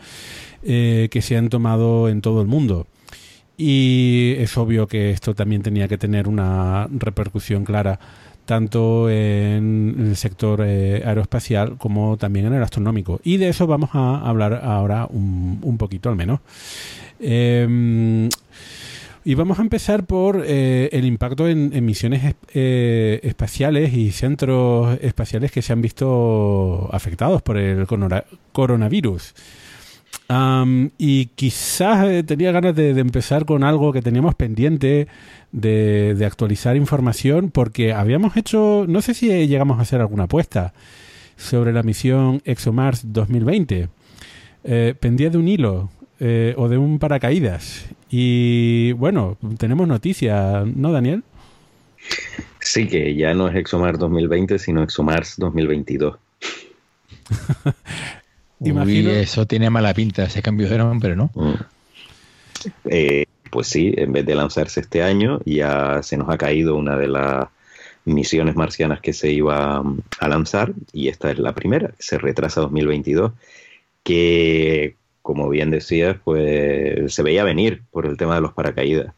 [0.63, 2.88] que se han tomado en todo el mundo.
[3.55, 7.99] Y es obvio que esto también tenía que tener una repercusión clara
[8.45, 13.20] tanto en el sector aeroespacial como también en el astronómico.
[13.24, 16.39] Y de eso vamos a hablar ahora un, un poquito al menos.
[17.20, 18.30] Em,
[19.28, 25.51] y vamos a empezar por eh, el impacto en, misiones eh, espaciales y centros espaciales
[25.51, 29.34] que se han visto afectados por el coronavirus.
[30.99, 35.07] y quizás eh, tenía ganas de, empezar con algo que teníamos pendiente
[35.51, 40.76] de, actualizar información porque habíamos hecho, no sé si llegamos a hacer alguna apuesta
[41.36, 43.89] sobre la misión ExoMars 2020.
[44.99, 47.88] pendía de un hilo o de un paracaídas
[48.18, 51.22] y bueno, tenemos noticias, ¿no, Daniel?
[52.61, 56.16] Sí, que ya no es ExoMars 2020, sino ExoMars 2022.
[58.59, 61.30] Uy, eso tiene mala pinta, ese cambio de nombre, ¿no?
[61.36, 61.55] Mm.
[62.86, 66.95] Eh, pues sí, en vez de lanzarse este año, ya se nos ha caído una
[66.95, 67.49] de las
[68.05, 72.61] misiones marcianas que se iba mm, a lanzar, y esta es la primera, se retrasa
[72.61, 73.34] 2022,
[74.03, 74.95] que
[75.26, 79.15] como bien decías, pues se veía venir por el tema de los paracaídas,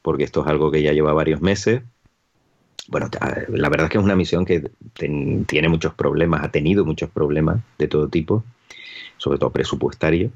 [0.00, 1.82] porque esto es algo que ya lleva varios meses.
[2.88, 3.10] Bueno,
[3.48, 7.60] la verdad es que es una misión que tiene muchos problemas, ha tenido muchos problemas
[7.76, 8.42] de todo tipo,
[9.18, 10.30] sobre todo presupuestario.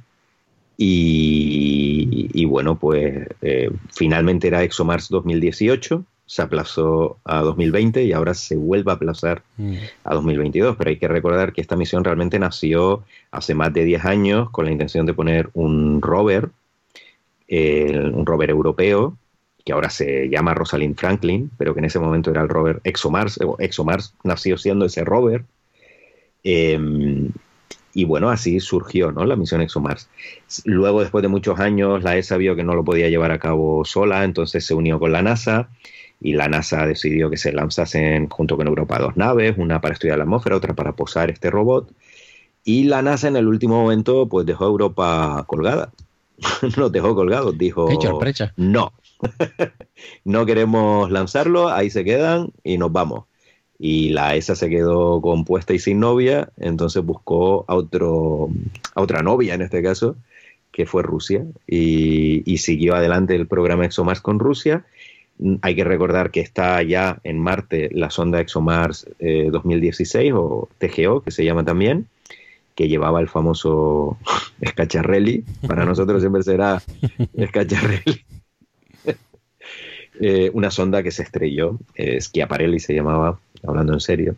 [0.77, 8.55] Y, bueno, pues eh, finalmente era ExoMars 2018 se aplazó a 2020 y ahora se
[8.55, 9.77] vuelve a aplazar Mm.
[10.05, 10.77] a 2022.
[10.77, 14.67] Pero hay que recordar que esta misión realmente nació hace más de 10 años con
[14.67, 16.51] la intención de poner un rover,
[17.49, 19.17] eh, un rover europeo,
[19.65, 23.39] que ahora se llama Rosalind Franklin, pero que en ese momento era el rover ExoMars.
[23.59, 25.45] ExoMars nació siendo ese rover.
[26.45, 26.79] Eh,
[27.95, 29.25] y bueno, así surgió ¿no?
[29.25, 30.09] la misión ExoMars.
[30.65, 33.85] Luego, después de muchos años, la ESA vio que no lo podía llevar a cabo
[33.85, 35.71] sola, entonces se unió con la NASA
[36.21, 40.19] y la NASA decidió que se lanzasen junto con Europa dos naves, una para estudiar
[40.19, 41.91] la atmósfera, otra para posar este robot.
[42.65, 45.93] Y la NASA en el último momento pues dejó a Europa colgada.
[46.77, 48.53] Nos dejó colgados, dijo, sorpresa.
[48.57, 48.93] no,
[50.25, 53.25] no queremos lanzarlo, ahí se quedan y nos vamos.
[53.79, 58.51] Y la ESA se quedó compuesta y sin novia, entonces buscó a, otro,
[58.95, 60.17] a otra novia en este caso,
[60.73, 64.85] que fue Rusia, y, y siguió adelante el programa ExoMars con Rusia.
[65.63, 71.23] Hay que recordar que está ya en Marte la sonda ExoMars eh, 2016 o TGO,
[71.23, 72.09] que se llama también,
[72.75, 74.19] que llevaba el famoso
[74.67, 75.45] Scacciarelli.
[75.67, 76.83] Para nosotros siempre será
[77.49, 78.25] Scacciarelli.
[80.21, 84.35] Eh, una sonda que se estrelló, eh, Schiaparelli se llamaba, hablando en serio.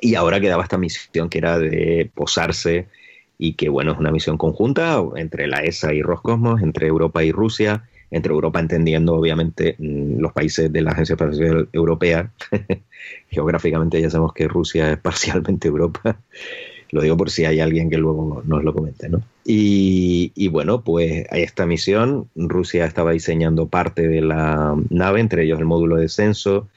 [0.00, 2.86] Y ahora quedaba esta misión que era de posarse
[3.36, 7.32] y que, bueno, es una misión conjunta entre la ESA y Roscosmos, entre Europa y
[7.32, 7.82] Rusia,
[8.12, 12.30] entre Europa entendiendo, obviamente, mm, los países de la Agencia Espacial Europea.
[13.30, 16.18] Geográficamente ya sabemos que Rusia es parcialmente Europa.
[16.90, 19.22] Lo digo por si hay alguien que luego nos lo comente, ¿no?
[19.46, 25.44] Y, y bueno, pues a esta misión Rusia estaba diseñando parte de la nave, entre
[25.44, 26.68] ellos el módulo de descenso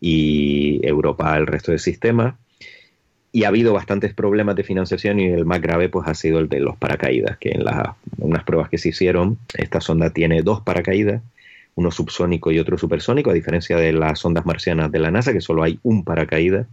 [0.00, 2.38] y Europa el resto del sistema.
[3.30, 6.48] Y ha habido bastantes problemas de financiación y el más grave pues ha sido el
[6.48, 10.62] de los paracaídas, que en las unas pruebas que se hicieron, esta sonda tiene dos
[10.62, 11.22] paracaídas,
[11.74, 15.40] uno subsónico y otro supersónico, a diferencia de las sondas marcianas de la NASA, que
[15.40, 16.66] solo hay un paracaídas.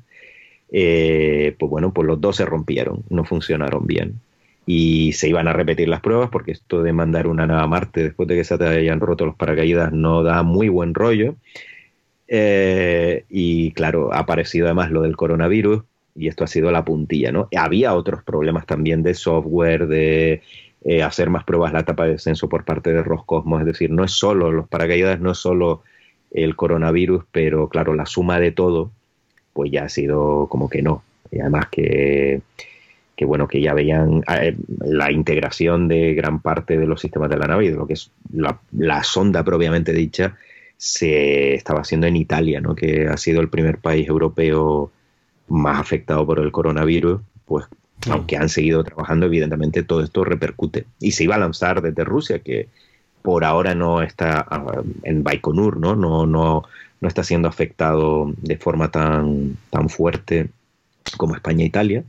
[0.72, 4.20] Eh, pues bueno, pues los dos se rompieron, no funcionaron bien.
[4.66, 8.02] Y se iban a repetir las pruebas porque esto de mandar una nave a Marte
[8.02, 11.36] después de que se te hayan roto los paracaídas no da muy buen rollo.
[12.28, 15.84] Eh, y claro, ha aparecido además lo del coronavirus
[16.16, 17.50] y esto ha sido la puntilla, ¿no?
[17.56, 20.42] Había otros problemas también de software, de
[20.86, 24.04] eh, hacer más pruebas la etapa de descenso por parte de Roscosmos, es decir, no
[24.04, 25.84] es solo los paracaídas, no es solo
[26.32, 28.92] el coronavirus, pero claro, la suma de todo,
[29.54, 31.04] pues ya ha sido como que no.
[31.32, 32.42] Y además que,
[33.16, 37.38] que bueno, que ya veían eh, la integración de gran parte de los sistemas de
[37.38, 40.38] la nave y de lo que es la, la sonda propiamente dicha,
[40.78, 42.76] se estaba haciendo en Italia, ¿no?
[42.76, 44.92] que ha sido el primer país europeo
[45.48, 47.66] más afectado por el coronavirus, pues
[48.10, 50.86] aunque han seguido trabajando, evidentemente todo esto repercute.
[51.00, 52.68] Y se iba a lanzar desde Rusia, que
[53.22, 55.96] por ahora no está ah, en Baikonur, ¿no?
[55.96, 56.64] No, no,
[57.02, 60.50] no está siendo afectado de forma tan, tan fuerte
[61.18, 62.04] como España e Italia.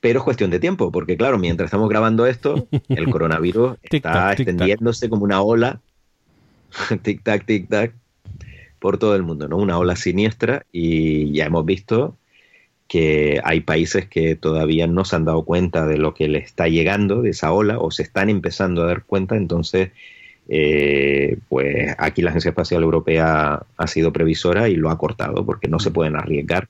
[0.00, 5.08] Pero es cuestión de tiempo, porque claro, mientras estamos grabando esto, el coronavirus está extendiéndose
[5.08, 5.80] como una ola,
[7.02, 7.92] tic-tac, tic-tac,
[8.78, 9.56] por todo el mundo, ¿no?
[9.56, 12.16] Una ola siniestra y ya hemos visto
[12.88, 16.68] que hay países que todavía no se han dado cuenta de lo que le está
[16.68, 19.90] llegando, de esa ola, o se están empezando a dar cuenta, entonces,
[20.48, 25.68] eh, pues aquí la Agencia Espacial Europea ha sido previsora y lo ha cortado, porque
[25.68, 26.68] no se pueden arriesgar.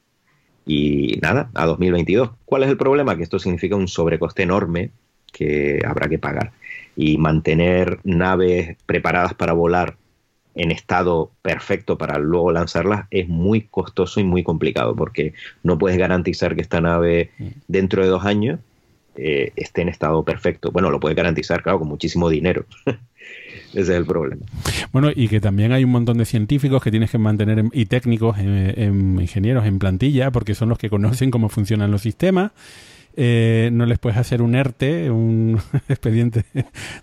[0.67, 2.31] Y nada, a 2022.
[2.45, 3.17] ¿Cuál es el problema?
[3.17, 4.91] Que esto significa un sobrecoste enorme
[5.33, 6.53] que habrá que pagar.
[6.97, 9.97] Y mantener naves preparadas para volar
[10.57, 15.99] en estado perfecto para luego lanzarlas es muy costoso y muy complicado porque no puedes
[15.99, 17.31] garantizar que esta nave
[17.69, 18.59] dentro de dos años
[19.17, 20.71] eh, esté en estado perfecto.
[20.73, 22.65] Bueno, lo puedes garantizar, claro, con muchísimo dinero.
[23.71, 24.43] Ese es el problema.
[24.93, 27.87] Bueno, y que también hay un montón de científicos que tienes que mantener en- y
[27.87, 32.53] técnicos, en- en ingenieros en plantilla, porque son los que conocen cómo funcionan los sistemas.
[33.19, 35.59] Eh, no les puedes hacer un ERTE, un
[35.89, 36.45] expediente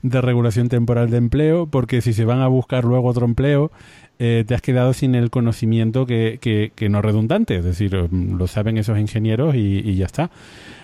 [0.03, 3.71] de regulación temporal de empleo, porque si se van a buscar luego otro empleo,
[4.19, 7.57] eh, te has quedado sin el conocimiento que, que, que no es redundante.
[7.57, 10.29] Es decir, mm, lo saben esos ingenieros y, ya está.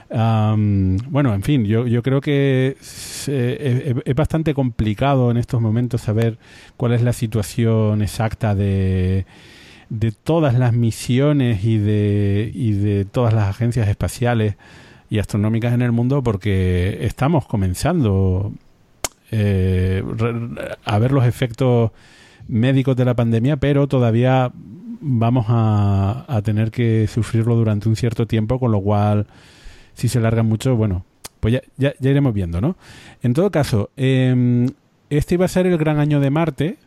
[0.10, 6.40] Bueno, en fin, yo, creo que es, eh, es bastante complicado en estos momentos saber
[6.78, 9.28] cuál es la situación exacta de,
[9.90, 14.56] de todas las misiones y de, y de todas las agencias espaciales
[15.10, 18.52] y astronómicas en el mundo porque estamos comenzando
[19.32, 20.04] eh,
[20.86, 21.92] a ver los efectos
[22.48, 24.52] médicos de la pandemia, pero todavía
[25.02, 29.28] vamos a, a tener que sufrirlo durante un cierto tiempo, con lo cual
[29.94, 31.06] si se largan mucho, bueno,
[31.40, 32.76] pues ya, ya, ya iremos viendo, ¿no?
[33.22, 34.68] En todo caso, eh,
[35.10, 36.78] este iba a ser el gran año de Marte,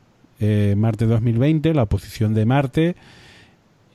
[0.41, 2.97] eh, Marte 2020, la oposición de Marte.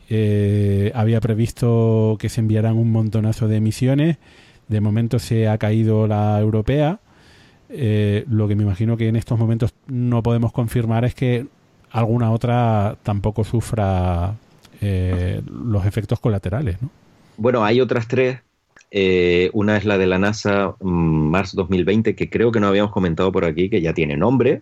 [0.09, 4.17] Eh, había previsto que se enviaran un montonazo de misiones.
[4.67, 6.99] De momento se ha caído la europea.
[7.69, 11.45] Eh, lo que me imagino que en estos momentos no podemos confirmar es que
[11.91, 14.35] alguna otra tampoco sufra
[14.79, 16.79] los efectos colaterales.
[16.81, 16.89] ¿no?
[17.37, 18.39] Bueno, hay otras tres.
[19.53, 23.31] una es la de la NASA mm, Mars 2020, que creo que no habíamos comentado
[23.31, 24.61] por aquí, que ya tiene nombre,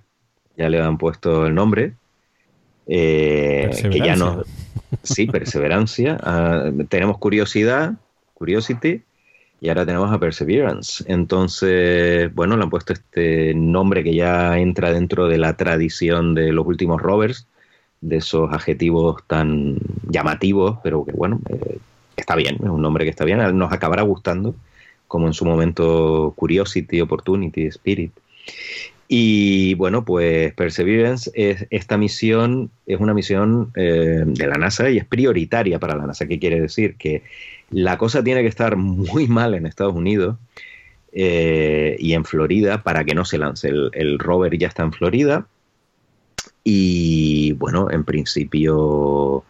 [0.58, 1.96] ya le han puesto el nombre.
[2.88, 4.44] Eh, que ya no.
[5.04, 6.18] Sí, perseverancia.
[6.22, 7.94] Ah, tenemos curiosidad,
[8.34, 9.02] curiosity,
[9.62, 11.04] y ahora tenemos a perseverance.
[11.08, 16.52] Entonces, bueno, le han puesto este nombre que ya entra dentro de la tradición de
[16.52, 17.48] los últimos rovers,
[18.02, 19.78] de esos adjetivos tan
[20.10, 21.80] llamativos, pero que bueno, eh,
[22.16, 24.56] está bien, es un nombre que está bien, nos acabará gustando,
[25.08, 28.12] como en su momento Curiosity, Opportunity, Spirit.
[29.08, 34.98] Y bueno, pues Perseverance es esta misión, es una misión eh, de la NASA y
[34.98, 36.28] es prioritaria para la NASA.
[36.28, 36.96] ¿Qué quiere decir?
[36.96, 37.24] Que
[37.70, 40.38] la cosa tiene que estar muy mal en Estados Unidos
[41.12, 43.70] eh, y en Florida para que no se lance.
[43.70, 45.48] El, el, rover ya está en Florida
[46.64, 49.44] y bueno, en principio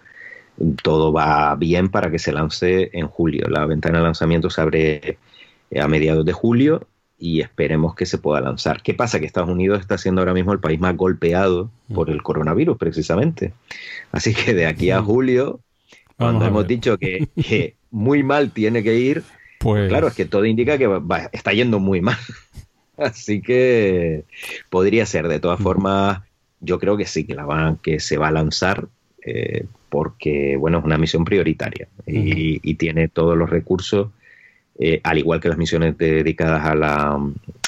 [0.84, 3.48] todo va bien para que se lance en julio.
[3.50, 5.18] La ventana de lanzamiento se abre
[5.80, 6.88] a mediados de julio
[7.18, 8.82] y esperemos que se pueda lanzar.
[8.82, 9.20] ¿Qué pasa?
[9.20, 13.54] Que Estados Unidos está siendo ahora mismo el país más golpeado por el coronavirus, precisamente.
[14.12, 15.62] Así que de aquí a julio,
[16.18, 19.24] cuando hemos dicho que, muy mal tiene que ir,
[19.60, 20.90] pues claro, es que todo indica que
[21.32, 22.18] está yendo muy mal.
[22.98, 24.26] Así que
[24.70, 25.28] podría ser.
[25.28, 26.22] De todas formas,
[26.60, 28.88] yo creo que sí, que, la van, que se va a lanzar.
[29.26, 34.10] Eh, porque, bueno, es una misión prioritaria y tiene todos los recursos
[34.78, 37.20] eh, al igual que las misiones dedicadas a la,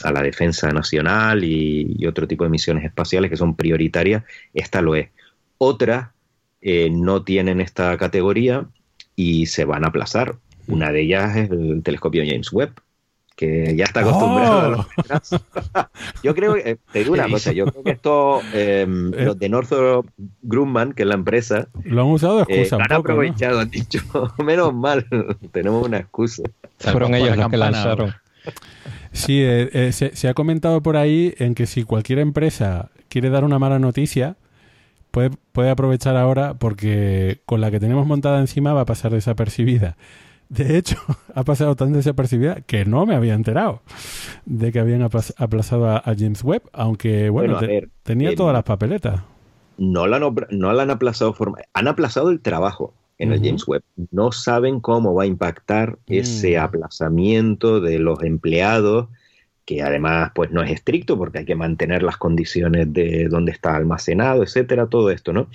[0.04, 4.96] a la defensa nacional y, otro tipo de misiones espaciales que son prioritarias, esta lo
[4.96, 5.10] es.
[5.58, 6.10] Otras
[6.62, 8.68] eh, no tienen esta categoría
[9.16, 10.36] y se van a aplazar.
[10.68, 12.74] Una de ellas es el telescopio James Webb,
[13.38, 15.86] que ya está acostumbrado a los ¡Oh!
[16.24, 19.48] Yo creo que, eh, te digo una cosa, yo creo que esto, em, los de
[19.48, 20.08] Northrop
[20.42, 22.78] Grumman, que es la empresa, lo han usado de excusa.
[22.78, 24.00] lo han aprovechado, han dicho,
[24.44, 25.06] menos mal,
[25.52, 26.44] tenemos una excusa.
[26.80, 28.14] Fueron ellos los que lanzaron.
[29.12, 33.44] Sí, eh, eh, se, ha comentado por ahí en que si cualquier empresa quiere dar
[33.44, 34.36] una mala noticia,
[35.12, 39.96] puede, puede aprovechar ahora porque con la que tenemos montada encima va a pasar desapercibida.
[40.50, 40.98] De hecho,
[41.36, 43.82] ha pasado tan desapercibida que no me había enterado
[44.46, 47.60] de que habían aplazado a, James Webb, aunque bueno,
[48.04, 49.22] tenía todas las papeletas.
[49.78, 51.36] No la, no la han aplazado,
[51.74, 53.84] han aplazado el trabajo en el James Webb.
[54.12, 56.62] No saben cómo va a impactar ese mm.
[56.62, 59.08] aplazamiento de los empleados,
[59.66, 63.76] que además pues no es estricto porque hay que mantener las condiciones de dónde está
[63.76, 65.50] almacenado, etcétera, todo esto, ¿no?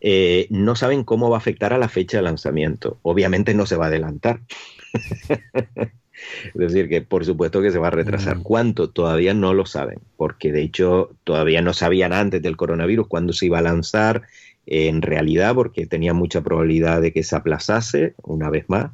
[0.00, 2.98] Eh, no saben cómo va a afectar a la fecha de lanzamiento.
[3.02, 4.40] Obviamente no se va a adelantar.
[6.46, 8.38] es decir, que por supuesto que se va a retrasar.
[8.38, 8.42] Mm.
[8.42, 8.90] ¿Cuánto?
[8.90, 13.46] Todavía no lo saben, porque de hecho todavía no sabían antes del coronavirus cuándo se
[13.46, 14.22] iba a lanzar
[14.66, 18.90] en realidad, porque tenía mucha probabilidad de que se aplazase una vez más.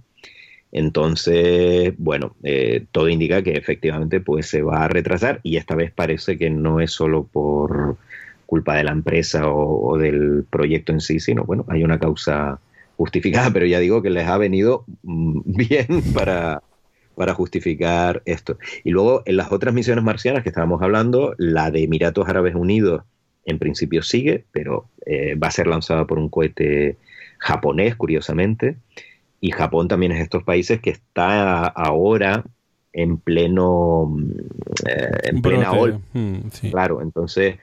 [0.70, 5.92] Entonces, bueno, eh, todo indica que efectivamente pues se va a retrasar y esta vez
[5.92, 7.96] parece que no es solo por
[8.55, 12.61] culpa de la empresa o, del proyecto en sí, sino bueno, hay una causa
[12.96, 16.62] justificada, pero ya digo que les ha venido mm, bien para,
[17.16, 18.57] para justificar esto.
[18.84, 23.02] Y luego en las otras misiones marcianas que estábamos hablando, la de Emiratos Árabes Unidos
[23.44, 26.96] en principio sigue, pero eh, va a ser lanzada por un cohete
[27.38, 28.76] japonés, curiosamente.
[29.40, 32.44] Y Japón también es de estos países que está ahora
[32.92, 34.30] en pleno mm,
[34.86, 36.00] eh, en plena ola.
[36.12, 36.38] Mm,
[36.70, 37.57] claro, entonces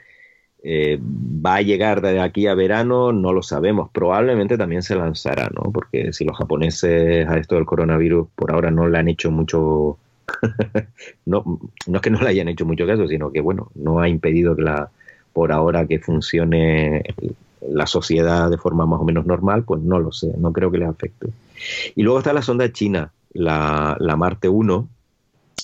[0.63, 3.89] eh, va a llegar de aquí a verano, no lo sabemos.
[3.91, 5.71] Probablemente también se lanzará, ¿no?
[5.71, 9.97] Porque si los japoneses a esto del coronavirus por ahora no le han hecho mucho,
[11.25, 14.07] no, no es que no le hayan hecho mucho caso, sino que bueno, no ha
[14.07, 14.89] impedido que la,
[15.33, 17.03] por ahora que funcione
[17.67, 20.77] la sociedad de forma más o menos normal, pues no lo sé, no creo que
[20.77, 21.29] les afecte.
[21.95, 24.87] Y luego está la sonda china, la, la Marte 1,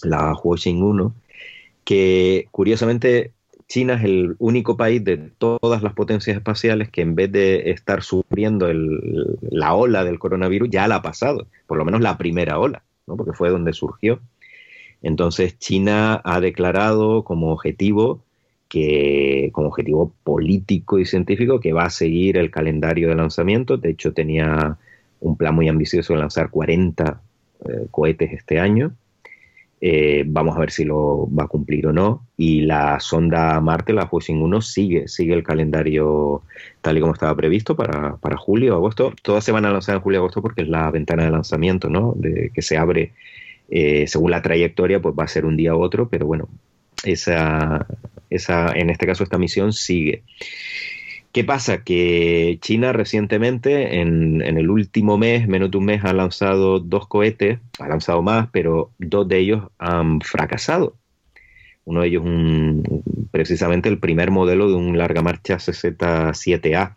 [0.04, 1.14] la Huoxing 1,
[1.84, 3.32] que curiosamente
[3.68, 8.02] China es el único país de todas las potencias espaciales que en vez de estar
[8.02, 12.84] sufriendo la ola del coronavirus, ya la ha pasado, por lo menos la primera ola,
[13.08, 13.18] ¿no?
[13.18, 14.22] porque fue donde surgió.
[15.02, 18.24] Entonces China ha declarado como objetivo
[18.70, 23.78] que como objetivo político y científico que va a seguir el calendario de lanzamiento.
[23.78, 24.78] De hecho, tenía
[25.20, 27.22] un plan muy ambicioso de lanzar 40
[27.66, 28.94] eh, cohetes este año
[29.80, 32.26] Eh, vamos a ver si lo va a cumplir o no.
[32.36, 36.42] Y la sonda Marte, la Huixing 1, sigue, sigue el calendario
[36.82, 39.14] tal y como estaba previsto para, para julio, agosto.
[39.22, 42.14] Todas se van a lanzar en julio, agosto porque es la ventana de lanzamiento, ¿no?
[42.16, 43.14] De, que se abre
[43.70, 46.48] eh, según la trayectoria, pues va a ser un día u otro, pero bueno,
[47.04, 47.86] esa,
[48.30, 50.24] esa, en este caso esta misión sigue.
[51.32, 51.84] ¿Qué pasa?
[51.84, 57.60] Que China recientemente, en, el último mes, menos de un mes, ha lanzado dos cohetes,
[57.80, 60.96] ha lanzado más, pero dos de ellos han fracasado.
[61.86, 62.24] Uno de ellos,
[63.32, 66.96] precisamente el primer modelo de un larga marcha CZ-7A.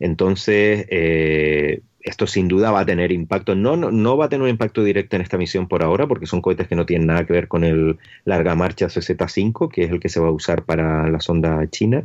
[0.00, 3.54] Entonces, eh, esto sin duda va a tener impacto.
[3.54, 6.26] No, no, no, va a tener un impacto directo en esta misión por ahora, porque
[6.26, 9.90] son cohetes que no tienen nada que ver con el larga marcha CZ5, que es
[9.90, 12.04] el que se va a usar para la sonda china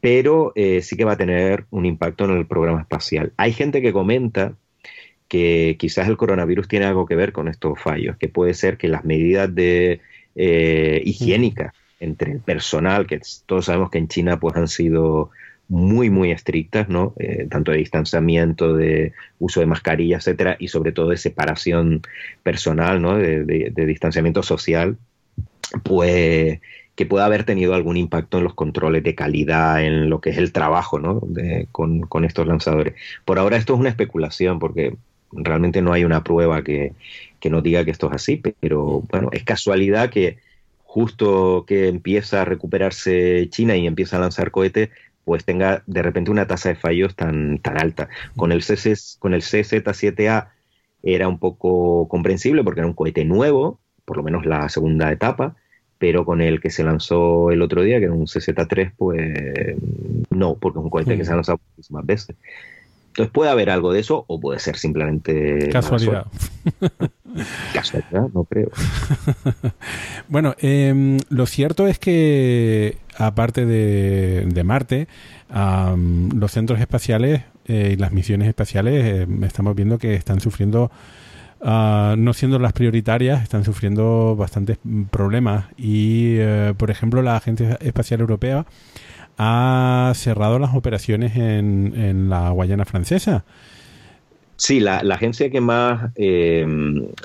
[0.00, 3.32] pero eh, sí que va a tener un impacto en el programa espacial.
[3.36, 4.54] Hay gente que comenta
[5.28, 8.88] que quizás el coronavirus tiene algo que ver con estos fallos, que puede ser que
[8.88, 10.00] las medidas de
[10.36, 15.30] eh, higiénicas entre el personal, que todos sabemos que en China pues han sido
[15.68, 17.14] muy muy estrictas, ¿no?
[17.18, 22.02] Eh, tanto de distanciamiento, de uso de mascarilla, etcétera, y sobre todo de separación
[22.44, 23.16] personal, ¿no?
[23.16, 24.96] de distanciamiento social,
[25.82, 26.60] pues
[26.96, 30.38] que pueda haber tenido algún impacto en los controles de calidad, en lo que es
[30.38, 31.20] el trabajo ¿no?
[31.70, 32.94] con, estos lanzadores.
[33.26, 34.96] Por ahora esto es una especulación porque
[35.30, 36.94] realmente no hay una prueba que,
[37.44, 40.38] nos diga que esto es así, pero bueno, es casualidad que
[40.82, 44.90] justo que empieza a recuperarse China y empieza a lanzar cohetes,
[45.24, 48.08] pues tenga de repente una tasa de fallos tan, tan alta.
[48.34, 50.48] Con el, CC, con el CZ7A
[51.04, 55.54] era un poco comprensible porque era un cohete nuevo, por lo menos la segunda etapa,
[55.98, 59.76] pero con el que se lanzó el otro día, que era un CZ3, pues
[60.30, 62.36] no, porque es un cohete que se ha lanzado muchísimas veces.
[63.16, 65.70] Entonces puede haber algo de eso o puede ser simplemente...
[65.70, 66.26] Casualidad.
[67.72, 68.70] Casualidad, no creo.
[70.28, 75.08] bueno, em, lo cierto es que aparte de, Marte,
[75.48, 80.90] los centros espaciales eh, y las misiones espaciales em, estamos viendo que están sufriendo
[81.68, 84.78] Ah, no siendo las prioritarias, están sufriendo bastantes
[85.10, 85.64] problemas.
[85.76, 88.66] Y, eh, por ejemplo, la Agencia Espacial Europea
[89.36, 93.44] ha cerrado las operaciones en, la Guayana Francesa.
[94.54, 96.64] Sí, la, agencia que más eh,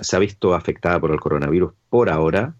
[0.01, 2.55] se ha visto afectada por el coronavirus por ahora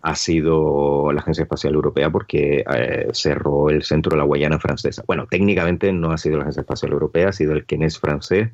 [0.00, 5.04] ha sido la Agencia Espacial Europea porque eh, cerró el centro de la Guayana Francesa.
[5.06, 8.48] Bueno, técnicamente no ha sido la Agencia Espacial Europea, ha sido el Kenes francés,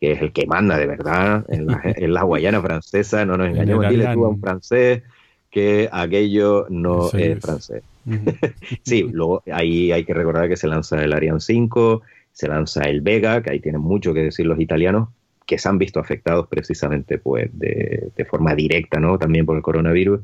[0.00, 1.66] que es el que manda de verdad en
[2.12, 5.02] la, Guayana francesa, no nos engañemos, dile tú a un francés
[5.50, 7.82] que aquello no es francés.
[8.82, 13.00] sí, luego ahí hay que recordar que se lanza el Ariane 5, se lanza el
[13.00, 15.08] Vega, que ahí tienen mucho que decir los italianos,
[15.46, 19.18] que se han visto afectados precisamente pues de, forma directa, ¿no?
[19.18, 20.20] También por el coronavirus.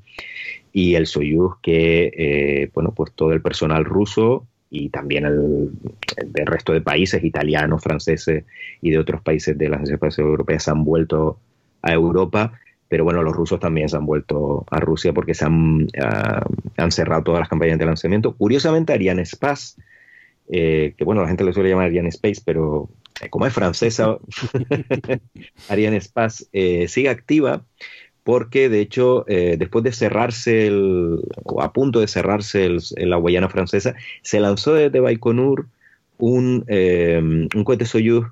[0.72, 5.70] Y el Soyuz, que, eh, bueno, pues todo el personal ruso y también el,
[6.26, 8.44] del resto de países, italianos, franceses
[8.80, 11.38] y de otros países de la Agencia Espacial Europea se han vuelto
[11.82, 12.58] a Europa,
[12.88, 16.44] pero bueno, los rusos también se han vuelto a Rusia porque se han, ah,
[16.76, 18.36] han cerrado todas las campañas de lanzamiento.
[18.36, 19.80] Curiosamente, Ariane Space,
[20.48, 22.88] eh, que bueno, la gente le suele llamar Ariane Space, pero
[23.20, 24.18] eh, como es francesa,
[25.68, 27.64] Ariane Space eh, sigue activa
[28.24, 33.16] porque de hecho eh, después de cerrarse el, o a punto de cerrarse el, la
[33.16, 35.68] Guayana francesa, se lanzó desde Baikonur
[36.18, 38.26] un, eh, un cohete Soyuz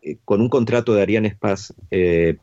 [0.00, 1.74] eh, con un contrato de Ariane Space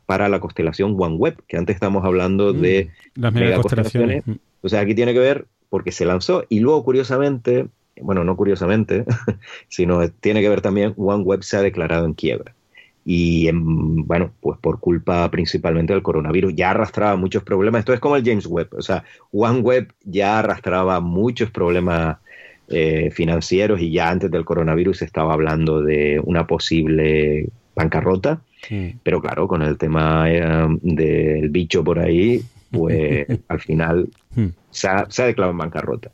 [0.06, 4.24] para la constelación OneWeb, que antes estábamos hablando mm, de las megaconstelaciones.
[4.62, 7.66] O sea, aquí tiene que ver porque se lanzó y luego curiosamente,
[8.00, 9.04] bueno, no curiosamente,
[9.68, 12.54] sino tiene que ver también OneWeb se ha declarado en quiebra
[13.04, 17.80] y bueno, pues por culpa principalmente del coronavirus ya arrastraba muchos problemas.
[17.80, 22.18] Esto es como el James Webb, o sea, OneWeb ya arrastraba muchos problemas
[22.68, 28.42] eh, financieros y ya antes del coronavirus se estaba hablando de una posible bancarrota,
[29.02, 34.46] pero claro, con el tema eh, del bicho por ahí, pues al final hmm.
[34.70, 36.12] se ha, se ha, declarado en bancarrota.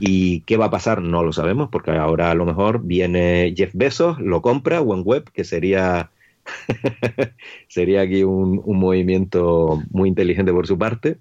[0.00, 1.02] ¿Y qué va a pasar?
[1.02, 5.44] No lo sabemos, porque ahora a lo mejor viene Jeff Bezos, lo compra, OneWeb, que
[5.44, 6.10] sería
[7.68, 11.18] Sería aquí un, movimiento muy inteligente por su parte.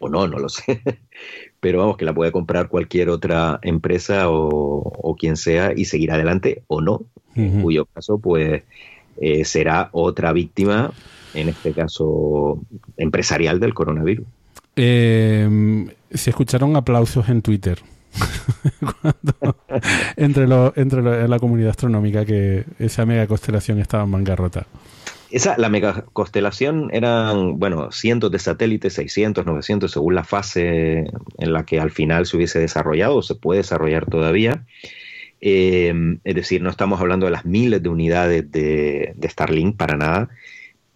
[0.00, 0.82] O no, no lo sé.
[1.60, 6.62] Pero vamos, que la puede comprar cualquier otra empresa o, quien sea y seguir adelante
[6.68, 7.02] o no.
[7.34, 8.64] En cuyo caso, pues
[9.20, 10.92] eh, será otra víctima,
[11.34, 12.60] en este caso
[12.96, 14.26] empresarial del coronavirus.
[14.74, 17.78] Eh, se escucharon aplausos en Twitter.
[20.16, 24.66] entre, la comunidad astronómica que esa mega constelación estaba en bancarrota.
[25.30, 31.04] Esa, la megaconstelación eran, bueno, cientos de satélites, 600, 900, según la fase
[31.38, 34.64] en la que al final se hubiese desarrollado o se puede desarrollar todavía.
[35.40, 35.92] Eh,
[36.24, 40.30] es decir, no estamos hablando de las miles de unidades de, de, Starlink para nada,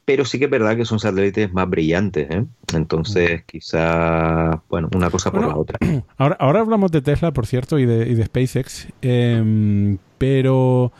[0.04, 2.28] pero sí que es verdad que son satélites más brillantes.
[2.30, 2.44] ¿eh?
[2.74, 5.78] Entonces, quizá, bueno, una cosa por la otra.
[6.16, 10.92] Ahora, ahora hablamos de Tesla, por cierto, y de, y de SpaceX, eh, pero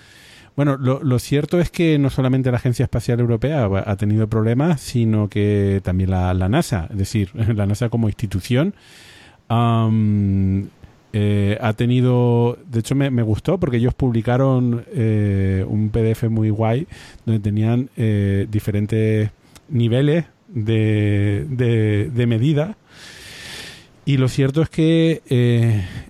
[0.54, 5.28] bueno, lo, cierto es que no solamente la Agencia Espacial Europea ha tenido problemas, sino
[5.28, 8.74] que también la, NASA, es decir, la NASA como institución,
[11.12, 16.86] eh, ha tenido, de hecho me, gustó porque ellos publicaron eh, un PDF muy guay
[17.26, 19.30] donde tenían eh, diferentes
[19.68, 22.76] niveles de, de, medida.
[24.04, 25.22] Y lo cierto es que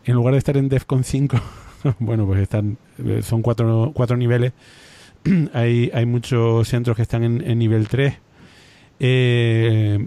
[0.04, 1.36] en lugar de estar en DEFCON 5,
[1.98, 2.78] bueno, pues están,
[3.22, 4.52] son cuatro, cuatro niveles.
[5.52, 8.14] hay, hay muchos centros que están en, nivel 3.
[9.00, 10.06] Eh,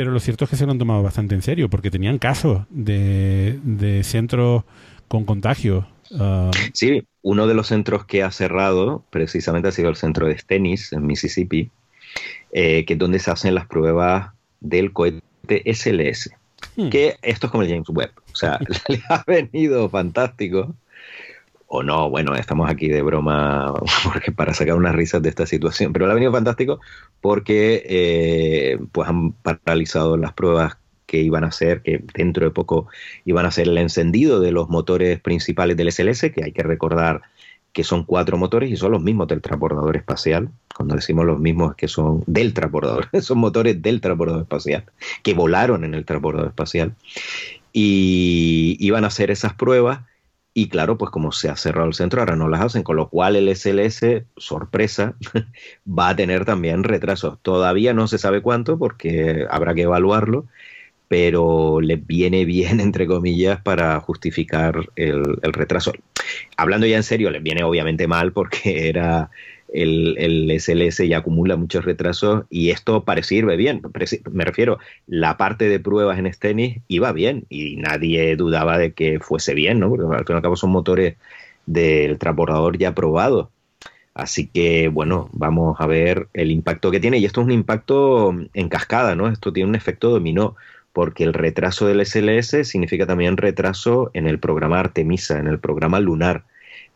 [0.00, 2.62] pero lo cierto es que se lo han tomado bastante en serio, porque tenían casos
[2.70, 4.64] de, de centros
[5.08, 5.86] con contagio.
[6.18, 10.38] Ah, sí, uno de los centros que ha cerrado precisamente ha sido el centro de
[10.38, 11.70] Stennis, en Mississippi,
[12.50, 16.30] eh, que es donde se hacen las pruebas del cohete SLS.
[16.76, 16.88] Hmm.
[16.88, 18.12] Que esto es como el James Webb.
[18.32, 18.58] O sea,
[18.88, 20.74] le ha venido fantástico.
[21.72, 23.72] O no, bueno, estamos aquí de broma
[24.04, 25.92] porque para sacar unas risas de esta situación.
[25.92, 26.80] Pero le ha venido fantástico
[27.20, 32.88] porque eh, pues han paralizado las pruebas que iban a hacer, que dentro de poco
[33.24, 37.22] iban a hacer el encendido de los motores principales del SLS, que hay que recordar
[37.72, 40.50] que son cuatro motores y son los mismos del transbordador espacial.
[40.74, 44.86] Cuando decimos los mismos es que son del transbordador, son motores del transbordador espacial,
[45.22, 46.96] que volaron en el transbordador espacial.
[47.72, 50.00] Y iban a hacer esas pruebas
[50.52, 53.08] y claro, pues como se ha cerrado el centro, ahora no las hacen, con lo
[53.08, 55.14] cual el SLS, sorpresa,
[55.86, 57.38] va a tener también retrasos.
[57.42, 60.46] Todavía no se sabe cuánto porque habrá que evaluarlo,
[61.08, 65.92] pero le viene bien, entre comillas, para justificar el, retraso.
[66.56, 69.30] Hablando ya en serio, les viene obviamente mal porque era
[69.72, 73.82] el, el, SLS y acumula muchos retrasos y esto parece ir bien.
[74.30, 79.20] Me refiero, la parte de pruebas en Stennis iba bien y nadie dudaba de que
[79.20, 79.88] fuese bien, ¿no?
[79.88, 81.16] Porque al fin y al cabo son motores
[81.66, 83.48] del transbordador ya probados.
[84.14, 87.18] Así que, bueno, vamos a ver el impacto que tiene.
[87.18, 89.28] Y esto es un impacto en cascada, ¿no?
[89.28, 90.56] Esto tiene un efecto dominó
[90.92, 96.00] porque el retraso del SLS significa también retraso en el programa Artemisa, en el programa
[96.00, 96.44] lunar.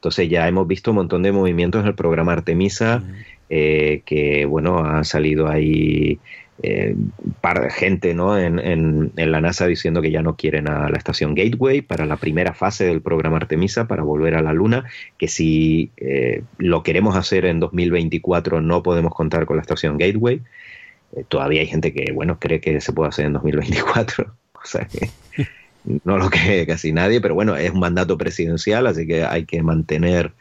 [0.04, 3.02] Entonces ya hemos visto un montón de movimientos en el programa Artemisa,
[3.48, 6.18] eh, que bueno, ha salido ahí
[6.62, 6.94] eh,
[7.40, 8.38] par de gente ¿no?
[8.38, 12.16] En, en, la NASA diciendo que ya no quieren a la estación Gateway para la
[12.16, 14.84] primera fase del programa Artemisa para volver a la Luna,
[15.18, 20.42] que si eh, lo queremos hacer en 2024 no podemos contar con la estación Gateway.
[21.16, 24.34] Eh, todavía hay gente que, bueno, cree que se puede hacer en 2024.
[24.54, 25.10] O sea que
[25.84, 29.62] no lo cree casi nadie, pero bueno, es un mandato presidencial, así que hay que
[29.62, 30.32] mantener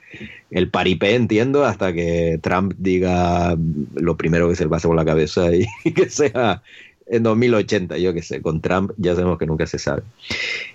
[0.51, 3.57] el paripé, entiendo, hasta que Trump diga
[3.95, 6.61] lo primero que se le pase por la cabeza y, que sea
[7.07, 10.03] en 2080, yo qué sé, con Trump ya sabemos que nunca se sabe.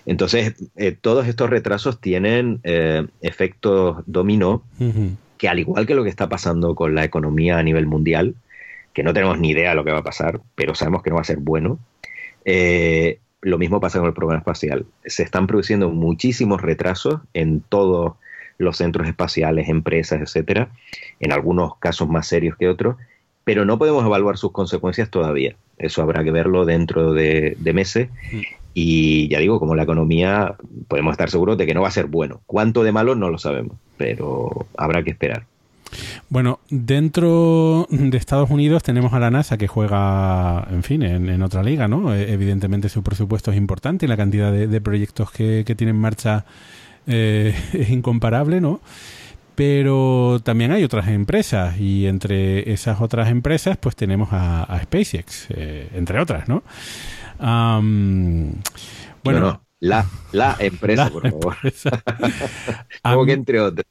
[0.04, 4.62] Entonces, eh, todos estos retrasos tienen eh, efectos dominó,
[5.38, 8.34] que al igual que lo que está pasando con la economía a nivel mundial,
[8.92, 11.16] que no tenemos ni idea de lo que va a pasar, pero sabemos que no
[11.16, 11.78] va a ser bueno.
[12.44, 14.86] Eh, lo mismo pasa con el programa espacial.
[15.04, 18.14] Se están produciendo muchísimos retrasos en todos
[18.58, 20.70] los centros espaciales, empresas, etcétera,
[21.20, 22.96] en algunos casos más serios que otros,
[23.44, 25.56] pero no podemos evaluar sus consecuencias todavía.
[25.78, 28.08] Eso habrá que verlo dentro de, de meses.
[28.32, 28.40] Mm.
[28.74, 30.54] Y ya digo, como la economía,
[30.88, 32.40] podemos estar seguros de que no va a ser bueno.
[32.46, 33.14] ¿Cuánto de malo?
[33.14, 35.46] No lo sabemos, pero habrá que esperar.
[36.28, 41.62] Bueno, dentro de Estados Unidos tenemos a la NASA que juega, en fin, en, otra
[41.62, 42.14] liga, ¿no?
[42.14, 46.44] E, evidentemente su presupuesto es importante y la cantidad de, proyectos que, tiene en marcha
[47.06, 48.80] eh, es incomparable, ¿no?
[49.54, 55.88] Pero también hay otras empresas y entre esas otras empresas pues tenemos a, SpaceX, eh,
[55.94, 56.62] entre otras, ¿no?
[59.24, 61.56] bueno, la, la empresa, por favor.
[63.02, 63.86] Como que entre otras.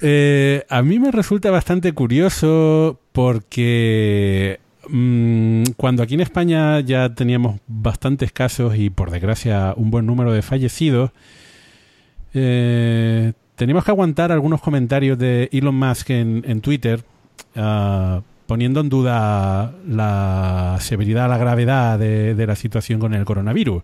[0.00, 7.60] Eh, a mí me resulta bastante curioso porque mm, cuando aquí en España ya teníamos
[7.66, 11.10] bastantes casos y por desgracia un buen número de fallecidos,
[12.34, 17.02] eh, teníamos que aguantar algunos comentarios de Elon Musk en, Twitter
[17.56, 23.82] ah, poniendo en duda la severidad, la gravedad de la situación con el coronavirus.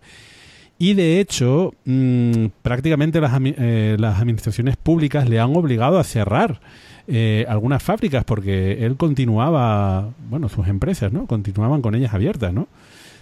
[0.79, 6.61] Y de hecho, mm, prácticamente las, eh, las, administraciones públicas le han obligado a cerrar
[7.07, 11.27] eh, algunas fábricas porque él continuaba, bueno, sus empresas, ¿no?
[11.27, 12.67] Continuaban con ellas abiertas, ¿no?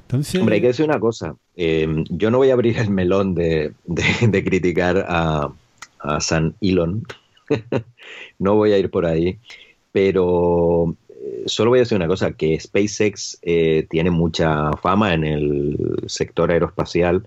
[0.02, 0.40] Entonces...
[0.40, 1.36] Hombre, hay que decir una cosa.
[1.56, 5.52] Eh, yo no voy a abrir el melón de, de, criticar a,
[6.00, 7.02] a San Elon.
[8.38, 9.38] no voy a ir por ahí.
[9.92, 10.96] Pero
[11.44, 13.38] solo voy a decir una cosa, que SpaceX
[13.90, 15.76] tiene mucha fama en el
[16.06, 17.26] sector aeroespacial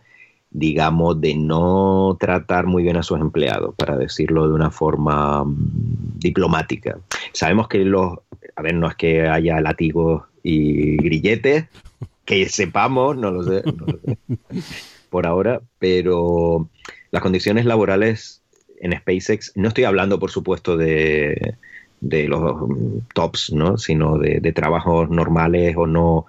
[0.57, 6.19] digamos, de no tratar muy bien a sus empleados, para decirlo de una forma mm,
[6.19, 6.97] diplomática.
[7.33, 8.19] Sabemos que los,
[8.55, 11.65] a ver, no es que haya latigos y grilletes,
[12.23, 13.63] que sepamos, no lo sé,
[15.09, 16.69] por ahora, pero
[17.11, 18.41] las condiciones laborales
[18.79, 21.55] en SpaceX, no estoy hablando, por supuesto, de,
[21.99, 22.69] de los
[23.13, 23.77] tops, ¿no?
[23.77, 26.25] sino de, de trabajos normales o no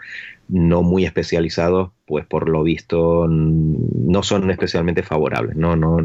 [0.48, 5.56] no muy especializados, pues por lo visto no son especialmente favorables.
[5.56, 5.98] No, no,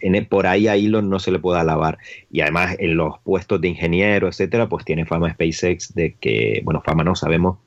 [0.00, 1.98] en, e, por ahí a Elon no se le puede alabar.
[2.30, 6.82] Y además en los puestos de ingeniero, etcétera, pues tiene fama SpaceX de que, bueno,
[6.84, 7.58] fama no sabemos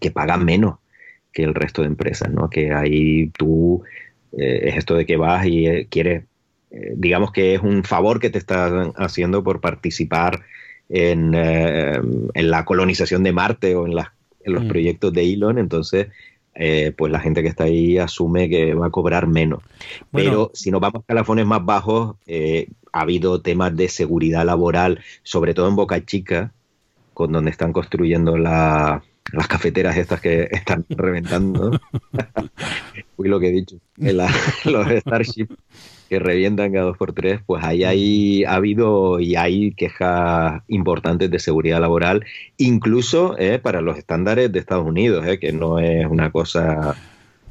[0.00, 0.76] que pagan menos
[1.32, 2.50] que el resto de empresas, ¿no?
[2.50, 3.82] Que ahí tú
[4.36, 6.24] eh, es esto de que vas y eh, quieres,
[6.70, 10.42] eh, digamos que es un favor que te están haciendo por participar
[10.88, 14.08] en, en la colonización de Marte o en las
[14.44, 14.68] en los mm.
[14.68, 16.08] proyectos de Elon, entonces
[16.54, 19.62] eh, pues la gente que está ahí asume que va a cobrar menos.
[20.10, 25.00] Pero si nos vamos a calafones más bajos, eh, ha habido temas de seguridad laboral,
[25.22, 26.52] sobre todo en Boca Chica,
[27.14, 29.02] con donde están construyendo las
[29.48, 31.80] cafeteras estas que están reventando.
[33.16, 33.76] Uy, lo que he dicho.
[33.96, 35.48] los Starship
[36.12, 42.22] que revientan por tres, pues ahí ha habido y hay quejas importantes de seguridad laboral,
[42.58, 46.94] incluso eh, para los estándares de Estados Unidos, eh, que no es una cosa...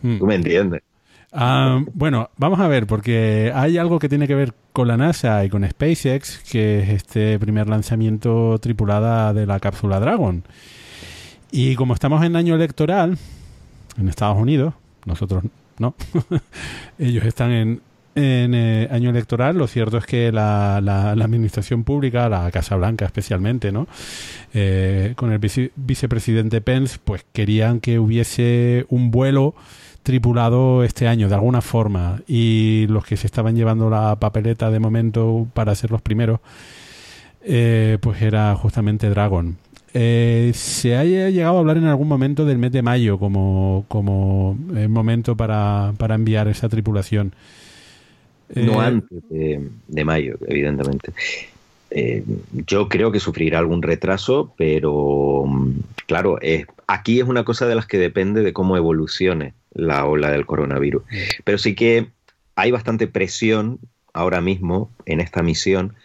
[0.04, 0.20] Hmm.
[0.20, 0.84] Tú me entiendes.
[1.32, 5.44] Ah, bueno, vamos a ver, porque hay algo que tiene que ver con la NASA
[5.44, 10.44] y con SpaceX, que es este primer lanzamiento tripulada de la cápsula Dragon.
[11.52, 13.18] Y como estamos en año electoral
[13.98, 14.76] en Estados Unidos,
[15.06, 15.46] nosotros
[15.80, 15.96] no,
[17.00, 17.82] ellos están en,
[18.16, 23.06] en eh, año electoral, lo cierto es que la, la, administración pública, la Casa Blanca
[23.06, 23.88] especialmente, ¿no?
[24.54, 25.40] Eh, con el
[25.76, 29.56] vicepresidente Pence, pues querían que hubiese un vuelo
[30.04, 34.80] tripulado este año de alguna forma y los que se estaban llevando la papeleta de
[34.80, 36.40] momento para ser los primeros,
[37.44, 39.58] eh, pues era justamente Dragon.
[39.94, 44.58] se haya llegado a hablar en algún momento del mes de mayo como, como
[44.90, 47.34] momento para, para enviar esa tripulación.
[48.56, 51.14] No eh, antes de, mayo, evidentemente.
[51.90, 55.72] Eh, yo creo que sufrirá algún retraso, pero mm,
[56.08, 56.40] claro,
[56.88, 61.04] aquí es una cosa de las que depende de cómo evolucione la ola del coronavirus.
[61.44, 62.08] Pero sí que
[62.56, 63.80] hay bastante presión
[64.14, 65.96] ahora mismo en esta misión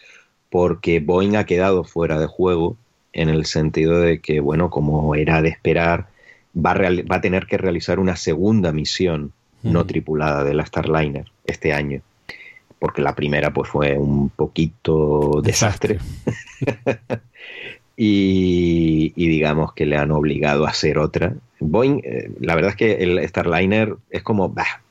[0.49, 2.77] porque Boeing ha quedado fuera de juego
[3.11, 6.07] en el sentido de que, bueno, como era de esperar,
[6.55, 9.33] va a, va a tener que realizar una segunda misión
[9.63, 12.01] no tripulada de la Starliner este año
[12.79, 15.99] porque la primera pues fue un poquito desastre.
[17.97, 21.33] y, digamos que le han obligado a hacer otra.
[21.59, 24.81] Boeing, eh, la verdad es que el Starliner es como, bah,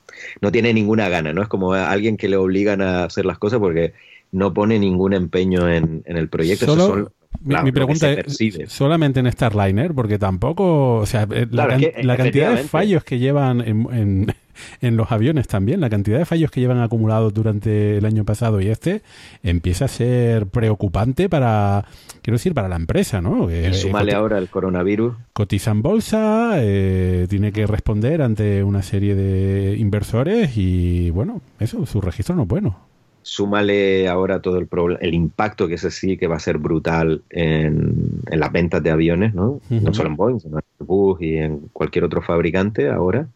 [0.40, 1.42] no tiene ninguna gana, ¿no?
[1.42, 3.92] Es como alguien que le obligan a hacer las cosas porque
[4.32, 6.66] no pone ningún empeño en, el proyecto.
[6.66, 8.38] Solo, mi, pregunta es,
[8.68, 9.94] ¿solamente en Starliner?
[9.94, 14.34] Porque tampoco, o sea, eh, la, cantidad de fallos que llevan en, en,
[14.80, 18.68] los aviones también, la cantidad de fallos que llevan acumulados durante el año pasado y
[18.68, 19.02] este,
[19.42, 21.84] empieza a ser preocupante para,
[22.22, 23.50] quiero decir, para la empresa, ¿no?
[23.50, 25.14] Y súmale ahora el coronavirus.
[25.32, 31.86] Cotiza en bolsa, eh, tiene que responder ante una serie de inversores y, bueno, eso,
[31.86, 32.86] su registro no es bueno
[33.26, 34.68] súmale ahora todo el,
[35.00, 39.34] el impacto que es así, que va a ser brutal en, las ventas de aviones,
[39.34, 39.60] ¿no?
[39.68, 43.26] No solo en Boeing, sino en Airbus y en cualquier otro fabricante ahora.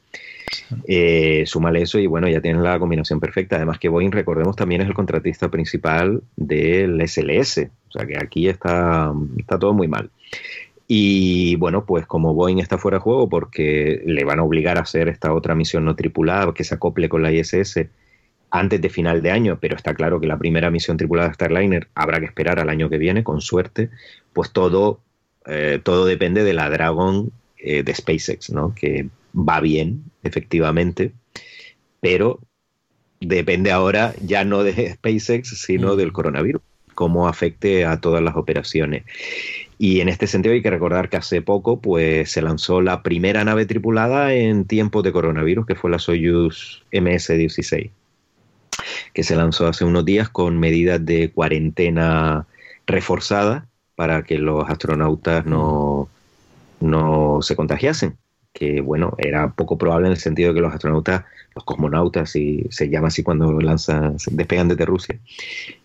[0.87, 3.57] Eh, súmale eso y bueno, ya tienes la combinación perfecta.
[3.57, 7.71] Además que Boeing, recordemos, también es el contratista principal del SLS.
[7.89, 10.11] O sea que aquí está, está todo muy mal.
[10.87, 14.83] Y bueno, pues como Boeing está fuera de juego porque le van a obligar a
[14.83, 17.87] hacer esta otra misión no tripulada que se acople con la ISS
[18.51, 21.89] antes de final de año, pero está claro que la primera misión tripulada de Starliner
[21.95, 23.91] habrá que esperar al año que viene, con suerte,
[24.33, 25.01] pues todo,
[25.47, 28.75] eh, todo depende de la Dragon eh, de SpaceX, ¿no?
[28.75, 31.13] Que va bien, efectivamente,
[32.01, 32.41] pero
[33.21, 36.63] depende ahora ya no de SpaceX, sino del coronavirus,
[36.95, 39.05] cómo afecte a todas las operaciones.
[39.79, 43.45] Y en este sentido hay que recordar que hace poco pues, se lanzó la primera
[43.45, 47.91] nave tripulada en tiempos de coronavirus, que fue la Soyuz MS-16,
[49.15, 52.47] que se lanzó hace unos días con medidas de cuarentena
[52.87, 56.09] reforzada para que los astronautas no,
[56.81, 58.17] no se contagiasen
[58.53, 61.25] que bueno, era poco probable en el sentido de que los astronautas,
[61.55, 65.19] los cosmonautas, si se llama así cuando lanzan, despegan desde Rusia,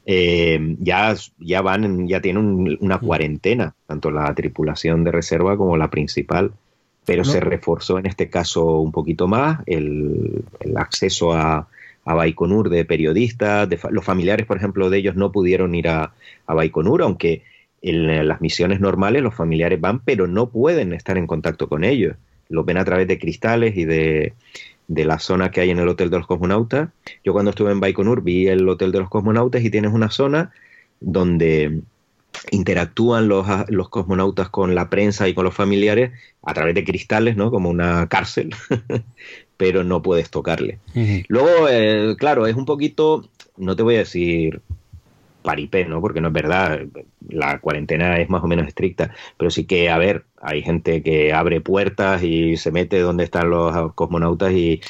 [0.06, 5.90] eh, ya, ya van, ya tienen una cuarentena, tanto la tripulación de reserva como la
[5.90, 6.54] principal,
[7.06, 10.44] pero se reforzó en este caso un poquito más el,
[10.76, 11.68] acceso a,
[12.04, 16.14] a Baikonur de periodistas, de los familiares, por ejemplo, de ellos no pudieron ir a,
[16.48, 17.44] a Baikonur, aunque
[17.84, 22.16] en las misiones normales los familiares van, pero no pueden estar en contacto con ellos
[22.50, 24.34] lo ven a través de cristales y de,
[24.88, 26.90] la zona que hay en el Hotel de los Cosmonautas.
[27.24, 30.52] Yo cuando estuve en Baikonur vi el Hotel de los Cosmonautas y tienes una zona
[31.00, 31.82] donde
[32.52, 36.12] interactúan los, los cosmonautas con la prensa y con los familiares
[36.44, 37.50] a través de cristales, ¿no?
[37.50, 38.54] Como una cárcel,
[39.58, 40.80] pero no puedes tocarle.
[41.28, 44.62] Luego, eh, claro, es un poquito, no te voy a decir
[45.46, 46.02] paripé, ¿no?
[46.02, 46.82] Porque no es verdad,
[47.30, 51.32] la cuarentena es más o menos estricta, pero sí que, a ver, hay gente que
[51.32, 54.82] abre puertas y se mete donde están los cosmonautas y,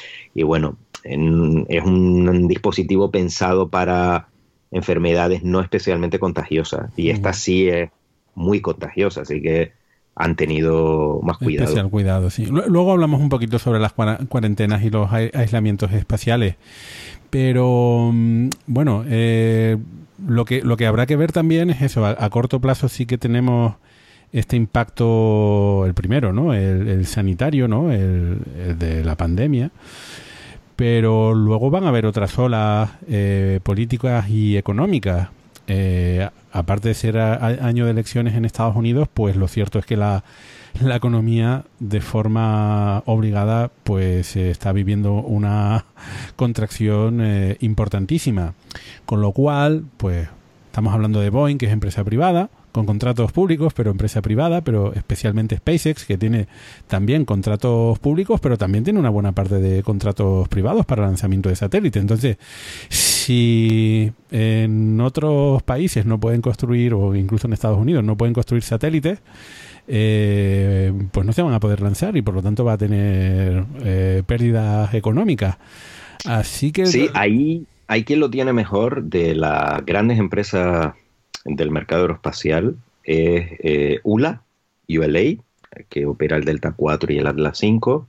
[0.42, 4.28] bueno, es un dispositivo pensado para
[4.72, 7.90] enfermedades no especialmente contagiosas y esta sí es
[8.34, 9.72] muy contagiosa, así que
[10.18, 11.64] han tenido más cuidado.
[11.64, 12.46] Especial cuidado, sí.
[12.46, 16.56] Luego hablamos un poquito sobre las cuarentenas y los aislamientos espaciales.
[17.30, 19.76] Pero, mm, bueno, eh,
[20.26, 22.06] lo que, lo que habrá que ver también es eso.
[22.06, 23.74] A, corto plazo sí que tenemos
[24.32, 26.54] este impacto, el primero, ¿no?
[26.54, 27.92] El, sanitario, ¿no?
[27.92, 28.40] El,
[28.78, 29.70] de la pandemia.
[30.76, 35.28] Pero luego van a haber otras olas eh, políticas y económicas.
[35.68, 39.96] Eh, aparte de ser año de elecciones en Estados Unidos, pues lo cierto es que
[39.96, 40.22] la,
[40.82, 45.84] la economía de forma obligada pues está viviendo una
[46.36, 48.54] contracción eh, importantísima.
[49.04, 50.28] Con lo cual, pues
[50.66, 54.92] estamos hablando de Boeing, que es empresa privada, con contratos públicos, pero empresa privada, pero
[54.92, 56.46] especialmente SpaceX, que tiene
[56.86, 61.56] también contratos públicos, pero también tiene una buena parte de contratos privados para lanzamiento de
[61.56, 62.02] satélites.
[62.02, 62.36] Entonces,
[62.90, 68.62] si en otros países no pueden construir, o incluso en Estados Unidos no pueden construir
[68.62, 69.20] satélites,
[69.88, 73.64] eh, pues no se van a poder lanzar y por lo tanto va a tener
[73.82, 75.58] eh, pérdidas económicas.
[76.24, 76.86] Así que...
[76.86, 80.94] Sí, ahí hay quien lo tiene mejor de las grandes empresas
[81.44, 82.76] del mercado aeroespacial.
[83.04, 84.42] Es eh, ULA,
[84.88, 85.42] ULA,
[85.88, 88.08] que opera el Delta 4 y el Atlas 5.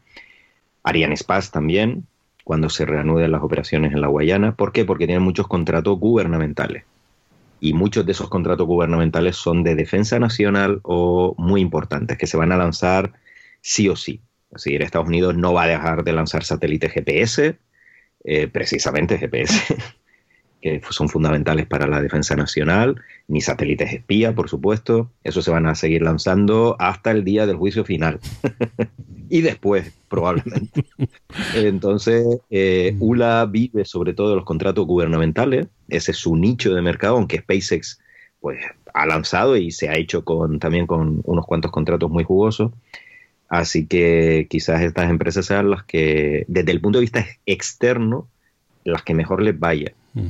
[0.84, 2.08] Arianespace también,
[2.44, 4.56] cuando se reanuden las operaciones en la Guayana.
[4.56, 4.86] ¿Por qué?
[4.86, 6.86] Porque tienen muchos contratos gubernamentales
[7.60, 12.38] y muchos de esos contratos gubernamentales son de defensa nacional o muy importantes, que se
[12.38, 13.14] van a lanzar
[13.62, 14.22] sí o sí.
[14.52, 17.58] Es decir, Estados Unidos no va a dejar de lanzar satélites GPS,
[18.24, 19.76] eh, precisamente GPS,
[20.62, 25.12] que son fundamentales para la defensa nacional, ni satélites espía, por supuesto.
[25.24, 28.20] Eso se van a seguir lanzando hasta el día del juicio final.
[29.30, 30.86] y después, probablemente.
[31.56, 33.04] Entonces, eh, mm.
[33.04, 37.40] ULA vive sobre todo de los contratos gubernamentales, ese es su nicho de mercado, aunque
[37.40, 38.00] SpaceX
[38.40, 38.60] pues,
[38.94, 42.72] ha lanzado y se ha hecho con, también con unos cuantos contratos muy jugosos.
[43.50, 48.28] Así que quizás estas empresas sean las que, desde el punto de vista externo,
[48.84, 49.94] las que mejor les vaya.
[50.14, 50.30] Mm.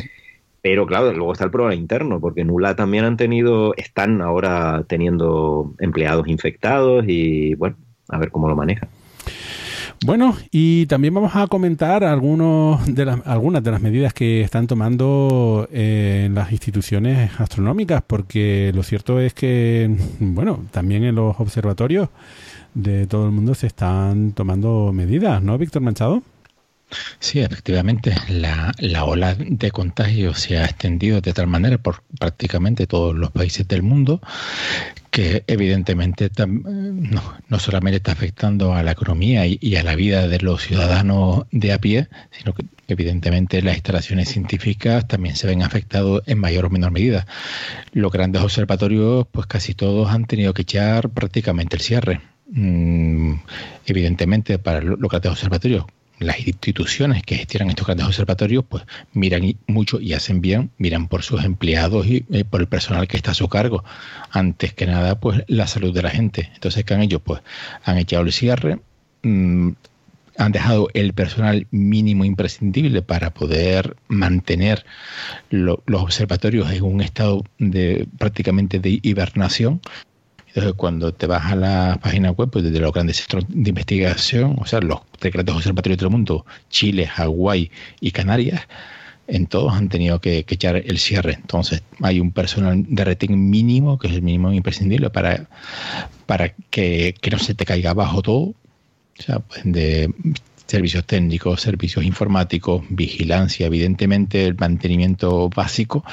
[0.61, 4.83] Pero claro, luego está el problema interno, porque en ULA también han tenido, están ahora
[4.87, 7.77] teniendo empleados infectados y bueno,
[8.09, 8.87] a ver cómo lo maneja.
[10.05, 14.67] Bueno, y también vamos a comentar algunos de las, algunas de las medidas que están
[14.67, 19.89] tomando eh, en las instituciones astronómicas, porque lo cierto es que,
[20.19, 22.09] bueno, también en los observatorios
[22.75, 26.21] de todo el mundo se están tomando medidas, ¿no, Víctor Manchado?
[27.19, 32.87] Sí, efectivamente, la, la, ola de contagio se ha extendido de tal manera por prácticamente
[32.87, 34.21] todos los países del mundo
[35.17, 40.37] que evidentemente no, no solamente está afectando a la economía y, a la vida de
[40.41, 46.21] los ciudadanos de a pie, sino que evidentemente las instalaciones científicas también se ven afectados
[46.27, 47.25] en mayor o menor medida.
[47.93, 52.21] Los grandes observatorios, pues casi todos han tenido que echar prácticamente el cierre.
[52.51, 53.37] Mm,
[53.87, 55.85] evidentemente, para los grandes observatorios,
[56.19, 58.83] las instituciones que gestionan estos grandes observatorios pues
[59.13, 63.17] miran mucho y hacen bien, miran por sus empleados y eh, por el personal que
[63.17, 63.83] está a su cargo.
[64.31, 66.49] Antes que nada, pues la salud de la gente.
[66.53, 67.19] Entonces, ¿qué han hecho?
[67.19, 67.41] Pues
[67.83, 68.79] han echado el cierre,
[69.23, 69.71] mm,
[70.37, 74.85] han dejado el personal mínimo imprescindible para poder mantener
[75.49, 79.81] los observatorios en un estado de prácticamente de hibernación
[80.47, 84.55] Entonces, cuando te vas a la página web pues, de los grandes centros de investigación,
[84.59, 87.69] o sea, los grandes observatorios del mundo, Chile, Hawái
[87.99, 88.67] y Canarias,
[89.27, 91.33] en todos han tenido que, echar el cierre.
[91.33, 95.47] Entonces, hay un personal de rating mínimo, que es el mínimo imprescindible para,
[96.25, 98.53] para que, que no se te caiga abajo todo.
[99.19, 100.11] O sea, pues, de
[100.67, 106.03] servicios técnicos, servicios informáticos, vigilancia, evidentemente el mantenimiento básico,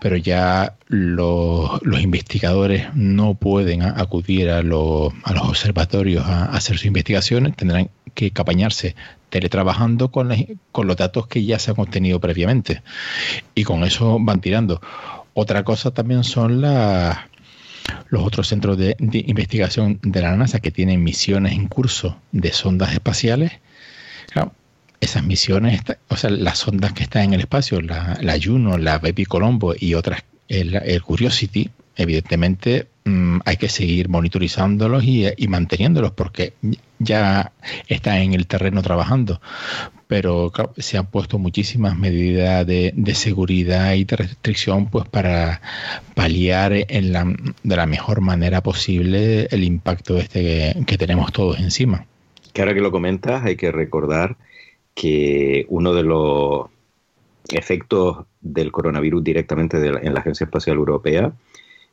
[0.00, 6.86] pero ya los, investigadores no pueden acudir a, los, a los observatorios a, hacer sus
[6.86, 8.96] investigaciones, tendrán que apañarse
[9.28, 10.30] teletrabajando con,
[10.72, 12.82] con los datos que ya se han obtenido previamente.
[13.54, 14.80] Y con eso van tirando.
[15.34, 17.16] Otra cosa también son las
[18.08, 22.92] los otros centros de, investigación de la NASA que tienen misiones en curso de sondas
[22.92, 23.52] espaciales
[24.30, 24.52] Claro,
[25.00, 28.98] esas misiones, o sea, las sondas que están en el espacio, la, la Juno, la
[28.98, 36.54] Baby Colombo y otras, el, Curiosity, evidentemente mm, hay que seguir monitorizándolos y, manteniéndolos porque
[36.98, 37.52] ya
[37.88, 39.40] están en el terreno trabajando.
[40.06, 45.62] Pero se han puesto muchísimas medidas de, seguridad y de restricción pues para
[46.14, 47.32] paliar en la,
[47.62, 52.06] de la mejor manera posible el impacto este que, que tenemos todos encima
[52.52, 54.36] que ahora que lo comentas, hay que recordar
[54.94, 56.66] que uno de los
[57.48, 61.32] efectos del coronavirus directamente en la Agencia Espacial Europea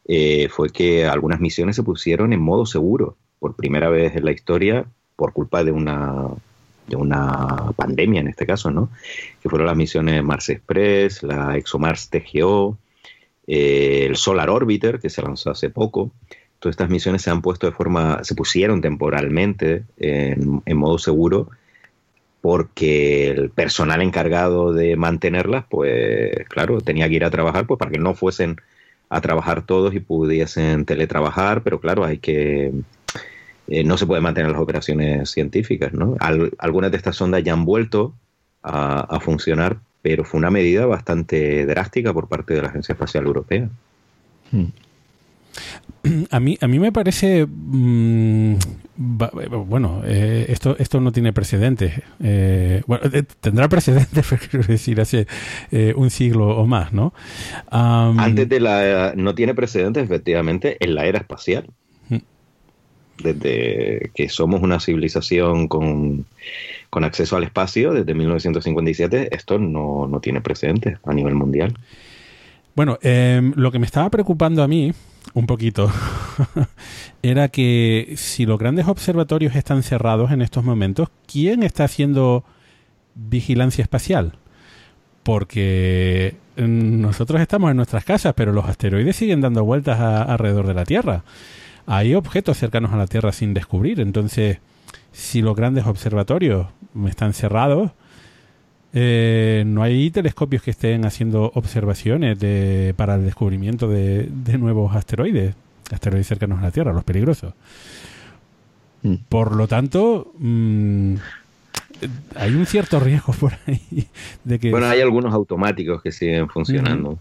[0.08, 4.32] eh, fue que algunas misiones se pusieron en modo seguro, por primera vez en la
[4.32, 4.86] historia,
[5.16, 6.28] por culpa de una,
[6.88, 8.90] de una pandemia en este caso, ¿no?
[9.42, 12.78] Que fueron las misiones Mars Express, la ExoMars TGO,
[13.48, 16.12] eh, el Solar Orbiter, que se lanzó hace poco,
[16.60, 21.50] todas estas misiones se han puesto de forma, se pusieron temporalmente en, modo seguro
[22.42, 27.92] porque el personal encargado de mantenerlas, pues claro, tenía que ir a trabajar pues para
[27.92, 28.58] que no fuesen
[29.10, 32.72] a trabajar todos y pudiesen teletrabajar, pero claro, hay que
[33.68, 36.16] eh, no se puede mantener las operaciones científicas, ¿no?
[36.58, 38.14] algunas de estas sondas ya han vuelto
[38.64, 43.70] a, funcionar, pero fue una medida bastante drástica por parte de la Agencia Espacial Europea.
[46.32, 47.46] A mí, a mí me parece.
[47.46, 48.56] Mm,
[48.96, 52.02] bueno, eh, esto, esto no tiene precedentes.
[52.24, 55.28] Eh, bueno, eh, tendrá precedentes, quiero decir, hace
[55.96, 57.14] un siglo o más, ¿no?
[57.70, 59.14] Antes de la.
[59.16, 61.68] No tiene precedentes, efectivamente, en la era espacial.
[62.10, 62.18] Mm.
[63.24, 66.26] Desde que somos una civilización con,
[66.90, 71.74] con acceso al espacio, desde 1957, esto no, no tiene precedentes a nivel mundial.
[72.76, 74.94] Bueno, em, lo que me estaba preocupando a mí
[75.34, 75.92] un poquito,
[77.22, 82.44] era que si los grandes observatorios están cerrados en estos momentos, ¿quién está haciendo
[83.16, 84.34] vigilancia espacial?
[85.24, 90.86] Porque nosotros estamos en nuestras casas, pero los asteroides siguen dando vueltas alrededor de la
[90.86, 91.24] Tierra.
[91.86, 94.00] Hay objetos cercanos a la Tierra sin descubrir.
[94.00, 94.60] Entonces,
[95.12, 96.68] si los grandes observatorios
[97.08, 97.92] están cerrados,
[99.00, 105.54] eh, no hay telescopios que estén haciendo observaciones de, para el descubrimiento de, nuevos asteroides,
[105.92, 107.54] asteroides cercanos a la Tierra, los peligrosos.
[109.04, 109.16] Mm.
[109.30, 111.14] Por lo tanto, mm,
[112.38, 114.08] hay un cierto riesgo por ahí
[114.44, 114.72] de que...
[114.72, 117.20] Bueno, hay algunos automáticos que siguen funcionando.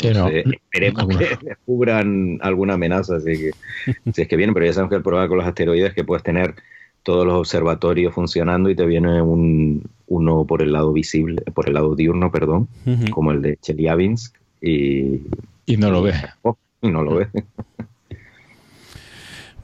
[0.00, 3.50] esperemos que descubran alguna amenaza, así que,
[4.14, 6.04] si es que vienen, pero ya sabemos que el problema con los asteroides es que
[6.04, 6.54] puedes tener
[7.02, 11.74] todos los observatorios funcionando y te viene un, uno por el lado visible, por el
[11.74, 12.68] lado diurno, perdón,
[13.10, 15.22] como el de Chelyabinsk y,
[15.66, 16.16] y no lo ves.
[16.82, 17.28] y no lo ves.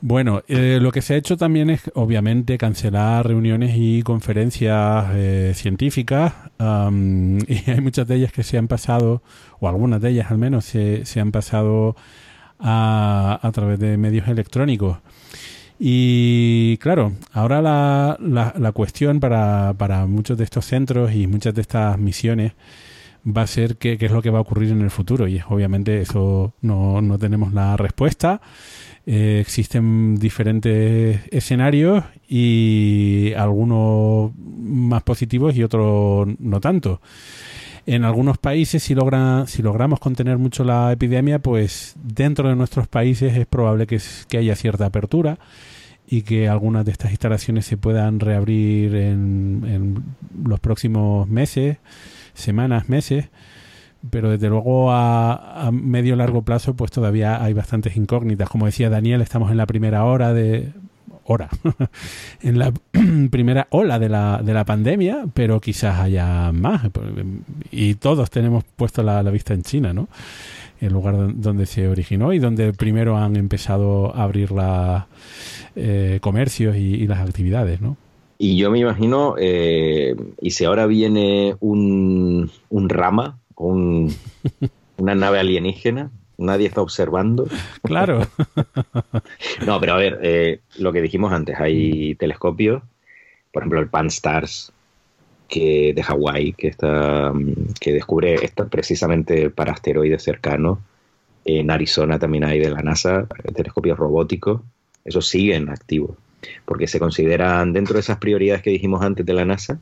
[0.03, 5.53] Bueno, eh, lo que se ha hecho también es, obviamente, cancelar reuniones y conferencias eh,
[5.55, 6.35] científicas.
[6.61, 9.23] y hay muchas de ellas que se han pasado,
[9.59, 11.97] o algunas de ellas al menos, se, se han pasado
[12.59, 14.99] a, a través de medios electrónicos.
[15.79, 21.61] Y claro, ahora la, la, cuestión para, para, muchos de estos centros y muchas de
[21.61, 22.53] estas misiones
[23.27, 25.29] va a ser qué, es lo que va a ocurrir en el futuro.
[25.29, 28.41] Y obviamente eso no, no tenemos la respuesta.
[29.05, 37.01] Eh, existen diferentes escenarios y algunos más positivos y otros no tanto.
[37.87, 42.89] En algunos países, si, logra, si logramos contener mucho la epidemia, pues dentro de nuestros
[42.89, 45.39] países es probable que, que haya cierta apertura
[46.09, 50.05] y que algunas de estas instalaciones se puedan reabrir en, en
[50.45, 51.79] los próximos meses,
[52.35, 53.29] semanas, meses.
[54.11, 58.49] Pero desde luego a, a, medio largo plazo pues todavía hay bastantes incógnitas.
[58.49, 60.73] Como decía Daniel estamos en la primera hora de
[61.27, 61.49] hora,
[62.43, 62.73] en la
[63.31, 66.83] primera ola de la, de la pandemia, pero quizás haya más.
[67.71, 70.09] Y todos tenemos puesto la, vista en China, ¿no?
[70.81, 75.03] el lugar donde se originó y donde primero han empezado a abrir los
[75.75, 77.97] eh, comercios y, las actividades, ¿no?
[78.39, 84.13] Y yo me imagino, eh, y si ahora viene un, un rama, un,
[84.99, 87.47] una nave alienígena, nadie está observando.
[87.83, 88.27] Claro.
[89.67, 92.83] no, pero a ver, eh, lo que dijimos antes, hay telescopios,
[93.53, 94.73] por ejemplo el Pan-STARRS
[95.49, 97.33] que de Hawái, que está
[97.81, 100.79] que descubre esto precisamente para asteroides cercanos.
[101.45, 104.63] En Arizona también hay de la NASA telescopios robóticos.
[105.05, 106.17] Esos siguen activos,
[106.65, 109.79] porque se consideran dentro de esas prioridades que dijimos antes de la NASA.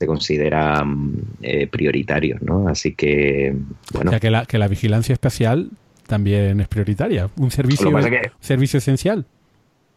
[0.00, 1.12] Se consideran
[1.42, 2.68] eh, prioritarios, ¿no?
[2.68, 3.54] Así que,
[3.92, 4.08] bueno.
[4.08, 5.68] O sea, que la, que la vigilancia espacial
[6.06, 7.92] también es prioritaria, un servicio,
[8.40, 9.26] servicio esencial.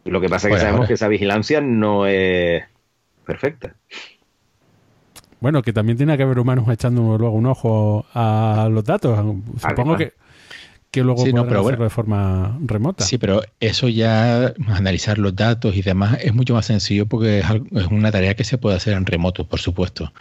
[0.04, 2.64] Lo que pasa es que sabemos que esa vigilancia no es
[3.24, 3.76] perfecta.
[5.40, 9.18] Bueno, que también tiene que haber humanos echando luego un ojo a los datos.
[9.56, 10.12] Supongo que,
[10.94, 13.04] que luego sí, hacerlo de forma remota.
[13.04, 17.86] Sí, pero eso ya, analizar los datos y demás, es mucho más sencillo porque es,
[17.90, 20.12] una tarea que se puede hacer en remoto, por supuesto.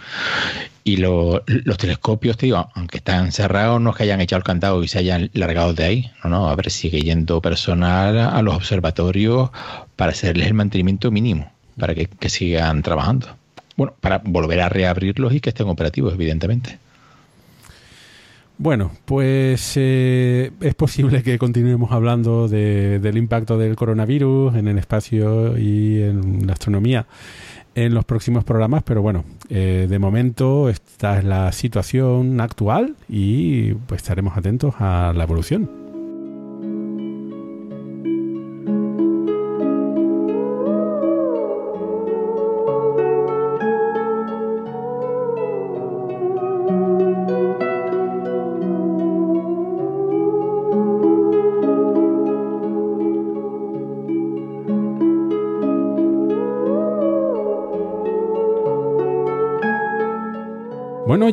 [0.84, 1.44] Y los
[1.78, 4.98] telescopios, te digo, aunque están cerrados, no es que hayan echado el candado y se
[4.98, 6.12] hayan largado de ahí.
[6.24, 9.52] No, no, a ver, sigue yendo personal a los observatorios
[9.96, 13.28] para hacerles el mantenimiento mínimo, para que sigan trabajando.
[13.76, 16.80] Bueno, para volver a reabrirlos y que estén operativos, evidentemente.
[18.58, 25.58] Bueno, pues eh, es posible que continuemos hablando del impacto del coronavirus en el espacio
[25.58, 27.08] y en la astronomía
[27.76, 33.74] en los próximos programas, pero bueno, eh, de momento esta es la situación actual y
[33.74, 35.83] pues estaremos atentos a la evolución.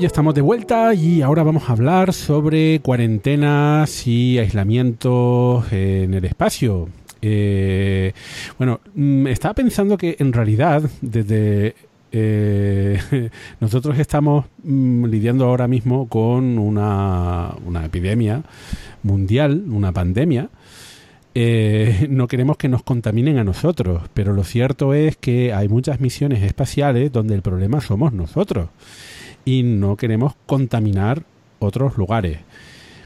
[0.01, 6.24] Ya estamos de vuelta y ahora vamos a hablar sobre cuarentenas y aislamiento en el
[6.24, 6.89] espacio.
[7.20, 8.14] Eh,
[8.56, 11.74] bueno, mm, estaba pensando que en realidad desde
[12.12, 12.98] eh,
[13.60, 17.55] nosotros estamos mm, lidiando ahora mismo con una,
[17.85, 18.43] epidemia
[19.02, 20.48] mundial, una pandemia.
[21.35, 26.01] Eh, no queremos que nos contaminen a nosotros, pero lo cierto es que hay muchas
[26.01, 28.70] misiones espaciales donde el problema somos nosotros
[29.44, 31.22] y no queremos contaminar
[31.58, 32.38] otros lugares.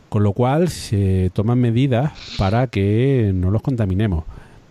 [0.08, 4.24] Con lo cual se toman medidas para que no los contaminemos.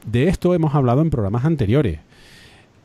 [0.05, 1.99] De esto hemos hablado en programas anteriores.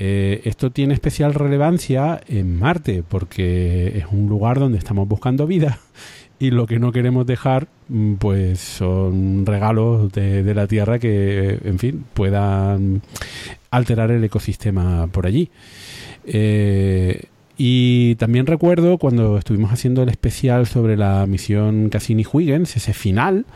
[0.00, 5.80] Eh, esto tiene especial relevancia en Marte porque es un lugar donde estamos buscando vida
[6.38, 11.78] y lo que no queremos dejar mm, pues son regalos de, la Tierra que, en
[11.78, 13.02] fin, puedan
[13.70, 15.50] alterar el ecosistema por allí.
[16.24, 17.24] Eh,
[17.60, 23.46] y también recuerdo cuando estuvimos haciendo el especial sobre la misión Cassini-Huygens, ese final,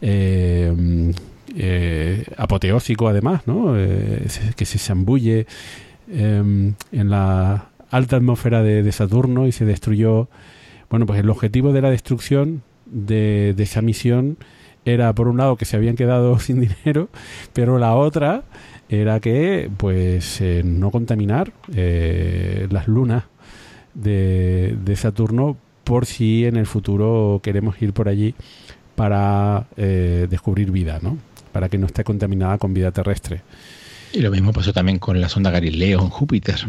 [0.00, 1.12] eh,
[1.54, 3.78] eh, apoteósico además, ¿no?
[3.78, 4.26] Eh,
[4.56, 5.46] que se zambulle
[6.10, 10.28] em, en la alta atmósfera de, Saturno y se destruyó.
[10.88, 14.38] Bueno, pues el objetivo de la destrucción de, de esa misión
[14.86, 17.10] era, por un lado, que se habían quedado sin dinero,
[17.52, 18.44] pero la otra
[18.88, 23.24] era que, pues, no contaminar las lunas
[23.94, 28.34] de, Saturno por si en el futuro queremos ir por allí
[28.94, 31.18] para eh, descubrir vida, ¿no?
[31.52, 33.42] Para que no esté contaminada con vida terrestre.
[34.12, 36.60] Y lo mismo pasó también con la sonda Galileo en Júpiter,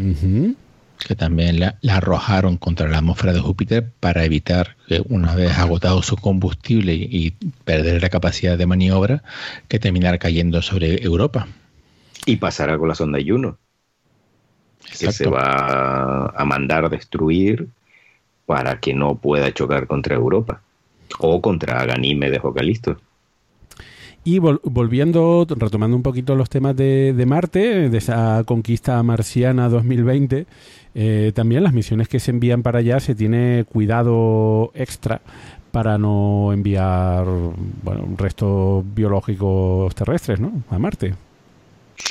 [1.08, 6.02] que también la, arrojaron contra la atmósfera de Júpiter para evitar que una vez agotado
[6.02, 9.24] su combustible y, perder la capacidad de maniobra,
[9.68, 11.48] que terminara cayendo sobre Europa.
[12.26, 13.60] Y pasará con la sonda Juno
[15.00, 17.68] que se va a mandar destruir
[18.46, 20.62] para que no pueda chocar contra Europa
[21.20, 22.98] o contra Ganímedes o Calisto.
[24.24, 30.48] Y volviendo, retomando un poquito los temas de, Marte, de esa conquista marciana 2020,
[30.96, 35.22] eh, también las misiones que se envían para allá se tiene cuidado extra
[35.72, 37.26] para no enviar
[37.84, 40.64] bueno, restos biológicos terrestres ¿no?
[40.72, 41.14] a Marte.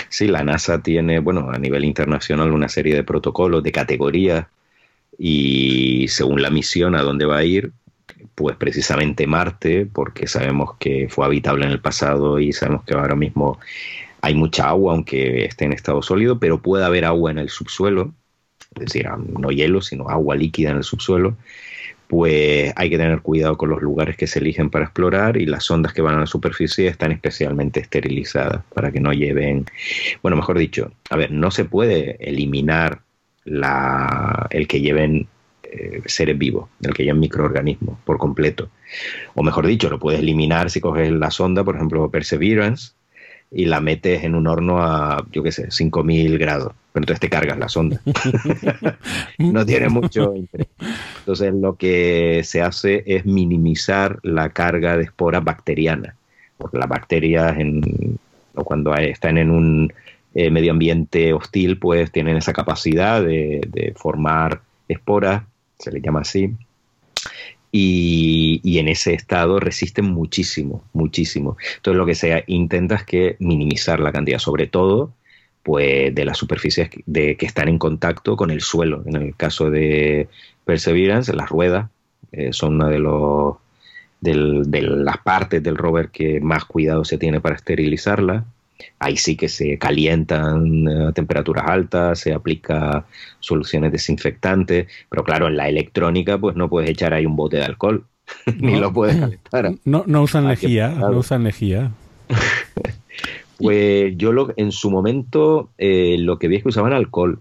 [0.09, 4.47] Sí, la NASA tiene, bueno, a nivel internacional una serie de protocolos, de categorías
[5.19, 7.73] y según la misión a dónde va a ir,
[8.35, 13.15] pues precisamente Marte, porque sabemos que fue habitable en el pasado y sabemos que ahora
[13.15, 13.59] mismo
[14.21, 18.15] hay mucha agua, aunque esté en estado sólido, pero puede haber agua en el subsuelo,
[18.75, 19.07] es decir,
[19.39, 21.37] no hielo, sino agua líquida en el subsuelo,
[22.09, 25.65] pues hay que tener cuidado con los lugares que se eligen para explorar y las
[25.65, 29.67] sondas que van a la superficie están especialmente esterilizadas para que no lleven,
[30.23, 33.01] bueno, mejor dicho, a ver, no se puede eliminar
[33.45, 35.29] la, el que lleven
[35.63, 38.69] eh, seres vivos, el que lleven microorganismos por completo.
[39.35, 42.93] O mejor dicho, lo puedes eliminar si coges la sonda, por ejemplo, Perseverance,
[43.55, 46.73] y la metes en un horno a, yo qué sé, 5000 grados.
[46.93, 48.01] Pero entonces te cargas la sonda.
[49.39, 50.69] no tiene mucho interés.
[51.21, 56.15] Entonces lo que se hace es minimizar la carga de esporas bacterianas.
[56.59, 58.19] Porque las bacterias, en,
[58.55, 59.93] o cuando están en un
[60.35, 65.45] eh, medio ambiente hostil, pues tienen esa capacidad de, de formar esporas,
[65.79, 66.55] se le llama así,
[67.77, 71.57] y, en ese estado resisten muchísimo, muchísimo.
[71.77, 75.13] Entonces lo que se intenta que minimizar la cantidad, sobre todo
[75.65, 79.03] pues de las superficies de, que están en contacto con el suelo.
[79.07, 80.29] En el caso de
[80.65, 81.91] Perseverance, las ruedas
[82.33, 83.57] eh, son una de los
[84.21, 88.45] de las partes del rover que más cuidado se tiene para esterilizarla.
[88.99, 93.07] Ahí sí que se calientan a temperaturas altas, se aplica
[93.41, 97.65] soluciones desinfectantes, pero claro, en la electrónica pues no puedes echar ahí un bote de
[97.65, 98.05] alcohol,
[98.59, 99.75] ni lo puedes calentar.
[99.85, 101.93] No, no usan lejía, no usan lejía.
[103.59, 107.41] pues yo lo, en su momento eh, lo que vi es que usaban alcohol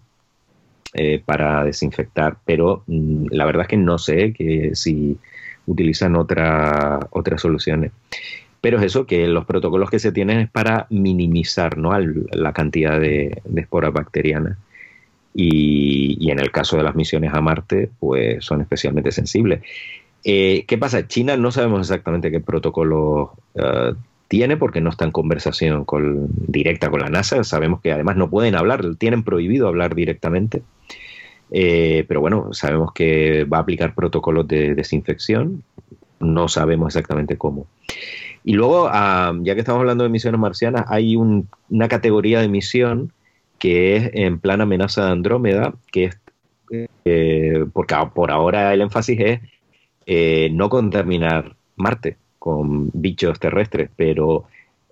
[0.93, 5.17] eh, para desinfectar, pero mm, la verdad es que no sé que si
[5.65, 7.91] utilizan otra, otras soluciones.
[8.63, 11.91] Pero es eso, que los protocolos que se tienen es para minimizar ¿no?
[11.99, 14.57] la cantidad de, esporas bacterianas.
[15.35, 19.63] Y, en el caso de las misiones a Marte, pues son especialmente sensibles.
[20.23, 21.05] Eh, ¿Qué pasa?
[21.09, 23.95] China no sabemos exactamente qué protocolo eh,
[24.29, 27.43] tiene porque no está en conversación con, directa con la NASA.
[27.43, 30.61] Sabemos que además no pueden hablar, tienen prohibido hablar directamente.
[31.51, 35.63] Eh, pero bueno, sabemos que va a aplicar protocolos de desinfección.
[36.21, 37.67] No sabemos exactamente cómo.
[38.43, 43.13] Y luego, ah, ya que estamos hablando de misiones marcianas, hay una categoría de misión
[43.57, 46.17] que es en plan amenaza de Andrómeda, que es,
[47.05, 49.39] eh, porque por ahora el énfasis es
[50.05, 54.45] eh, no contaminar Marte con bichos terrestres, pero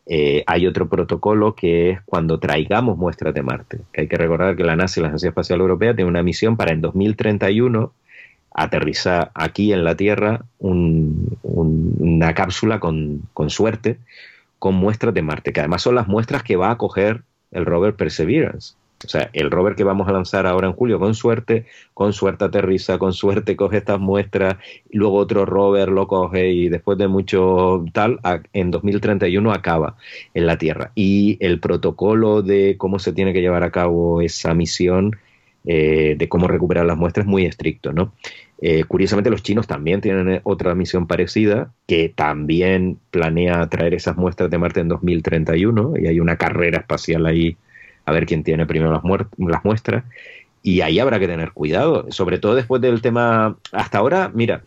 [0.05, 3.81] eh, hay otro protocolo que es cuando traigamos muestras de Marte.
[3.95, 6.71] hay que recordar que la NASA y la Agencia Espacial Europea tienen una misión para
[6.71, 7.91] en 2031
[8.53, 13.97] aterriza aquí en la Tierra una cápsula con, suerte
[14.59, 17.95] con muestras de Marte, que además son las muestras que va a coger el rover
[17.95, 18.75] Perseverance.
[19.03, 21.65] O sea, el rover que vamos a lanzar ahora en julio, con suerte,
[21.95, 24.57] con suerte aterriza, con suerte coge estas muestras,
[24.91, 28.19] luego otro rover lo coge y después de mucho tal,
[28.53, 29.95] en 2031 acaba
[30.35, 30.91] en la Tierra.
[30.93, 35.17] Y el protocolo de cómo se tiene que llevar a cabo esa misión
[35.65, 38.13] eh, de cómo recuperar las muestras muy estricto, ¿no?
[38.63, 44.17] Eh, curiosamente los chinos también tienen eh, otra misión parecida que también planea traer esas
[44.17, 47.57] muestras de Marte en 2031 y hay una carrera espacial ahí
[48.05, 49.03] a ver quién tiene primero las,
[49.37, 50.03] las muestras
[50.63, 54.63] y ahí habrá que tener cuidado, sobre todo después del tema, hasta ahora, mira,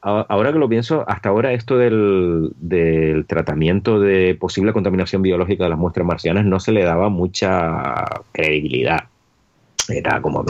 [0.00, 5.70] ahora que lo pienso, hasta ahora esto del, del, tratamiento de posible contaminación biológica de
[5.70, 9.04] las muestras marcianas no se le daba mucha credibilidad.
[9.90, 10.44] Era como,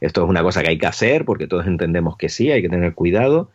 [0.00, 2.68] esto es una cosa que hay que hacer porque todos entendemos que sí, hay que
[2.68, 3.50] tener cuidado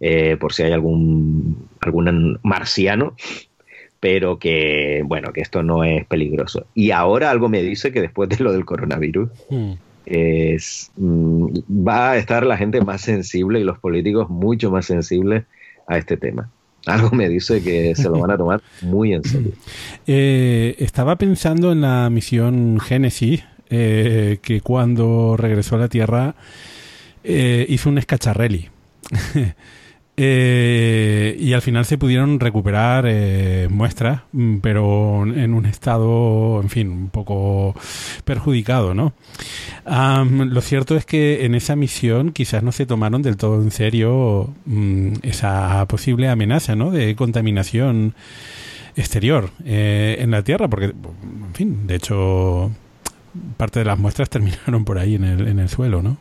[0.00, 3.14] eh, por si hay algún, algún marciano,
[4.00, 6.66] pero que, bueno, que esto no es peligroso.
[6.74, 9.72] Y ahora algo me dice que después de lo del coronavirus, hmm.
[10.06, 11.46] es, mm,
[11.86, 15.44] va a estar la gente más sensible y los políticos mucho más sensibles
[15.86, 16.50] a este tema
[16.86, 19.52] algo me dice que se lo van a tomar muy en serio.
[20.08, 26.36] Eh, estaba pensando en la misión Génesis, eh, que cuando regresó a la Tierra
[27.24, 28.68] eh, hizo un escacharrelli.
[30.18, 33.04] Eh, y al final se pudieron recuperar
[33.68, 37.74] muestras, mm, pero en un estado, en fin, un poco
[38.24, 39.12] perjudicado, ¿no?
[39.84, 44.54] lo cierto es que en esa misión quizás no se tomaron del todo en serio
[44.64, 46.90] mm, esa posible amenaza, ¿no?
[46.90, 48.14] De contaminación
[48.96, 52.70] exterior en la Tierra, porque, en fin, de hecho,
[53.56, 56.18] parte de las muestras terminaron por ahí en el, en el suelo, ¿no?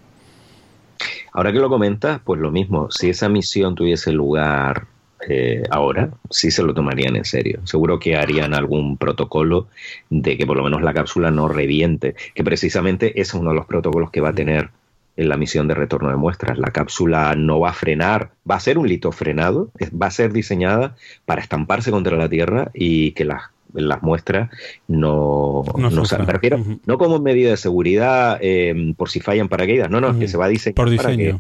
[1.34, 4.88] Ahora que lo comentas, pues lo mismo, si esa misión tuviese lugar
[5.28, 7.60] eh, ahora, sí se lo tomarían en serio.
[7.66, 9.68] Seguro que harían algún protocolo
[10.10, 13.56] de que por lo menos la cápsula no reviente, que precisamente ese es uno de
[13.56, 14.70] los protocolos que va a tener
[15.18, 16.58] en la misión de retorno de muestras.
[16.58, 19.72] La cápsula no va a frenar, va a ser un lito frenado,
[20.02, 23.44] va a ser diseñada para estamparse contra la Tierra y que las
[23.76, 24.50] las muestras
[24.88, 30.02] no, no, se refiero, no como medida de seguridad em, por si fallan paracaídas, no,
[30.02, 31.36] no, que se va a diseñar por para que,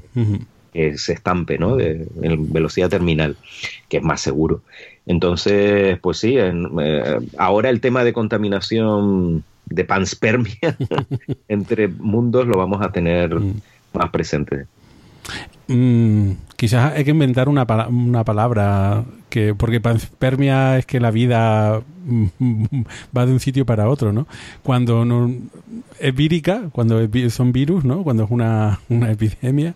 [0.74, 1.76] que se estampe, ¿no?
[1.76, 3.38] De, en velocidad terminal,
[3.88, 4.62] que es más seguro.
[5.06, 10.56] Entonces, pues sí, eh, ahora el tema de contaminación de panspermia
[11.48, 13.36] entre mundos lo vamos a tener
[13.94, 14.66] más presente.
[15.68, 21.82] Mm, quizás hay que inventar una, una palabra que porque panspermia es que la vida
[23.18, 24.28] va de un sitio para otro, ¿no?
[24.64, 25.32] Cuando no,
[26.00, 27.00] es vírica, cuando
[27.30, 28.04] son virus, ¿no?
[28.04, 29.74] Cuando es una, una, epidemia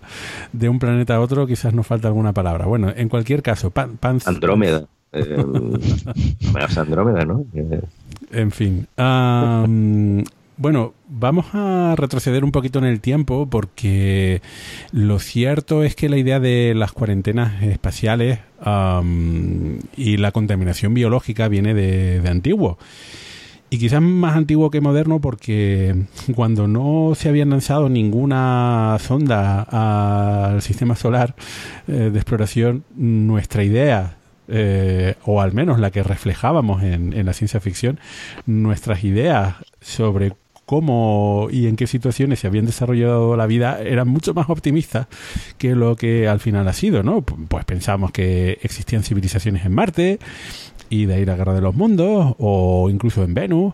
[0.53, 2.65] de un planeta a otro, quizás nos falta alguna palabra.
[2.65, 4.85] Bueno, en cualquier caso, pan, Andrómeda.
[5.11, 5.43] Eh,
[6.77, 7.45] Andrómeda, ¿no?
[8.31, 8.87] En fin.
[10.59, 14.41] Bueno, vamos a retroceder un poquito en el tiempo porque
[14.91, 18.39] lo cierto es que la idea de las cuarentenas espaciales
[19.95, 22.77] y la contaminación biológica viene de, de antiguo.
[23.69, 25.95] Y quizás más antiguo que moderno porque
[26.35, 29.61] cuando no se había lanzado ninguna sonda
[30.51, 31.35] al sistema solar
[31.87, 34.17] eh, de exploración, nuestra idea
[34.49, 37.99] eh, o al menos la que reflejábamos en, en, la ciencia ficción,
[38.47, 40.33] nuestras ideas sobre
[40.69, 45.07] cómo y en qué situaciones se habían desarrollado la vida eran mucho más optimistas
[45.57, 47.23] que lo que al final ha sido, ¿no?
[47.23, 50.19] Pues pensamos que existían civilizaciones en Marte
[50.87, 53.73] y de ahí la guerra de los mundos o incluso en Venus.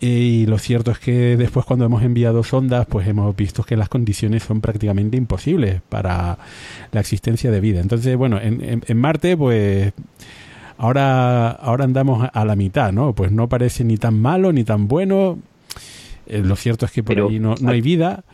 [0.00, 3.88] Y lo cierto es que después cuando hemos enviado sondas, pues hemos visto que las
[3.88, 6.38] condiciones son prácticamente imposibles para
[6.92, 7.80] la existencia de vida.
[7.80, 9.92] Entonces, bueno, en, en, Marte, pues
[10.78, 13.16] ahora, ahora andamos a la mitad, ¿no?
[13.16, 15.38] Pues no parece ni tan malo ni tan bueno.
[16.26, 18.24] Eh, lo cierto es que por ahí no, no, hay vida.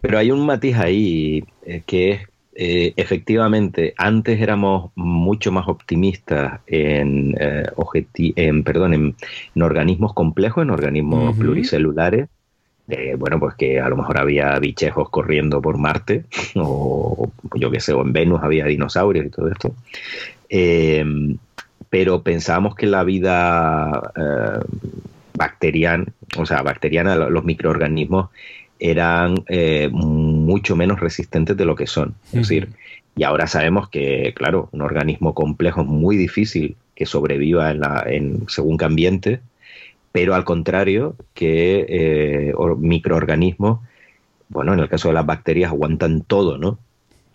[0.00, 2.20] Pero hay un matiz ahí eh, que es
[2.60, 8.94] eh, efectivamente, antes éramos mucho más optimistas en, en, perdón,
[9.54, 12.28] en, organismos complejos, en organismos pluricelulares.
[13.16, 16.24] bueno, pues que a lo mejor había bichejos corriendo por Marte,
[16.56, 19.76] o yo qué sé, o en Venus había dinosaurios y todo esto.
[20.48, 21.38] Em,
[21.90, 24.64] pero pensábamos que la vida eh,
[25.34, 26.06] bacteriana,
[26.36, 28.30] o sea, bacteriana, los microorganismos,
[28.80, 32.14] eran eh, mucho menos resistentes de lo que son.
[32.26, 32.68] Es decir,
[33.16, 38.04] y ahora sabemos que, claro, un organismo complejo es muy difícil que sobreviva en, la,
[38.06, 39.40] en según qué ambiente,
[40.12, 43.80] pero al contrario, que eh, microorganismos,
[44.48, 46.78] bueno, en el caso de las bacterias, aguantan todo, ¿no?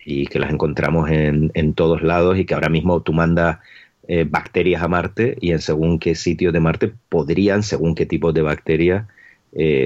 [0.05, 3.59] Y que las encontramos en, en todos lados y que ahora mismo tú mandas
[4.07, 8.33] eh, bacterias a Marte y en según qué sitios de Marte podrían, según qué tipos
[8.33, 9.07] de bacterias,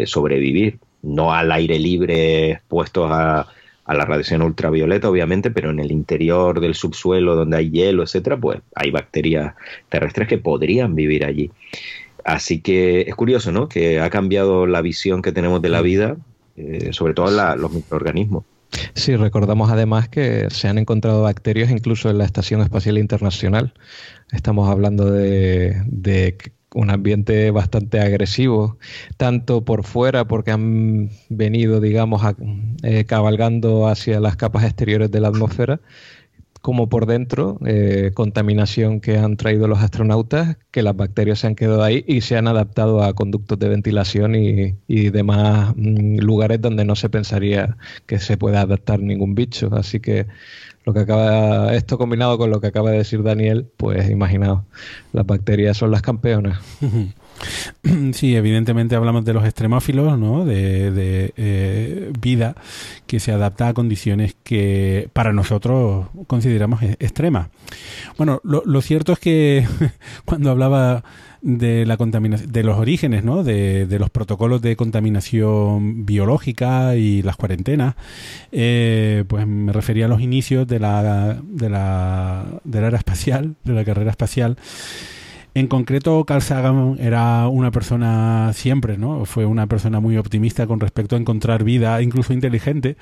[0.05, 3.47] sobrevivir no al aire libre expuestos a,
[3.87, 8.59] la radiación ultravioleta, obviamente, pero en el interior del subsuelo donde hay hielo, etcétera, pues
[8.75, 9.55] hay bacterias
[9.87, 11.51] terrestres que podrían vivir allí.
[12.25, 13.69] Así que es curioso, ¿no?
[13.69, 16.17] Que ha cambiado la visión que tenemos de la vida,
[16.57, 18.43] eh, sobre todo los microorganismos.
[18.93, 23.73] Sí, recordamos además que se han encontrado bacterias incluso en la Estación Espacial Internacional.
[24.31, 26.37] Estamos hablando de,
[26.73, 28.77] un ambiente bastante agresivo,
[29.15, 32.21] tanto por fuera porque han venido, digamos,
[32.83, 35.79] eh, cabalgando hacia las capas exteriores de la atmósfera,
[36.61, 41.55] como por dentro, eh, contaminación que han traído los astronautas, que las bacterias se han
[41.55, 46.61] quedado ahí y se han adaptado a conductos de ventilación y, y demás mm, lugares
[46.61, 49.69] donde no se pensaría que se pueda adaptar ningún bicho.
[49.73, 50.27] Así que
[50.85, 54.63] lo que acaba esto combinado con lo que acaba de decir Daniel, pues imaginaos,
[55.11, 56.59] las bacterias son las campeonas.
[58.13, 60.45] Sí, evidentemente hablamos de los extremófilos, ¿no?
[60.45, 62.55] De, eh, vida
[63.05, 67.49] que se adapta a condiciones que para nosotros consideramos e-, extremas.
[68.17, 69.65] Bueno, lo, lo cierto es que
[70.25, 71.03] cuando hablaba
[71.41, 73.43] de la contaminación, de los orígenes, ¿no?
[73.43, 77.95] De, de, los protocolos de contaminación biológica y las cuarentenas,
[78.51, 83.55] eh, pues me refería a los inicios de la, de la, de la era espacial,
[83.63, 84.57] de la carrera espacial.
[85.57, 89.25] En concreto, Carl Sagan era una persona siempre, ¿no?
[89.25, 92.95] Fue una persona muy optimista con respecto a encontrar vida, incluso inteligente,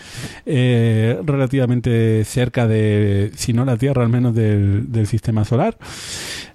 [0.45, 5.77] eh, relativamente cerca de, si no la Tierra, al menos del, sistema solar.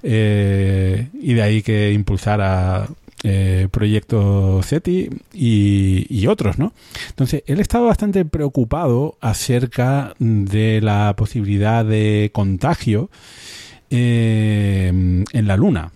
[0.03, 2.89] Eh, y de ahí que impulsara
[3.23, 6.73] eh, proyectos SETI y, otros, ¿no?
[7.11, 13.11] Entonces, él estaba bastante preocupado acerca de la posibilidad de contagio
[13.91, 15.93] eh, en la Luna.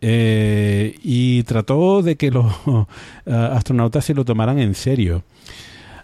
[0.00, 2.46] Eh, y trató de que los
[3.26, 5.22] astronautas se lo tomaran en serio.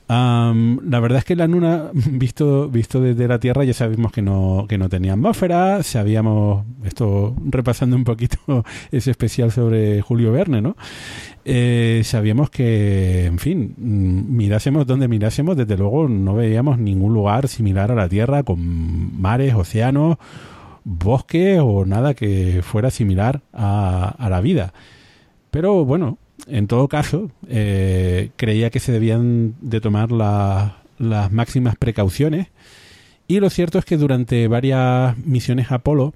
[0.09, 4.67] la verdad es que la Luna, visto, visto desde la Tierra, ya sabemos que no,
[4.69, 10.77] que no tenía atmósfera, sabíamos, esto repasando un poquito ese especial sobre Julio Verne, ¿no?
[11.47, 17.49] Eh, sabíamos que, en fin, mm, mirásemos donde mirásemos, desde luego no veíamos ningún lugar
[17.49, 20.17] similar a la Tierra con mares, océanos,
[20.85, 24.73] bosques o nada que fuera similar a, la vida.
[25.51, 32.49] Pero bueno, en todo caso, eh, creía que se debían de tomar las máximas precauciones
[33.27, 36.15] y lo cierto es que durante varias misiones Apolo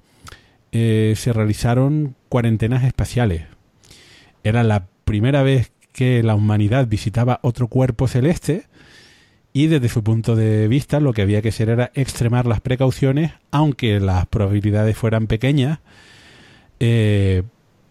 [0.71, 3.45] eh, se realizaron cuarentenas espaciales.
[4.43, 8.65] Era la primera vez que la humanidad visitaba otro cuerpo celeste
[9.53, 13.33] y desde su punto de vista lo que había que hacer era extremar las precauciones,
[13.51, 15.79] aunque las probabilidades fueran pequeñas,
[16.79, 17.43] eh,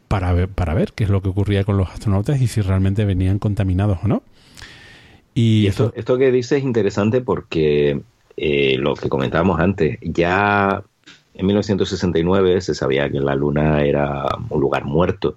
[0.07, 3.05] para ver, para ver qué es lo que ocurría con los astronautas y si realmente
[3.05, 4.23] venían contaminados o no.
[5.35, 8.01] Y, esto, esto que dices es interesante porque
[8.37, 10.83] eh, lo que comentábamos antes, ya
[11.35, 15.37] en 1969 se sabía que la Luna era un lugar muerto,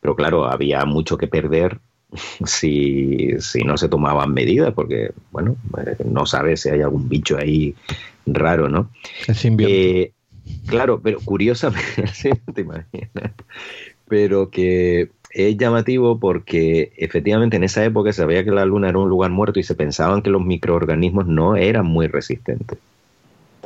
[0.00, 1.78] pero claro, había mucho que perder
[2.44, 7.36] si, si no se tomaban medidas, porque, bueno, eh, no sabes si hay algún bicho
[7.36, 7.74] ahí
[8.26, 8.90] raro, ¿no?
[9.68, 10.12] Eh,
[10.66, 13.32] claro, pero curiosamente, te imaginas,
[14.08, 18.98] pero que es llamativo porque efectivamente en esa época se sabía que la Luna era
[18.98, 22.78] un lugar muerto y se pensaban que los microorganismos no eran muy resistentes.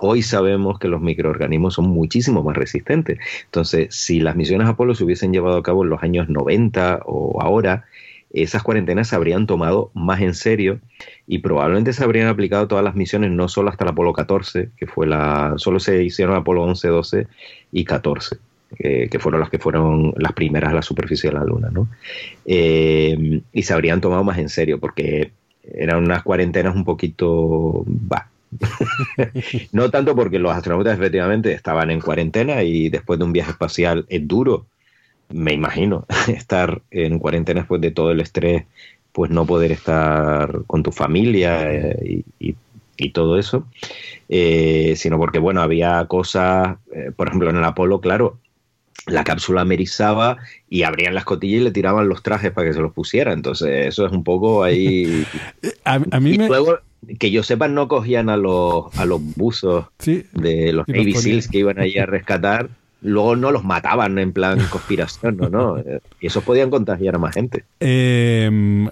[0.00, 3.18] Hoy sabemos que los microorganismos son muchísimo más resistentes.
[3.46, 7.42] Entonces, si las misiones Apolo se hubiesen llevado a cabo en los años 90 o
[7.42, 7.84] ahora,
[8.30, 10.80] esas cuarentenas se habrían tomado más en serio
[11.26, 14.86] y probablemente se habrían aplicado todas las misiones, no solo hasta el Apolo 14, que
[14.86, 15.55] fue la.
[15.56, 17.26] solo se hicieron Apolo 11, 12
[17.72, 18.36] y 14
[18.76, 21.88] que fueron las que fueron las primeras a la superficie de la Luna, ¿no?
[22.44, 25.32] Eh, y se habrían tomado más en serio, porque
[25.62, 27.84] eran unas cuarentenas un poquito...
[27.86, 28.28] Bah.
[29.72, 34.06] no tanto porque los astronautas efectivamente estaban en cuarentena y después de un viaje espacial
[34.09, 34.66] es duro,
[35.30, 38.64] me imagino, estar en cuarentena después de todo el estrés,
[39.12, 42.55] pues no poder estar con tu familia eh, y,
[43.12, 43.64] todo eso,
[44.28, 46.76] eh, sino porque, bueno, había cosas,
[47.16, 48.38] por ejemplo, en el Apolo, claro,
[49.06, 50.38] la cápsula amerizaba
[50.68, 53.32] y abrían las cotillas y le tiraban los trajes para que se los pusiera.
[53.32, 55.24] Entonces, eso es un poco ahí.
[55.84, 56.78] a, mí y luego,
[57.18, 61.59] que yo sepa, no cogían a los, a los buzos de los Navy Seals que
[61.59, 62.68] iban allí a rescatar.
[63.00, 65.48] Luego no los mataban en plan conspiración, ¿no?
[65.48, 65.76] no
[66.20, 67.64] y esos podían contagiar a más gente.
[67.80, 68.88] Eh,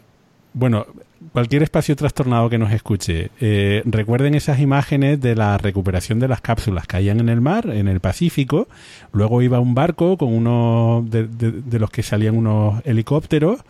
[0.53, 0.87] bueno,
[1.33, 6.41] cualquier espacio trastornado que nos escuche, eh, recuerden esas imágenes de la recuperación de las
[6.41, 6.87] cápsulas.
[6.87, 8.69] Caían en el mar, en el Pacífico,
[9.13, 13.61] luego iba un barco con uno de, los que salían unos helicópteros,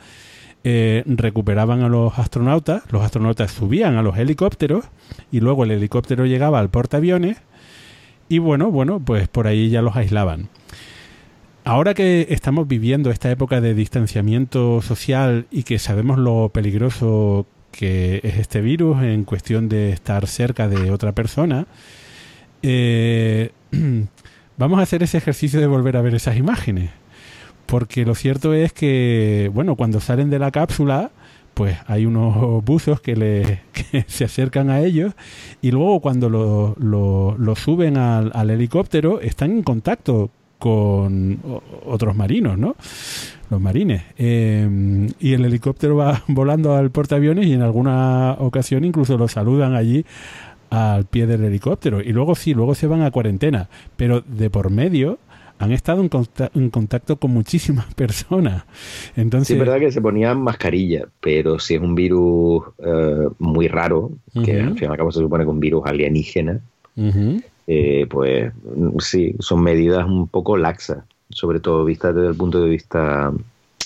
[0.63, 4.85] eh, recuperaban a los astronautas, los astronautas subían a los helicópteros
[5.31, 7.39] y luego el helicóptero llegaba al portaaviones
[8.29, 10.49] y bueno, bueno, pues por ahí ya los aislaban.
[11.65, 18.21] Ahora que estamos viviendo esta época de distanciamiento social y que sabemos lo peligroso que
[18.23, 21.67] es este virus en cuestión de estar cerca de otra persona,
[22.63, 23.51] eh,
[24.57, 26.91] vamos a hacer ese ejercicio de volver a ver esas imágenes.
[27.67, 31.11] Porque lo cierto es que, bueno, cuando salen de la cápsula,
[31.57, 33.61] pues hay unos buzos que, le,
[34.07, 35.15] se acercan a ellos
[35.63, 41.41] y luego cuando lo, lo, suben al, al, helicóptero están en contacto con
[41.87, 42.77] otros marinos, ¿no?
[43.49, 44.03] Los marines.
[44.19, 49.75] Eh, y el helicóptero va volando al portaaviones y en alguna ocasión incluso lo saludan
[49.75, 50.05] allí
[50.69, 52.03] al pie del helicóptero.
[52.03, 53.69] Y luego sí, luego se van a cuarentena.
[53.97, 55.19] Pero de por medio
[55.59, 58.65] han estado en, contacto, con muchísimas personas.
[59.17, 63.69] Entonces, sí, es verdad que se ponían mascarilla, pero si es un virus eh, muy
[63.69, 64.13] raro,
[64.45, 66.61] que al fin y al cabo se supone que es un virus alienígena,
[67.67, 68.53] eh, pues
[69.01, 73.33] sí, son medidas un poco laxas, sobre todo vistas desde el punto de vista...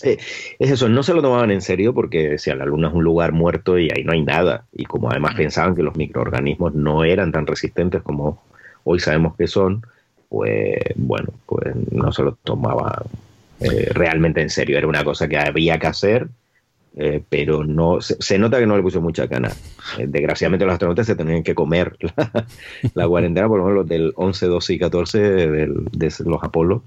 [0.02, 0.16] Eh,
[0.58, 3.32] es eso, no se lo tomaban en serio porque si la Luna es un lugar
[3.32, 4.64] muerto y ahí no hay nada.
[4.72, 8.42] Y como además pensaban que los microorganismos no eran tan resistentes como
[8.84, 9.82] hoy sabemos que son,
[10.30, 13.02] pues bueno, pues no se lo tomaban
[13.60, 14.78] eh, realmente en serio.
[14.78, 16.28] Era una cosa que había que hacer
[16.96, 19.52] eh, pero no se, nota que no le puso mucha gana.
[19.98, 21.96] Eh, desgraciadamente los astronautas se tenían que comer
[22.94, 26.82] la, cuarentena, por lo menos los del 11, 12 y 14 de los Apolo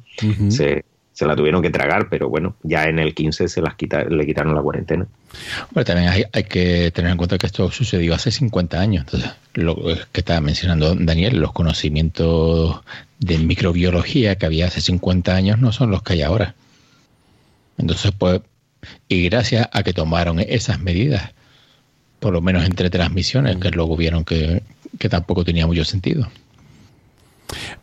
[0.50, 0.84] se,
[1.22, 4.56] la tuvieron que tragar, pero bueno, ya en el 15 se las quita, le quitaron
[4.56, 5.06] la cuarentena.
[5.72, 9.06] Bueno, también hay, hay, que tener en cuenta que esto sucedió hace 50 años.
[9.06, 9.76] Entonces, lo
[10.12, 12.82] que estaba mencionando Daniel, los conocimientos
[13.20, 16.56] de microbiología que había hace 50 años no son los que hay ahora.
[17.78, 18.42] Entonces, pues
[19.08, 21.32] y gracias a que tomaron esas medidas
[22.20, 24.64] Por lo menos entre transmisiones, que luego vieron que,
[25.00, 26.28] que tampoco tenía mucho sentido.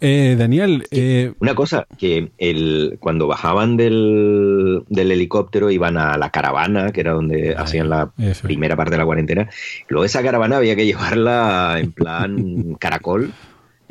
[0.00, 6.30] Eh, Daniel, eh, una cosa, que el, cuando bajaban del, del, helicóptero iban a la
[6.30, 8.12] caravana, que era donde hacían la
[8.42, 9.48] primera parte de la cuarentena.
[9.88, 13.32] Luego esa caravana había que llevarla en plan caracol.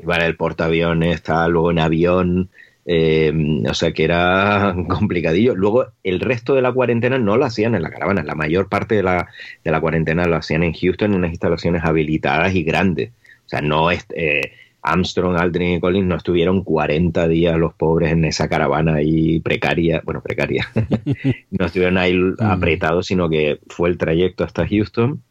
[0.01, 2.49] Iban el portaaviones, tal, luego en avión.
[2.91, 5.53] Eh, o sea que era complicadillo.
[5.55, 8.23] Luego el resto de la cuarentena no lo hacían en la caravana.
[8.23, 9.27] La mayor parte de la,
[9.63, 13.11] de la cuarentena lo hacían en Houston en unas instalaciones habilitadas y grandes.
[13.45, 14.05] O sea, no es...
[14.15, 19.39] Eh, Armstrong, Aldrin y Collins no estuvieron 40 días los pobres en esa caravana ahí
[19.39, 20.69] precaria, bueno, precaria,
[21.51, 22.35] no estuvieron ahí mm.
[22.39, 25.21] apretados, sino que fue el trayecto hasta Houston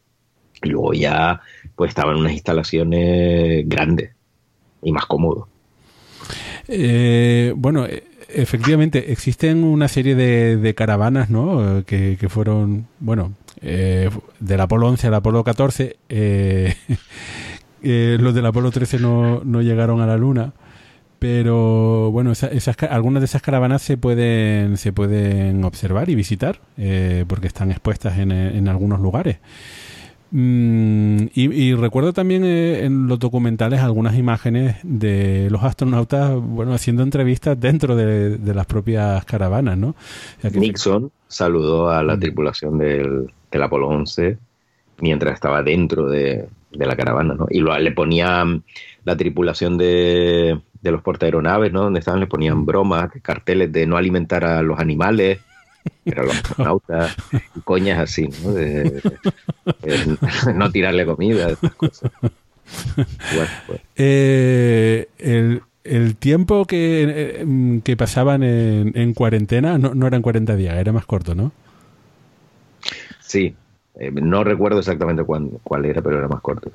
[0.63, 1.41] y luego ya
[1.75, 4.11] pues estaban en unas instalaciones grandes
[4.81, 5.47] y más cómodos.
[6.67, 11.83] Eh, bueno, e, efectivamente, existen una serie de, caravanas, ¿no?
[11.85, 14.09] Que, fueron, bueno, eh,
[14.39, 15.97] del Apolo 11 al Apolo 14.
[16.09, 16.75] Eh,
[17.83, 20.53] Eh, los del Apolo 13 no, no, llegaron a la Luna.
[21.19, 27.25] Pero bueno, esas, algunas de esas caravanas se pueden, se pueden observar y visitar eh,
[27.27, 29.39] porque están expuestas en, en algunos lugares.
[30.31, 37.01] Mm, y, recuerdo también eh, en los documentales algunas imágenes de los astronautas bueno haciendo
[37.01, 39.95] entrevistas dentro de, las propias caravanas, ¿no?
[40.53, 42.19] Nixon saludó a la mm.
[42.19, 44.37] tripulación del, del Apolo 11
[45.01, 47.47] mientras estaba dentro de, de la caravana, ¿no?
[47.49, 48.63] Y lo, le ponían
[49.03, 51.83] la tripulación de, de los portaeronaves, ¿no?
[51.83, 55.39] Donde estaban, le ponían bromas, carteles de no alimentar a los animales,
[56.03, 57.15] pero los astronautas,
[57.55, 58.53] y coñas así, ¿no?
[58.53, 59.01] De,
[60.53, 62.11] no tirarle comida, estas cosas.
[63.65, 63.81] Pues.
[63.95, 70.55] Eh, el, el, tiempo que, eh, que pasaban en, en cuarentena no, no eran 40
[70.55, 71.51] días, era más corto, ¿no?
[73.21, 73.55] Sí,
[74.01, 76.71] eh, no recuerdo exactamente cuál era, pero era más corto.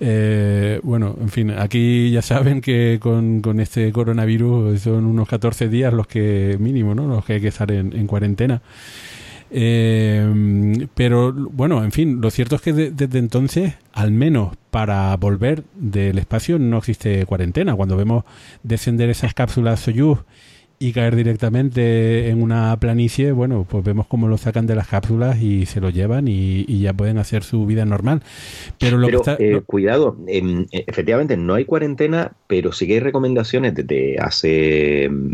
[0.00, 5.92] Eh, bueno, en fin, aquí ya saben que con, este coronavirus son unos 14 días
[5.92, 7.06] los que mínimo, ¿no?
[7.06, 8.60] Los que hay que estar en, cuarentena.
[9.52, 15.62] Eh, pero bueno, en fin, lo cierto es que desde entonces, al menos para volver
[15.76, 17.76] del espacio, no existe cuarentena.
[17.76, 18.24] Cuando vemos
[18.64, 20.18] descender esas cápsulas Soyuz
[20.78, 25.40] y caer directamente en una planicie, bueno, pues vemos cómo lo sacan de las cápsulas
[25.40, 28.22] y se lo llevan y, ya pueden hacer su vida normal.
[28.78, 33.00] Pero, lo que está, eh, cuidado, eh, efectivamente no hay cuarentena, pero sí que hay
[33.00, 35.32] recomendaciones desde hace, mm,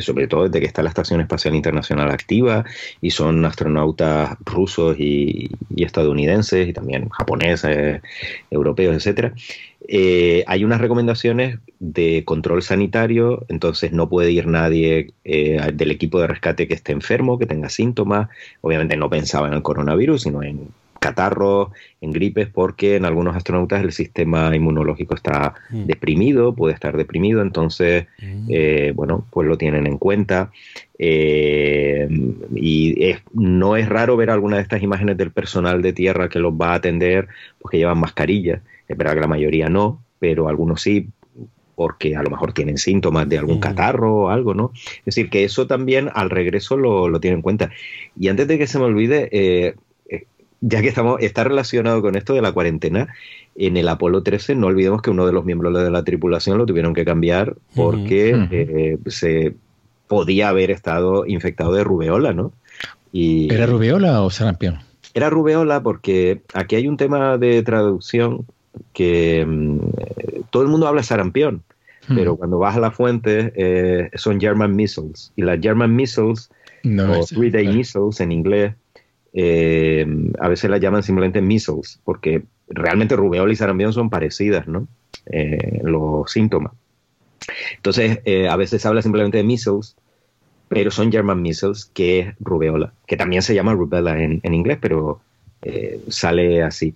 [0.00, 2.64] sobre todo desde que está la Estación Espacial Internacional activa
[3.00, 8.00] y son astronautas rusos y, y estadounidenses y también japoneses,
[8.50, 9.34] europeos, etcétera
[9.86, 16.20] eh, hay unas recomendaciones de control sanitario, entonces no puede ir nadie eh, del equipo
[16.20, 18.28] de rescate que esté enfermo, que tenga síntomas.
[18.60, 20.68] Obviamente no pensaba en el coronavirus, sino en
[20.98, 21.68] catarros,
[22.00, 25.84] en gripes, porque en algunos astronautas el sistema inmunológico está mm.
[25.84, 28.46] deprimido, puede estar deprimido, entonces, mm.
[28.48, 30.50] eh, bueno, pues lo tienen en cuenta.
[30.98, 32.06] y
[33.34, 36.72] no es raro ver alguna de estas imágenes del personal de tierra que los va
[36.72, 37.28] a atender,
[37.58, 38.62] porque llevan mascarillas.
[38.88, 41.08] Es verdad que la mayoría no, pero algunos sí,
[41.74, 43.60] porque a lo mejor tienen síntomas de algún mm.
[43.60, 44.72] catarro o algo, ¿no?
[44.74, 47.70] Es decir, que eso también al regreso lo, lo tienen en cuenta.
[48.18, 49.74] Y antes de que se me olvide, eh,
[50.08, 50.26] eh,
[50.60, 53.08] ya que estamos, está relacionado con esto de la cuarentena,
[53.56, 56.66] en el Apolo 13 no olvidemos que uno de los miembros de la tripulación lo
[56.66, 59.54] tuvieron que cambiar porque eh, se
[60.06, 62.52] podía haber estado infectado de rubeola, ¿no?
[63.12, 64.80] Y, ¿Era rubeola o sarampión?
[65.14, 68.44] Era rubeola porque aquí hay un tema de traducción
[68.92, 69.78] que mm,
[70.50, 71.62] todo el mundo habla sarampión,
[72.08, 72.14] hmm.
[72.14, 75.32] pero cuando vas a la fuente eh, son German missiles.
[75.36, 76.50] Y las German missiles,
[76.84, 78.74] o three-day missiles en inglés,
[79.32, 80.06] eh,
[80.38, 84.86] a veces las llaman simplemente missiles, porque realmente rubeola y sarampión son parecidas, ¿no?
[85.26, 86.72] Eh, los síntomas.
[87.76, 89.96] Entonces, a veces se habla simplemente de missiles,
[90.68, 94.78] pero son German missiles, que es rubeola, que también se llama rubella en, en inglés,
[94.80, 95.20] pero
[96.08, 96.94] sale así.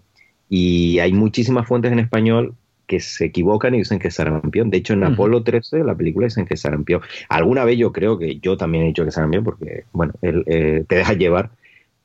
[0.49, 2.55] Y hay muchísimas fuentes en español
[2.89, 4.71] que se equivocan y dicen que es sarampión.
[4.71, 7.03] De hecho, en Apolo 13, la película, dicen que es sarampión.
[7.29, 10.85] Alguna vez yo creo que yo también he dicho que es sarampión porque, bueno, eh,
[10.89, 11.51] te deja llevar.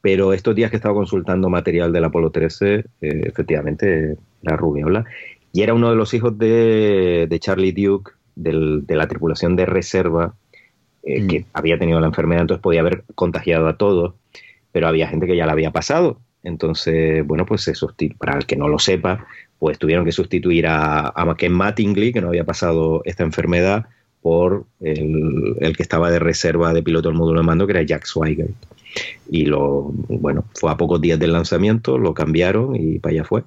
[0.01, 5.05] Pero estos días que he estado consultando material del Apolo 13, eh, efectivamente, la rubiola.
[5.53, 10.35] Y era uno de los hijos de, Charlie Duke, de la tripulación de reserva,
[11.03, 11.27] eh, mm.
[11.27, 14.15] que había tenido la enfermedad, entonces podía haber contagiado a todos,
[14.73, 17.73] pero había gente que ya la había pasado entonces, bueno, pues se
[18.17, 19.25] para el que no lo sepa,
[19.59, 23.85] pues tuvieron que sustituir a, a Ken Mattingly, que no había pasado esta enfermedad,
[24.23, 28.05] por el, que estaba de reserva de piloto del módulo de mando, que era Jack
[28.05, 28.55] Swigert.
[29.29, 33.43] Y lo, bueno, fue a pocos días del lanzamiento, lo cambiaron y para allá fue.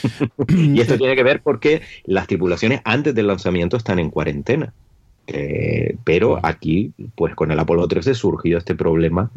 [0.48, 4.74] y esto tiene que ver porque las tripulaciones antes del lanzamiento están en cuarentena.
[5.26, 9.30] Eh, pero aquí, pues con el Apolo 13 surgió este problema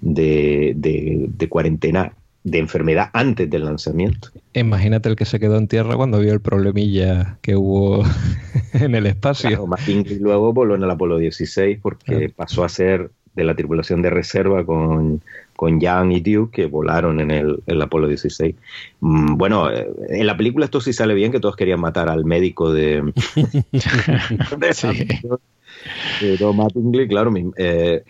[0.00, 4.28] de, de cuarentena de enfermedad antes del lanzamiento.
[4.54, 8.02] Imagínate el que se quedó en tierra cuando vio el problemilla que hubo
[8.72, 9.66] en el espacio.
[9.66, 14.10] Claro, luego voló en el Apolo 16 porque pasó a ser de la tripulación de
[14.10, 15.22] reserva con,
[15.54, 18.54] con Jan y Duke que volaron en el, Apolo 16.
[19.00, 22.24] Mm, bueno, eh, en la película esto sí sale bien, que todos querían matar al
[22.24, 23.02] médico de...
[24.58, 25.06] de, sí.
[26.20, 28.02] de claro, eh,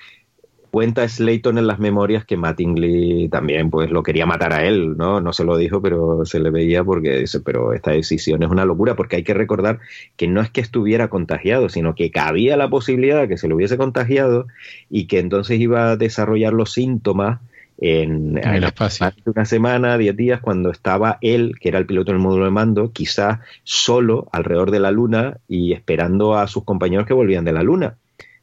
[0.70, 5.20] Cuenta Slayton en las memorias que Mattingly también pues lo quería matar a él, ¿no?
[5.20, 8.64] No se lo dijo, pero se le veía porque dice, pero esta decisión es una
[8.64, 9.80] locura porque hay que recordar
[10.16, 13.56] que no es que estuviera contagiado, sino que cabía la posibilidad de que se lo
[13.56, 14.46] hubiese contagiado
[14.88, 17.40] y que entonces iba a desarrollar los síntomas
[17.80, 19.10] en, el espacio.
[19.24, 22.92] una semana, diez días, cuando estaba él, que era el piloto del módulo de mando,
[22.92, 27.62] quizás solo alrededor de la Luna y esperando a sus compañeros que volvían de la
[27.62, 27.96] Luna.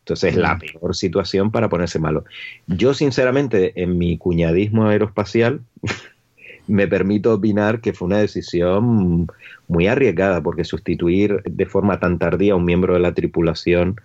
[0.07, 2.23] Entonces es la peor situación para ponerse malo.
[2.65, 5.59] Yo, sinceramente, en mi cuñadismo aeroespacial,
[6.67, 9.27] me permito opinar que fue una decisión
[9.67, 13.99] muy arriesgada, porque sustituir de forma tan tardía a un miembro de la tripulación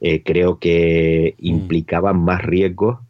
[0.00, 1.46] eh, creo que mm.
[1.46, 3.00] implicaba más riesgos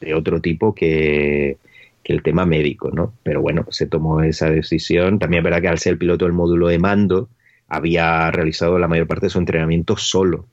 [0.00, 1.58] de otro tipo que,
[2.02, 3.12] que, el tema médico, ¿no?
[3.24, 5.18] Pero bueno, se tomó esa decisión.
[5.18, 7.28] También es verdad que al ser el piloto del módulo de mando,
[7.68, 10.46] había realizado la mayor parte de su entrenamiento solo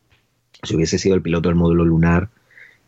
[0.63, 2.29] si hubiese sido el piloto del módulo lunar,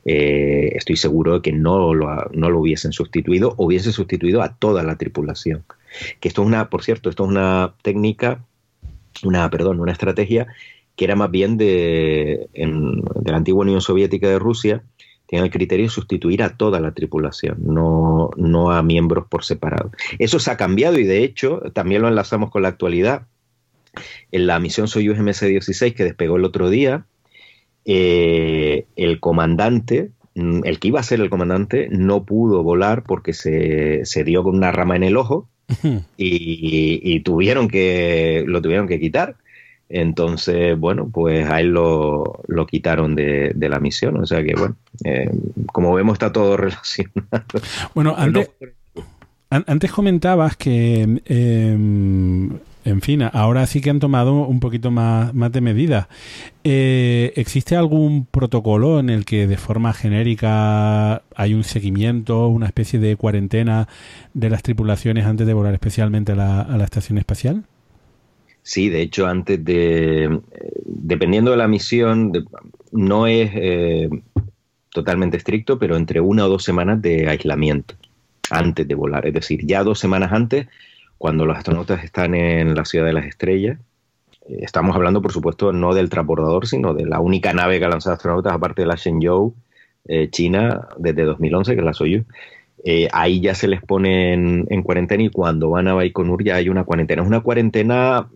[0.06, 4.56] eh, estoy seguro de que no lo, no lo hubiesen sustituido, o hubiese sustituido a
[4.56, 5.64] toda la tripulación.
[6.20, 8.44] Que esto es una, por cierto, esto es una técnica,
[9.24, 10.48] una, perdón, una estrategia
[10.96, 14.84] que era más bien de, de la antigua Unión Soviética de Rusia,
[15.28, 19.92] tiene el criterio de sustituir a toda la tripulación, no, no a miembros por separado.
[20.18, 23.28] Eso se ha cambiado y de hecho también lo enlazamos con la actualidad.
[24.32, 27.06] En la misión Soyuz MS-16 que despegó el otro día,
[27.90, 33.32] eh, el comandante, mm, el que iba a ser el comandante, no pudo volar porque
[33.32, 35.48] se, dio con una rama en el ojo
[36.18, 39.38] y, tuvieron que, lo tuvieron que quitar.
[39.88, 44.18] Entonces, bueno, pues a él lo, quitaron de, la misión.
[44.18, 45.32] O sea que, bueno, eh,
[45.72, 47.46] como vemos, está todo relacionado.
[47.96, 48.50] Bueno, antes,
[49.50, 52.50] antes comentabas que em,
[52.88, 56.08] en fin, ahora sí que han tomado un poquito más, de medidas.
[56.64, 62.98] Eh, ¿Existe algún protocolo en el que de forma genérica hay un seguimiento, una especie
[62.98, 63.90] de cuarentena
[64.34, 67.66] de las tripulaciones antes de volar especialmente a la, estación espacial?
[68.64, 70.40] Sí, de hecho, antes de,
[70.86, 72.32] dependiendo de la misión,
[72.94, 74.10] no es eh,
[74.92, 77.96] totalmente estricto, pero entre una o dos semanas de aislamiento
[78.50, 79.28] antes de volar.
[79.28, 80.68] Es decir, ya dos semanas antes
[81.18, 83.80] cuando los astronautas están en la ciudad de las estrellas.
[84.48, 87.90] Eh, estamos hablando, por supuesto, no del transbordador, sino de la única nave que ha
[87.90, 89.54] lanzado astronautas, aparte de la Shenzhou,
[90.06, 92.26] eh, China, desde 2011, que es la Soyuz.
[92.84, 96.70] Eh, ahí ya se les pone en, cuarentena y cuando van a Baikonur ya hay
[96.70, 97.24] una cuarentena.
[97.24, 98.30] Es una cuarentena,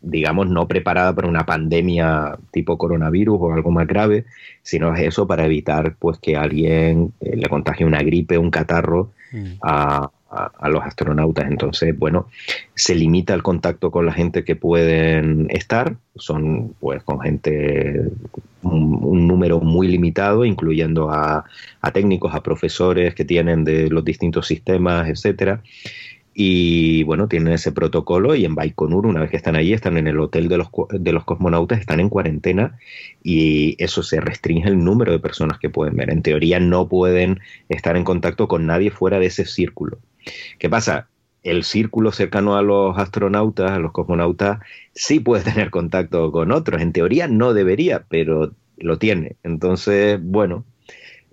[0.00, 4.26] digamos, no preparada para una pandemia tipo coronavirus o algo más grave,
[4.62, 9.54] sino es eso para evitar pues que alguien le contagie una gripe, un catarro mm.
[9.62, 11.50] a, a, los astronautas.
[11.50, 12.28] Entonces, bueno,
[12.74, 18.10] se limita el contacto con la gente que pueden estar, son pues con gente,
[18.62, 21.44] un, número muy limitado, incluyendo a,
[21.80, 25.62] a, técnicos, a profesores que tienen de los distintos sistemas, etcétera.
[26.32, 30.06] Y bueno, tienen ese protocolo y en Baikonur, una vez que están allí, están en
[30.06, 32.78] el hotel de los, de los cosmonautas, están en cuarentena
[33.22, 36.10] y eso se restringe el número de personas que pueden ver.
[36.10, 39.98] En teoría no pueden estar en contacto con nadie fuera de ese círculo.
[40.58, 41.08] ¿Qué pasa?
[41.42, 44.60] El círculo cercano a los astronautas, a los cosmonautas,
[44.94, 46.82] sí puede tener contacto con otros.
[46.82, 49.36] En teoría no debería, pero lo tiene.
[49.42, 50.64] Entonces, bueno,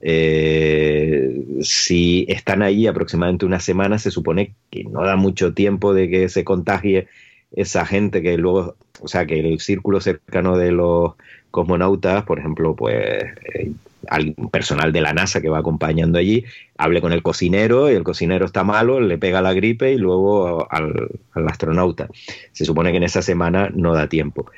[0.01, 6.09] eh, si están ahí aproximadamente una semana, se supone que no da mucho tiempo de
[6.09, 7.07] que se contagie
[7.51, 11.13] esa gente que luego, o sea, que el círculo cercano de los
[11.51, 13.71] cosmonautas, por ejemplo, pues eh,
[14.09, 16.45] al personal de la NASA que va acompañando allí,
[16.77, 20.67] hable con el cocinero y el cocinero está malo, le pega la gripe y luego
[20.71, 22.07] al, astronauta.
[22.51, 24.49] Se supone que en esa semana no da tiempo.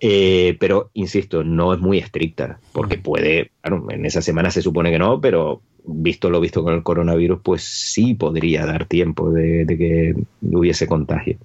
[0.00, 4.90] Eh, pero, insisto, no es muy estricta, porque puede, claro, en esa semana se supone
[4.90, 9.66] que no, pero visto lo visto con el coronavirus, pues sí podría dar tiempo de,
[9.66, 11.36] que hubiese contagio.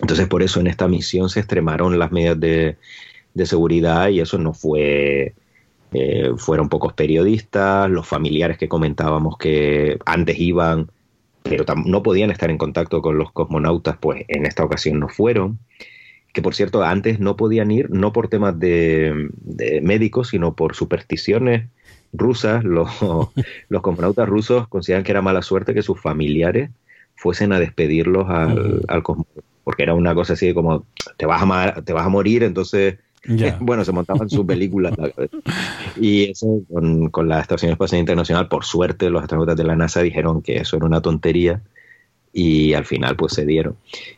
[0.00, 2.76] Entonces, por eso en esta misión se extremaron las medidas de,
[3.34, 5.34] de seguridad y eso no fue
[5.92, 10.90] eh, fueron pocos periodistas, los familiares que comentábamos que antes iban,
[11.42, 15.58] pero no podían estar en contacto con los cosmonautas, pues en esta ocasión no fueron.
[16.32, 19.30] Que por cierto, antes no podían ir, no por temas de,
[19.82, 21.68] médicos, sino por supersticiones
[22.12, 22.62] rusas.
[22.62, 22.90] Los,
[23.68, 26.70] los cosmonautas rusos consideran que era mala suerte que sus familiares
[27.16, 30.86] fuesen a despedirlos al, al cosmonauta, porque era una cosa así como
[31.16, 32.98] te vas a, te vas a morir, entonces
[33.60, 34.94] bueno, se montaban sus películas.
[36.00, 36.62] y eso
[37.10, 40.76] con, la Estación Espacial Internacional, por suerte, los astronautas de la NASA dijeron que eso
[40.76, 41.60] era una tontería
[42.32, 43.76] y al final pues se dieron.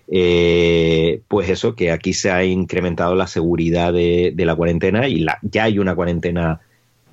[0.09, 5.39] Eh, pues eso, que aquí se ha incrementado la seguridad de, la cuarentena y la,
[5.43, 6.61] ya hay una cuarentena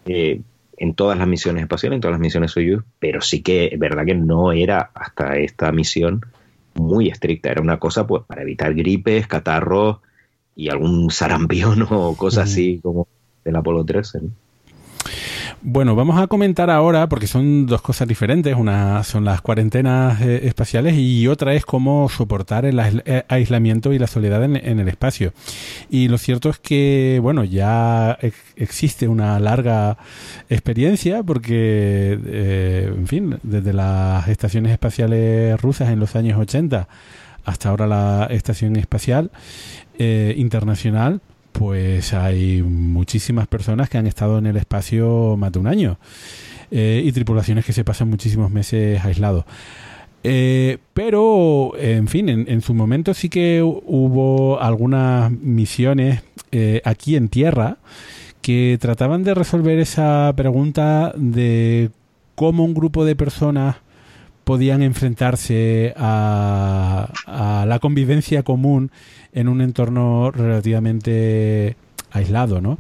[0.06, 0.42] eh,
[0.78, 4.06] en todas las misiones espaciales, en todas las misiones Soyuz, pero sí que es verdad
[4.06, 6.22] que no era hasta esta misión
[6.76, 9.98] muy estricta, era una cosa pues para evitar gripes, catarros,
[10.60, 13.08] y algún sarampión o cosas así como
[13.46, 14.20] el Apolo 13.
[15.62, 18.56] Bueno, vamos a comentar ahora, porque son dos cosas diferentes.
[18.56, 24.00] Una son las cuarentenas eh, espaciales y otra es cómo soportar el eh, aislamiento y
[24.00, 25.34] la soledad en, el espacio.
[25.90, 28.18] Y lo cierto es que, bueno, ya
[28.56, 29.98] existe una larga
[30.50, 36.88] experiencia porque, eh, en fin, desde las estaciones espaciales rusas en los años 80
[37.46, 39.32] hasta ahora la estación espacial
[40.02, 41.20] eh, internacional,
[41.52, 46.00] pues hay muchísimas personas que han estado en el espacio más de un año
[46.72, 49.44] eh, y tripulaciones que se pasan muchísimos meses aislados.
[50.24, 56.24] Eh, pero, en fin, en, su momento sí que hubo algunas misiones
[56.86, 57.76] aquí en tierra
[58.42, 61.90] que trataban de resolver esa pregunta de
[62.36, 63.76] cómo un grupo de personas
[64.46, 68.92] podían enfrentarse a, a la convivencia común
[69.34, 71.76] en un entorno relativamente
[72.12, 72.80] aislado, ¿no?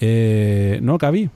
[0.00, 1.30] Eh, ¿No, Cavi?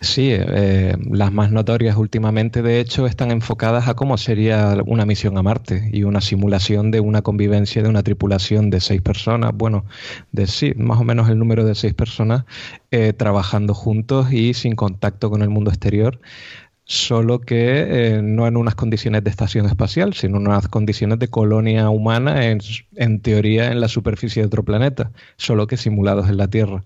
[0.00, 5.38] Sí, eh, las más notorias últimamente, de hecho, están enfocadas a cómo sería una misión
[5.38, 9.86] a Marte y una simulación de una convivencia de una tripulación de seis personas, bueno,
[10.32, 12.44] de sí, más o menos el número de seis personas
[12.90, 16.20] eh, trabajando juntos y sin contacto con el mundo exterior
[16.88, 21.26] solo que eh, no en unas condiciones de estación espacial, sino en unas condiciones de
[21.28, 22.60] colonia humana, en,
[22.94, 26.84] en, teoría en la superficie de otro planeta, solo que simulados en la Tierra.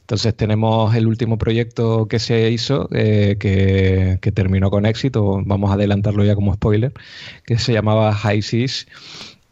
[0.00, 5.74] Entonces tenemos el último proyecto que se hizo, eh, que, terminó con éxito, vamos a
[5.74, 6.92] adelantarlo ya como spoiler,
[7.44, 8.86] que se llamaba High Seas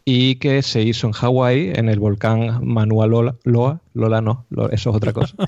[0.05, 4.95] y que se hizo en Hawái, en el volcán Manu'a Lola, Lola, no, eso es
[4.95, 5.35] otra cosa.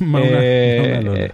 [0.00, 1.30] Eh,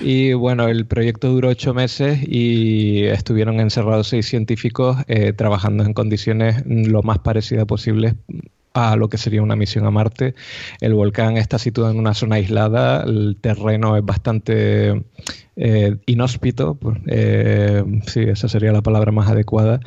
[0.00, 5.92] y bueno, el proyecto duró ocho meses y estuvieron encerrados seis científicos eh, trabajando en
[5.92, 8.14] condiciones lo más parecidas posibles
[8.76, 10.34] a lo que sería una misión a Marte.
[10.80, 15.02] El volcán está situado en una zona aislada, el terreno es bastante
[15.56, 19.80] eh, inhóspito, pues, eh, sí, esa sería la palabra más adecuada,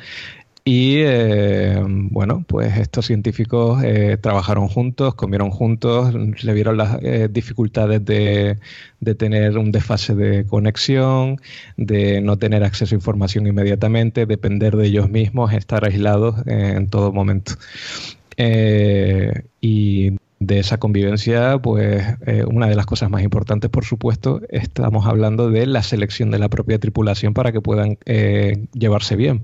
[0.65, 7.27] y eh, bueno, pues estos científicos eh, trabajaron juntos, comieron juntos, le vieron las eh,
[7.31, 8.57] dificultades de,
[9.17, 11.39] tener un desfase de conexión,
[11.77, 17.11] de no tener acceso a información inmediatamente, depender de ellos mismos, estar aislados en todo
[17.13, 17.53] momento.
[19.61, 25.05] y de esa convivencia, pues eh, una de las cosas más importantes, por supuesto, estamos
[25.05, 29.43] hablando de la selección de la propia tripulación para que puedan eh, llevarse bien,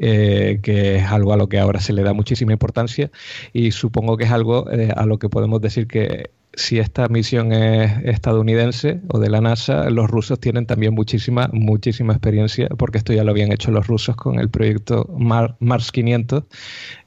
[0.00, 3.10] eh, que es algo a lo que ahora se le da muchísima importancia
[3.52, 4.66] y supongo que es algo
[4.96, 9.90] a lo que podemos decir que si esta misión es estadounidense o de la NASA,
[9.90, 14.16] los rusos tienen también muchísima, muchísima experiencia, porque esto ya lo habían hecho los rusos
[14.16, 16.44] con el proyecto Mars 500,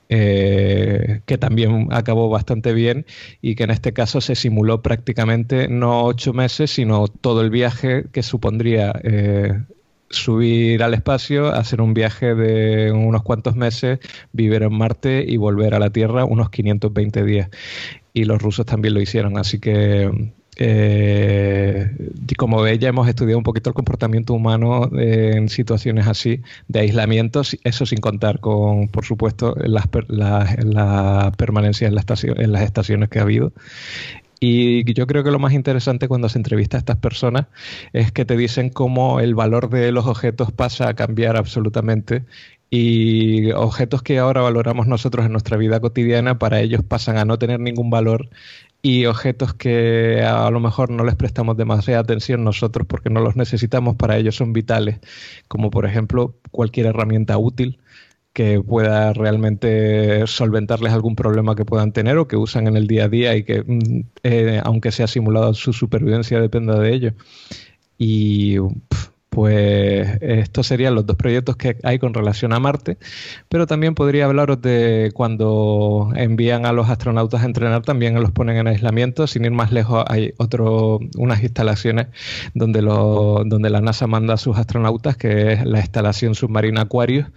[0.10, 3.06] eh, que también acabó bastante bien
[3.42, 8.06] y que en este caso se simuló prácticamente no ocho meses, sino todo el viaje
[8.12, 9.54] que supondría eh,
[10.10, 14.00] subir al espacio, hacer un viaje de unos cuantos meses,
[14.32, 17.50] vivir en Marte y volver a la Tierra unos 520 días.
[18.12, 21.90] Y los rusos también lo hicieron, así que eh,
[22.38, 27.42] como veis, ya hemos estudiado un poquito el comportamiento humano en situaciones así de aislamiento,
[27.64, 33.20] eso sin contar con, por supuesto, la, permanencia en, la estación, en las estaciones que
[33.20, 33.54] ha habido.
[34.42, 37.48] Y yo creo que lo más interesante cuando se entrevista a estas personas
[37.94, 42.24] es que te dicen cómo el valor de los objetos pasa a cambiar absolutamente
[42.70, 47.40] y objetos que ahora valoramos nosotros en nuestra vida cotidiana para ellos pasan a no
[47.40, 48.30] tener ningún valor
[48.82, 53.36] y objetos que a lo mejor no les prestamos demasiada atención nosotros porque no los
[53.36, 55.00] necesitamos, para ellos son vitales,
[55.48, 57.80] como por ejemplo cualquier herramienta útil
[58.34, 63.06] que pueda realmente solventarles algún problema que puedan tener o que usan en el día
[63.06, 67.14] a día y que, mm, eh, aunque sea simulado, su supervivencia dependa de ello.
[67.98, 68.58] Y
[69.30, 72.98] pues estos serían los dos proyectos que hay con relación a Marte,
[73.48, 78.58] pero también podría hablaros de cuando envían a los astronautas a entrenar, también los ponen
[78.58, 79.28] en aislamiento.
[79.28, 82.08] Sin ir más lejos, hay otro, unas instalaciones
[82.54, 87.28] donde, lo, donde la NASA manda a sus astronautas, que es la instalación submarina Aquarius,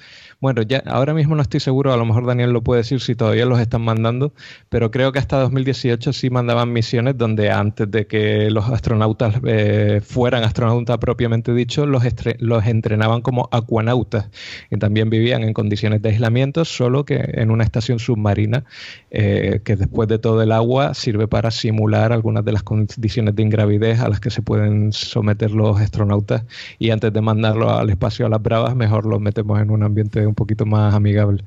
[0.43, 3.14] bueno, ya ahora mismo no estoy seguro, a lo mejor Daniel lo puede decir si
[3.14, 4.35] todavía los están mandando,
[4.69, 10.01] pero creo que hasta 2018 sí mandaban misiones donde antes de que los astronautas eh,
[10.05, 12.02] fueran astronautas propiamente dicho, los,
[12.40, 14.31] los entrenaban como acuanautas
[14.69, 18.64] y también vivían en condiciones de aislamiento, solo que en una estación submarina
[19.12, 23.43] eh, que después de todo el agua sirve para simular algunas de las condiciones de
[23.44, 26.43] ingravidez a las que se pueden someter los astronautas
[26.81, 30.31] y antes de mandarlos al espacio a las bravas, mejor los metemos en un ambiente
[30.32, 31.44] un poquito más amigable.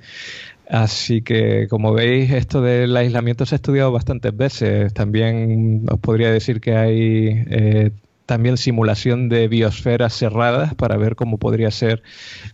[0.70, 4.94] Así que, como veis, esto del aislamiento se ha estudiado bastantes veces.
[4.94, 7.92] También os podría decir que hay eh,
[8.26, 12.02] también simulación de biosferas cerradas para ver cómo podría ser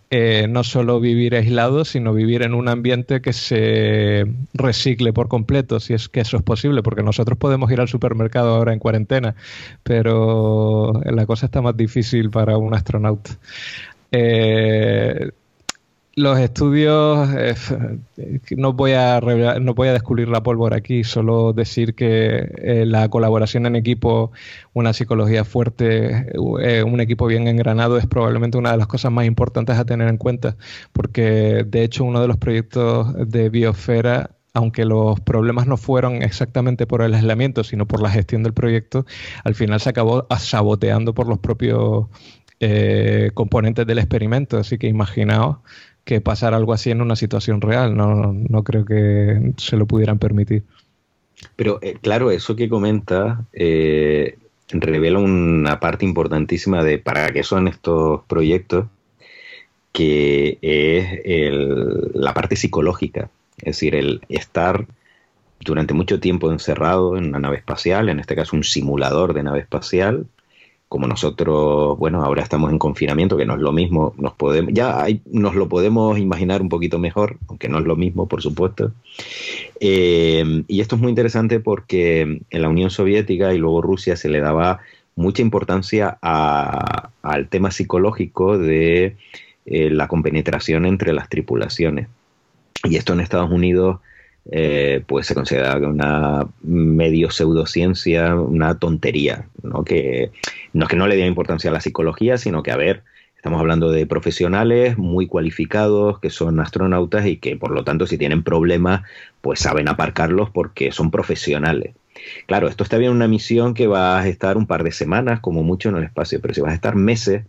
[0.09, 5.79] eh, no solo vivir aislado, sino vivir en un ambiente que se recicle por completo,
[5.79, 9.35] si es que eso es posible, porque nosotros podemos ir al supermercado ahora en cuarentena,
[9.83, 13.31] pero la cosa está más difícil para un astronauta.
[14.11, 15.31] Eh,
[16.15, 17.55] los estudios, eh,
[18.57, 23.07] no, voy a no voy a descubrir la pólvora aquí, solo decir que eh, la
[23.09, 24.31] colaboración en equipo,
[24.73, 26.27] una psicología fuerte,
[26.61, 30.09] eh, un equipo bien engranado es probablemente una de las cosas más importantes a tener
[30.09, 30.57] en cuenta,
[30.91, 36.85] porque de hecho uno de los proyectos de Biosfera aunque los problemas no fueron exactamente
[36.85, 39.05] por el aislamiento, sino por la gestión del proyecto,
[39.45, 42.07] al final se acabó saboteando por los propios
[43.33, 44.57] componentes del experimento.
[44.57, 45.59] Así que imaginaos
[46.03, 47.95] que pasar algo así en una situación real.
[47.95, 50.63] No, no creo que se lo pudieran permitir.
[51.55, 54.37] Pero eh, claro, eso que comenta eh,
[54.69, 58.87] revela una parte importantísima de para qué son estos proyectos,
[59.91, 61.51] que es
[62.15, 63.29] la parte psicológica.
[63.57, 64.87] Es decir, el estar
[65.63, 69.59] durante mucho tiempo encerrado en una nave espacial, en este caso un simulador de nave
[69.59, 70.25] espacial,
[70.91, 75.05] como nosotros, bueno, ahora estamos en confinamiento, que no es lo mismo, nos podemos, ya
[75.31, 78.91] nos lo podemos imaginar un poquito mejor, aunque no es lo mismo, por supuesto.
[79.79, 84.27] Eh, y esto es muy interesante porque en la Unión Soviética y luego Rusia se
[84.27, 84.81] le daba
[85.15, 89.15] mucha importancia al tema psicológico de
[89.65, 92.09] eh, la compenetración entre las tripulaciones.
[92.83, 94.01] Y esto en Estados Unidos
[94.49, 99.83] eh, pues se considera una medio pseudociencia, una tontería, ¿no?
[99.83, 100.31] Que
[100.73, 103.03] no es que no le dé importancia a la psicología, sino que, a ver,
[103.35, 108.17] estamos hablando de profesionales muy cualificados, que son astronautas y que, por lo tanto, si
[108.17, 109.01] tienen problemas,
[109.41, 111.93] pues saben aparcarlos porque son profesionales.
[112.47, 115.63] Claro, esto está bien una misión que va a estar un par de semanas, como
[115.63, 117.43] mucho en el espacio, pero si vas a estar meses,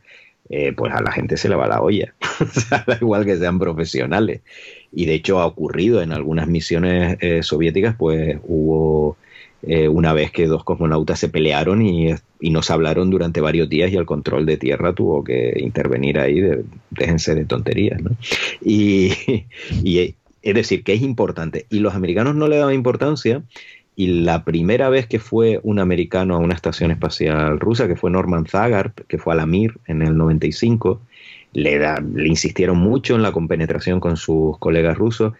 [0.50, 2.14] eh, pues a la gente se le va la olla.
[2.86, 4.42] da igual que sean profesionales.
[4.92, 9.16] Y de hecho ha ocurrido en algunas misiones eh, soviéticas, pues hubo
[9.62, 12.10] eh, una vez que dos cosmonautas se pelearon y,
[12.40, 16.18] y, no se hablaron durante varios días y el control de tierra tuvo que intervenir
[16.18, 18.02] ahí, de, déjense de tonterías.
[18.02, 18.10] ¿no?
[18.60, 19.12] Y,
[19.82, 21.66] y es decir, que es importante.
[21.70, 23.42] Y los americanos no le daban importancia
[23.94, 28.10] y la primera vez que fue un americano a una estación espacial rusa, que fue
[28.10, 31.00] Norman Zagar, que fue a la Mir en el 95,
[31.52, 35.34] le, le insistieron mucho en la compenetración con sus colegas rusos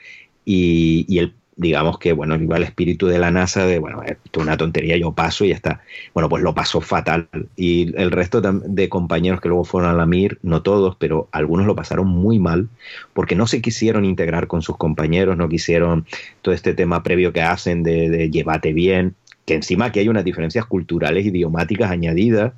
[0.45, 4.41] y, y el digamos que, bueno, iba el espíritu de la NASA de, bueno, esto
[4.41, 5.81] es una tontería, yo paso y ya está.
[6.15, 7.29] Bueno, pues lo pasó fatal.
[7.57, 11.67] Y el resto de compañeros que luego fueron a la MIR, no todos, pero algunos
[11.67, 12.69] lo pasaron muy mal,
[13.13, 16.07] porque no se quisieron integrar con sus compañeros, no quisieron
[16.41, 19.15] todo este tema previo que hacen de, de llévate bien,
[19.45, 22.53] que encima aquí hay unas diferencias culturales, idiomáticas añadidas,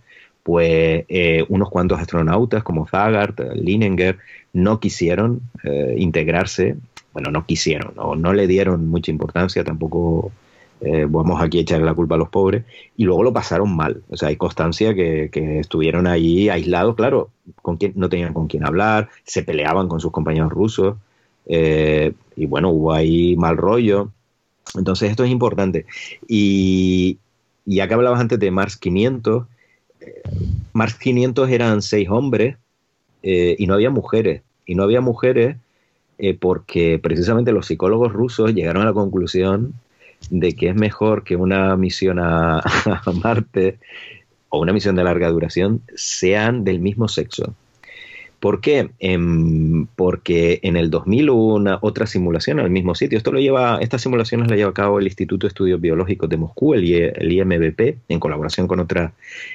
[0.45, 4.19] pues eh, unos cuantos astronautas como Zagart, Linenger,
[4.53, 6.77] no quisieron eh, integrarse
[7.15, 10.33] bueno, no quisieron, no, no le dieron mucha importancia, tampoco
[10.81, 12.65] eh, vamos aquí a echarle la culpa a los pobres,
[12.97, 14.03] y luego lo pasaron mal.
[14.11, 15.31] O sea, hay constancia que,
[15.61, 17.31] estuvieron ahí aislados, claro,
[17.63, 20.97] con quien, no tenían con quién hablar, se peleaban con sus compañeros rusos,
[21.47, 24.11] eh, y bueno, hubo ahí mal rollo.
[24.77, 25.87] Entonces, esto es importante.
[26.27, 27.19] Y
[27.65, 29.47] ya que hablabas antes de Mars 500,
[30.07, 30.23] eh,
[30.73, 32.57] Mars 500 eran seis hombres
[33.23, 34.43] y no había mujeres.
[34.67, 35.57] Y no había mujeres
[36.19, 39.75] eh, porque precisamente los psicólogos rusos llegaron a la conclusión
[40.31, 42.63] de que es mejor que una misión a,
[43.23, 43.79] Marte
[44.49, 47.55] o una misión de larga duración sean del mismo sexo.
[48.45, 48.91] ¿Por qué?
[48.99, 53.17] Em, porque en el 2001 otra simulación al mismo sitio.
[53.17, 56.37] Esto lo lleva, estas simulaciones las lleva a cabo el Instituto de Estudios Biológicos de
[56.37, 59.13] Moscú, el, el IMBP, en colaboración con otras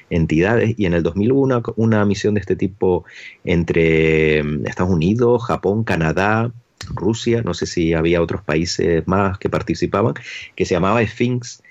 [0.10, 0.74] entidades.
[0.76, 3.06] Y en el 2001 una misión de este tipo
[3.44, 6.52] entre em, Estados Unidos, Japón, Canadá,
[6.96, 10.16] Rusia, no sé si había otros países más que participaban,
[10.56, 11.62] que se llamaba Sphinx.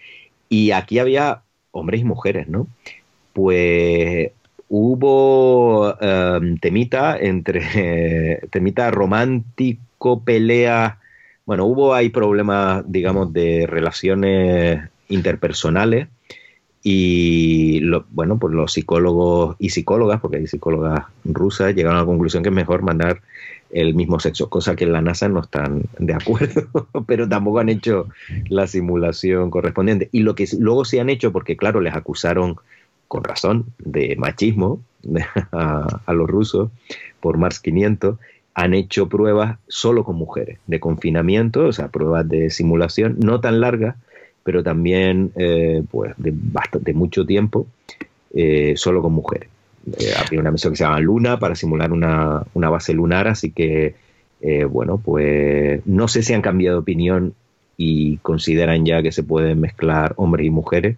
[0.49, 1.43] Y aquí había
[1.73, 2.69] hombres y mujeres, ¿no?
[3.33, 4.31] Pues
[4.69, 10.99] hubo em, temita entre temita romántico, pelea.
[11.47, 16.09] Bueno, hubo ahí problemas, digamos, de relaciones interpersonales.
[16.83, 17.81] Y
[18.11, 22.51] bueno, pues los psicólogos y psicólogas, porque hay psicólogas rusas, llegaron a la conclusión que
[22.51, 23.21] es mejor mandar
[23.71, 26.69] el mismo sexo, cosa que en la NASA no están de acuerdo,
[27.07, 28.09] pero tampoco han hecho
[28.49, 30.09] la simulación correspondiente.
[30.13, 32.57] Y lo que luego se han hecho, porque claro, les acusaron
[33.09, 34.81] con razón, de machismo
[35.53, 36.71] a, los rusos
[37.21, 38.19] por Mars 500,
[38.55, 43.61] han hecho pruebas solo con mujeres, de confinamiento, o sea, pruebas de simulación, no tan
[43.61, 43.97] largas,
[44.43, 47.67] pero también eh, pues de, mucho tiempo,
[48.35, 49.49] eh, solo con mujeres.
[49.87, 53.51] Eh, había una misión que se llama Luna para simular una, una base lunar, así
[53.53, 53.95] que,
[54.71, 57.35] bueno, pues no sé si han cambiado de opinión
[57.77, 60.97] y consideran ya que se pueden mezclar hombres y mujeres,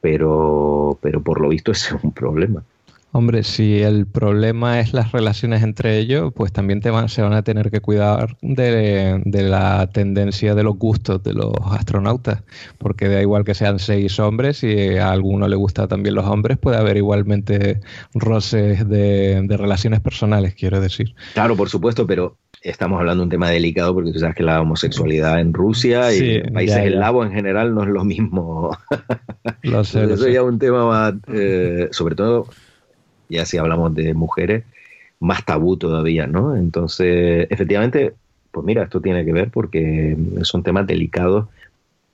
[0.00, 2.62] pero, pero por lo visto ese es un problema.
[3.10, 7.32] Hombre, si el problema es las relaciones entre ellos, pues también te van, se van
[7.32, 12.42] a tener que cuidar de, la tendencia de los gustos de los astronautas,
[12.76, 16.58] porque da igual que sean seis hombres, y a alguno le gustan también los hombres,
[16.58, 17.80] puede haber igualmente
[18.12, 21.14] roces de, de relaciones personales, quiero decir.
[21.32, 24.60] Claro, por supuesto, pero estamos hablando de un tema delicado porque tú sabes que la
[24.60, 28.76] homosexualidad en Rusia y en países eslavos en general no es lo mismo.
[29.62, 32.46] Lo sé, Eso ya es un tema más, eh, sobre todo,
[33.28, 34.64] ya si hablamos de mujeres,
[35.20, 36.56] más tabú todavía, ¿no?
[36.56, 38.14] Entonces, efectivamente,
[38.50, 41.46] pues mira, esto tiene que ver porque son temas delicados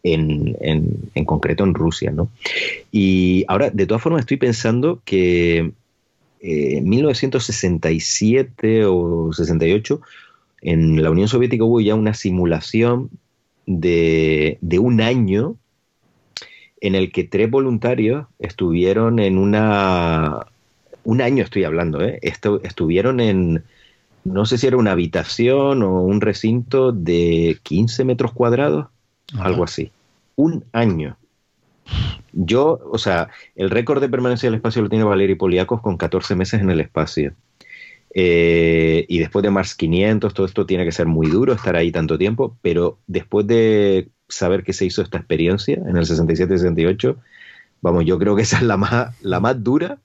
[0.03, 2.29] en, en, concreto en Rusia, ¿no?
[2.93, 5.73] Y ahora, de todas formas, estoy pensando que
[6.41, 10.01] eh, en 1967 o 68
[10.65, 13.11] en la Unión Soviética hubo ya una simulación
[13.67, 15.57] de, un año
[16.81, 20.47] en el que tres voluntarios estuvieron en una...
[21.05, 22.19] Un año estoy hablando, ¿eh?
[22.23, 23.63] estuvieron en,
[24.25, 28.87] no sé si era una habitación o un recinto de 15 metros cuadrados,
[29.39, 29.93] algo así.
[30.35, 31.19] Un año.
[32.33, 36.37] Yo, o sea, el récord de permanencia del espacio lo tiene Valery Poliakov con 14
[36.37, 37.35] meses en el espacio.
[38.17, 41.91] Eh, y después de Mars 500, todo esto tiene que ser muy duro estar ahí
[41.91, 47.17] tanto tiempo, pero después de saber que se hizo esta experiencia en el 67-68,
[47.83, 49.99] vamos, yo creo que esa es la más, la más dura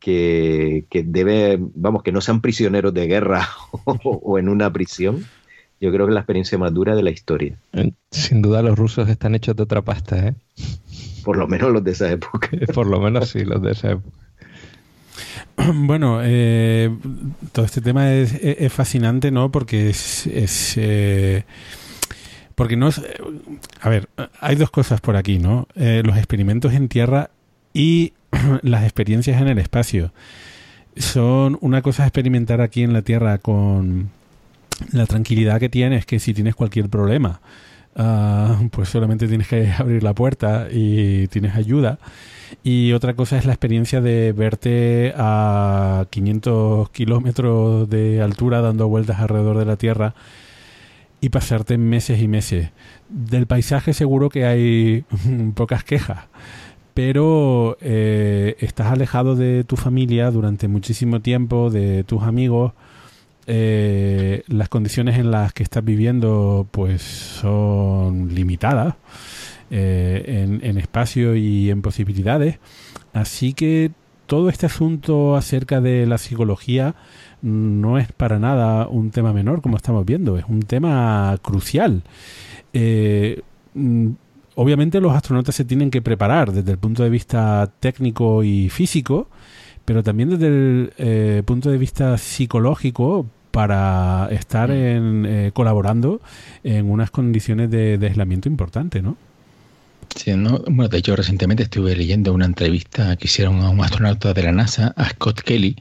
[0.00, 3.48] que, debe, vamos, que no sean prisioneros de guerra
[3.84, 5.24] o, en una prisión.
[5.78, 7.58] Yo creo que es la experiencia más dura de la historia.
[8.10, 10.34] Sin duda los rusos están hechos de otra pasta, ¿eh?
[11.22, 12.48] Por lo menos los de esa época.
[12.74, 14.25] Por lo menos sí, los de esa época.
[15.74, 16.94] Bueno, eh,
[17.52, 19.50] todo este tema es, fascinante, ¿no?
[19.50, 20.26] Porque es...
[20.76, 21.44] Eh,
[22.54, 23.00] porque no es...
[23.80, 24.08] A ver,
[24.40, 25.68] hay dos cosas por aquí, ¿no?
[25.76, 27.30] Eh, los experimentos en tierra
[27.74, 28.14] y
[28.62, 30.12] las experiencias en el espacio.
[30.96, 34.08] Son una cosa experimentar aquí en la Tierra con
[34.92, 37.42] la tranquilidad que tienes, que si tienes cualquier problema,
[37.96, 41.98] ah, pues solamente tienes que abrir la puerta y tienes ayuda.
[42.62, 49.18] Y otra cosa es la experiencia de verte a 500 kilómetros de altura dando vueltas
[49.20, 50.14] alrededor de la Tierra
[51.20, 52.70] y pasarte meses y meses.
[53.08, 55.04] Del paisaje seguro que hay
[55.54, 56.26] pocas quejas,
[56.94, 62.72] pero eh, estás alejado de tu familia durante muchísimo tiempo, de tus amigos.
[63.48, 68.96] Eh, las condiciones en las que estás viviendo pues son limitadas
[69.70, 72.58] eh, en, espacio y en posibilidades.
[73.12, 73.92] Así que
[74.26, 76.96] todo este asunto acerca de la psicología
[77.40, 82.02] no es para nada un tema menor, como estamos viendo, es un tema crucial.
[82.72, 83.42] Eh,
[83.74, 84.08] mm,
[84.56, 89.28] obviamente los astronautas se tienen que preparar desde el punto de vista técnico y físico,
[89.84, 95.24] pero también desde el punto de vista psicológico para estar mm.
[95.24, 96.20] en, colaborando
[96.62, 99.16] en unas condiciones de, de aislamiento importante, ¿no?
[100.14, 104.42] Sí, bueno, de hecho recientemente estuve leyendo una entrevista que hicieron a un astronauta de
[104.42, 105.76] la NASA, a Scott Kelly,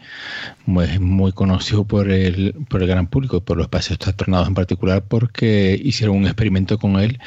[0.65, 5.03] muy, muy conocido por el, por el gran público, por los espacios astronautas en particular,
[5.05, 7.19] porque hicieron un experimento con él,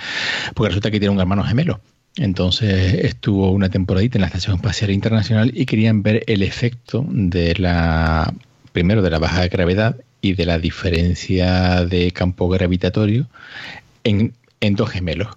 [0.55, 1.83] porque resulta que tiene un hermano gemelo.
[2.17, 7.55] Entonces estuvo una temporadita en la Estación Espacial Internacional y querían ver el efecto de
[7.57, 8.33] la
[8.73, 13.27] primero de la baja gravedad y de la diferencia de campo gravitatorio
[14.05, 15.29] en, dos gemelos.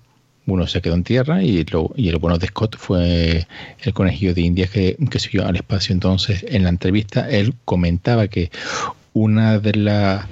[0.48, 3.48] Uno se quedó en tierra y, lo, y el bueno de Scott fue
[3.80, 5.94] el conejillo de India que, que subió al espacio.
[5.94, 8.52] Entonces, en la entrevista, él comentaba que
[9.14, 10.26] una de las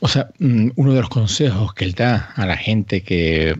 [0.00, 3.56] o sea, mm, uno de los consejos que él da a la gente que,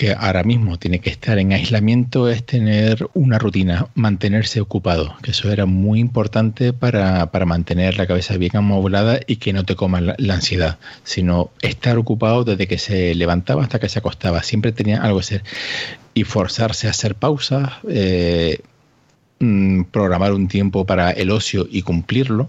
[0.00, 5.32] que ahora mismo tiene que estar en aislamiento es tener una rutina, mantenerse ocupado, que
[5.32, 10.00] eso era muy importante para, mantener la cabeza bien amoblada y que no te coma
[10.00, 15.02] la, ansiedad, sino estar ocupado desde que se levantaba hasta que se acostaba, siempre tenía
[15.02, 15.44] algo que hacer.
[16.14, 18.60] Y forzarse a hacer pausas, eh,
[19.38, 22.48] mm, programar un tiempo para el ocio y cumplirlo.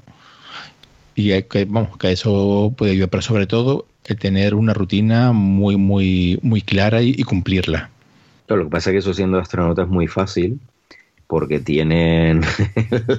[1.16, 5.78] Y que, vamos, que eso puede ayudar, pero sobre todo el tener una rutina muy,
[5.78, 7.90] muy, muy clara y, cumplirla.
[8.48, 10.60] lo que pasa es que eso siendo astronauta es muy fácil
[11.28, 12.42] porque tienen,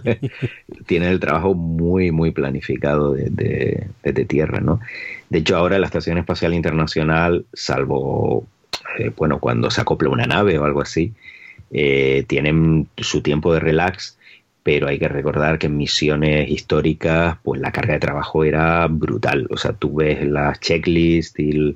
[0.87, 4.81] tienen el trabajo muy, muy planificado desde, tierra, ¿no?
[5.31, 8.45] De hecho, ahora la Estación Espacial Internacional, salvo,
[8.99, 11.15] eh, bueno, cuando se acopla una nave o algo así,
[11.71, 14.19] eh, tienen su tiempo de relax
[14.63, 19.47] pero hay que recordar que en misiones históricas, pues la carga de trabajo era brutal.
[19.51, 21.75] O sea, tú ves las checklists y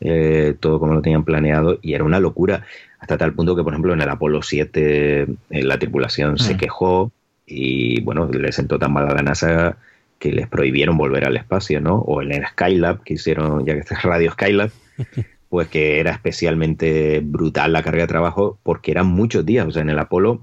[0.00, 2.64] eh, todo como lo tenían planeado y era una locura.
[2.98, 6.58] Hasta tal punto que, por ejemplo, en el Apolo 7 eh, la tripulación se mm.
[6.58, 7.12] quejó
[7.46, 9.78] y, bueno, le sentó tan mal a la NASA
[10.18, 11.96] que les prohibieron volver al espacio, ¿no?
[11.96, 14.70] O en el Skylab, que hicieron, ya que este es Radio Skylab,
[15.48, 19.66] pues que era especialmente brutal la carga de trabajo porque eran muchos días.
[19.66, 20.42] O sea, en el Apolo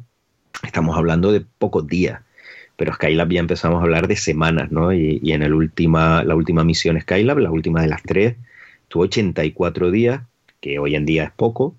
[0.64, 2.22] estamos hablando de pocos días,
[2.76, 4.94] pero Skylab ya empezamos a hablar de semanas, ¿no?
[4.94, 8.36] Y, en el última, la última misión Skylab, la última de las tres,
[8.88, 10.22] tuvo 84 días,
[10.60, 11.76] que hoy en día es poco,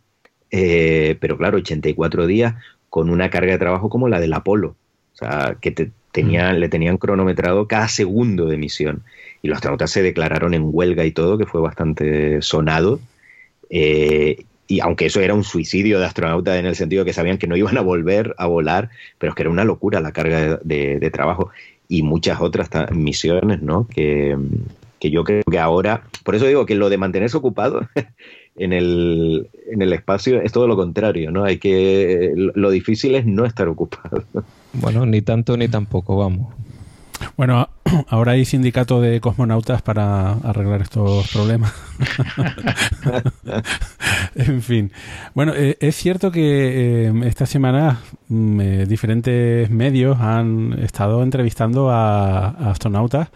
[0.50, 2.54] eh, pero claro, 84 días
[2.90, 4.76] con una carga de trabajo como la del Apolo,
[5.14, 6.60] o sea, que te, tenían, mm.
[6.60, 9.02] le tenían cronometrado cada segundo de misión.
[9.42, 13.00] Y los astronautas se declararon en huelga y todo, que fue bastante sonado.
[13.68, 17.38] Eh, y aunque eso era un suicidio de astronauta en el sentido de que sabían
[17.38, 20.58] que no iban a volver a volar, pero es que era una locura la carga
[20.62, 21.50] de, trabajo
[21.88, 23.86] y muchas otras misiones, ¿no?
[23.88, 24.36] Que,
[25.00, 27.86] yo creo que ahora, por eso digo que lo de mantenerse ocupado
[28.56, 31.44] en el, en el espacio es todo lo contrario, ¿no?
[31.44, 34.24] Hay que, lo difícil es no estar ocupado.
[34.72, 36.54] Bueno, ni tanto ni tampoco, vamos.
[37.36, 37.68] Bueno,
[38.08, 41.72] ahora hay sindicato de cosmonautas para arreglar estos problemas.
[44.34, 44.92] en fin.
[45.34, 51.90] Bueno, eh, es cierto que eh, esta semana mm, eh, diferentes medios han estado entrevistando
[51.90, 53.28] a astronautas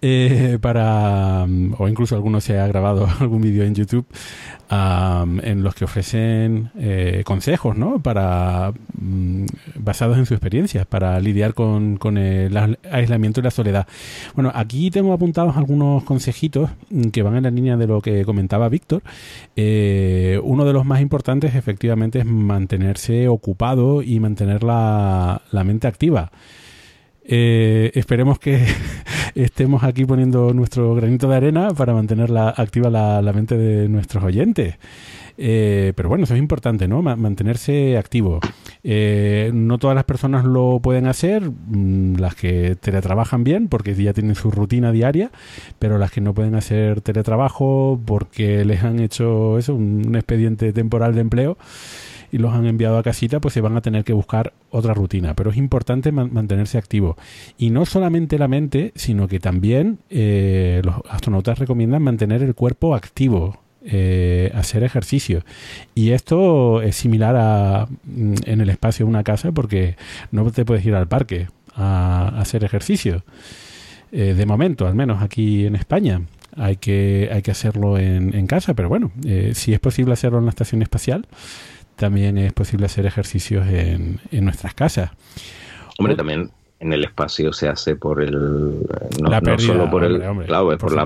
[0.00, 4.06] eh, para, mm, o incluso algunos se ha grabado algún vídeo en YouTube
[4.70, 8.00] en los que ofrecen eh, consejos, ¿no?
[8.00, 9.46] Para, mm,
[9.76, 13.86] basados en su experiencia, para lidiar con, con, el aislamiento y la soledad.
[14.34, 18.24] Bueno, aquí tengo apuntados algunos consejitos mm, que van en la línea de lo que
[18.24, 19.02] comentaba Víctor.
[19.56, 25.86] Eh, uno de los más importantes, efectivamente, es mantenerse ocupado y mantener la, la mente
[25.86, 26.30] activa.
[27.30, 28.66] Eh, esperemos que
[29.34, 34.76] estemos aquí poniendo nuestro granito de arena para mantener activa la, mente de nuestros oyentes.
[35.36, 37.02] Eh, pero bueno, eso es importante, ¿no?
[37.02, 38.40] mantenerse activo.
[38.82, 44.14] Eh, no todas las personas lo pueden hacer, mm, las que teletrabajan bien, porque ya
[44.14, 45.30] tienen su rutina diaria,
[45.78, 51.14] pero las que no pueden hacer teletrabajo porque les han hecho eso, un expediente temporal
[51.14, 51.58] de empleo,
[52.30, 55.34] y los han enviado a casita, pues se van a tener que buscar otra rutina.
[55.34, 57.16] Pero es importante mantenerse activo.
[57.56, 62.94] Y no solamente la mente, sino que también eh, los astronautas recomiendan mantener el cuerpo
[62.94, 63.60] activo.
[63.90, 65.44] Eh, hacer ejercicio
[65.94, 69.94] y esto es similar a mm, en el espacio de una casa porque
[70.32, 73.22] no te puedes ir al parque a, hacer ejercicio
[74.10, 76.22] eh, de momento al menos aquí en España
[76.56, 79.12] hay que hay que hacerlo en, en casa pero bueno
[79.54, 81.26] si es posible hacerlo en la estación espacial
[81.98, 85.10] también es posible hacer ejercicios en, nuestras casas.
[85.98, 88.32] Hombre, también en el espacio se hace por el
[89.20, 91.04] no, solo por el claro, por, la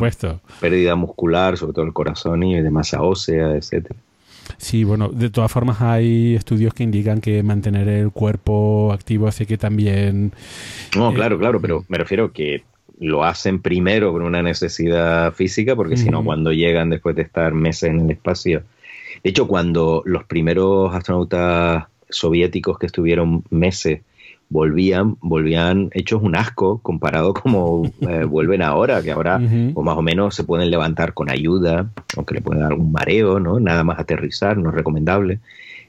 [0.60, 3.98] pérdida muscular, sobre todo el corazón y de masa ósea, etcétera.
[4.58, 9.46] Sí, bueno, de todas formas hay estudios que indican que mantener el cuerpo activo hace
[9.46, 10.32] que también
[10.94, 12.64] No, eh, claro, claro, pero me refiero que
[13.00, 17.54] lo hacen primero por una necesidad física, porque si no, cuando llegan después de estar
[17.54, 18.62] meses en el espacio
[19.22, 24.00] de hecho, cuando los primeros astronautas soviéticos que estuvieron meses
[24.48, 29.40] volvían, volvían hechos un asco comparado como eh, vuelven ahora, que ahora
[29.74, 33.40] o más o menos se pueden levantar con ayuda, aunque le pueden dar un mareo,
[33.40, 33.58] ¿no?
[33.60, 35.40] Nada más aterrizar, no es recomendable.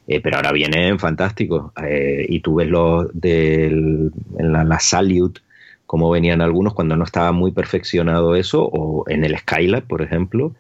[0.07, 1.71] Eh, pero ahora vienen fantásticos.
[1.83, 5.41] Eh, y tú ves los de la, la Salute,
[5.85, 10.53] cómo venían algunos cuando no estaba muy perfeccionado eso, o en el Skylab, por ejemplo,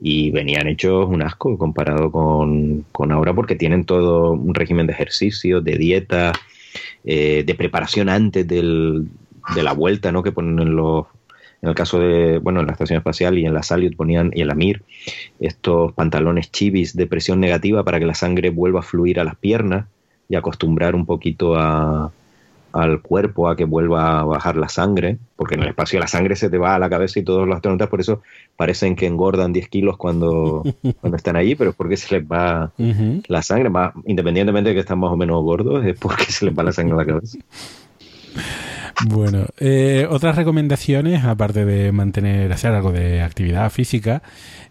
[0.00, 5.60] y venían hechos un asco comparado con, ahora porque tienen todo un régimen de ejercicio,
[5.60, 6.32] de dieta,
[7.04, 9.08] eh, de preparación antes del,
[9.54, 10.22] de la vuelta, ¿no?
[10.22, 11.06] Que ponen en los
[11.62, 14.42] en el caso de, bueno, en la estación espacial y en la Salyut ponían, y
[14.42, 14.82] en la Mir,
[15.40, 19.36] estos pantalones chivis de presión negativa para que la sangre vuelva a fluir a las
[19.36, 19.86] piernas
[20.28, 22.12] y acostumbrar un poquito a,
[22.74, 26.34] al cuerpo a que vuelva a bajar la sangre, porque en el espacio la sangre
[26.34, 28.20] se te va a la cabeza y todos los astronautas por eso
[28.56, 30.64] parecen que engordan 10 kilos cuando,
[31.00, 32.72] cuando están allí, pero es porque se les va
[33.28, 36.58] la sangre, más, independientemente de que están más o menos gordos, es porque se les
[36.58, 37.38] va la sangre a la cabeza.
[39.06, 44.22] Bueno, eh, otras recomendaciones, aparte de mantener, hacer algo de actividad física,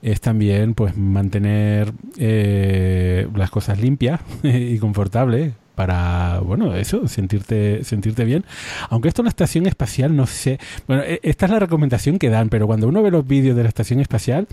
[0.01, 8.25] es también pues mantener eh, las cosas limpias y confortables para, bueno, eso, sentirte, sentirte
[8.25, 8.45] bien.
[8.89, 10.59] Aunque esto en la estación espacial, no sé.
[10.87, 13.63] Bueno, e, esta es la recomendación que dan, pero cuando uno ve los vídeos de
[13.63, 14.47] la estación espacial,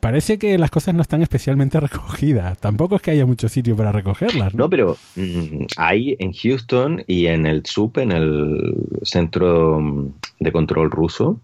[0.00, 2.58] parece que las cosas no están especialmente recogidas.
[2.58, 4.54] Tampoco es que haya mucho sitio para recogerlas.
[4.54, 10.90] No, pero mm, hay en Houston y en el SUP, en el Centro de Control
[10.90, 11.40] Ruso,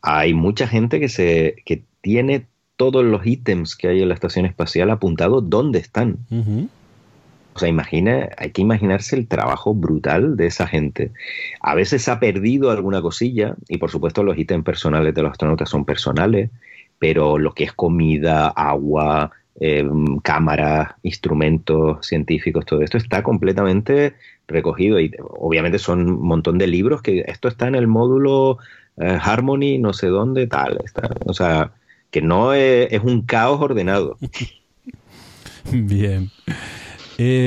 [0.00, 4.46] hay mucha gente que, se, que tiene todos los ítems que hay en la estación
[4.46, 6.18] espacial apuntados dónde están.
[7.54, 11.12] O sea, imagina, hay que imaginarse el trabajo brutal de esa gente.
[11.60, 15.68] A veces ha perdido alguna cosilla, y por supuesto los ítems personales de los astronautas
[15.68, 16.50] son personales,
[16.98, 19.86] pero lo que es comida, agua, eh,
[20.22, 24.14] cámaras, instrumentos científicos, todo esto está completamente
[24.48, 24.98] recogido.
[24.98, 28.58] Y obviamente son un montón de libros que esto está en el módulo
[28.96, 30.78] eh, Harmony, no sé dónde, tal.
[31.26, 31.72] O sea,
[32.10, 34.16] que no es un caos ordenado.
[35.72, 36.30] Bien.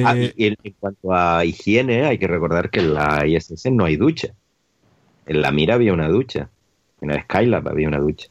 [0.06, 3.98] Ah, eh, en, cuanto a higiene, hay que recordar que en la ISS no hay
[3.98, 4.34] ducha.
[5.26, 6.50] En la Mira había una ducha.
[7.02, 8.28] En el Skylab había una ducha.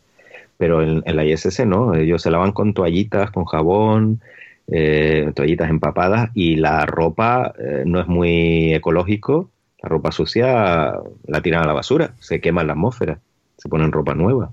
[0.56, 1.94] Pero en, la ISS no.
[1.94, 4.20] Ellos se lavan con toallitas, con jabón,
[4.68, 9.50] eh, toallitas empapadas y la ropa eh, no es muy ecológico.
[9.82, 10.94] La ropa sucia
[11.26, 13.18] la tiran a la basura, se quema en la atmósfera,
[13.58, 14.52] se ponen ropa nueva.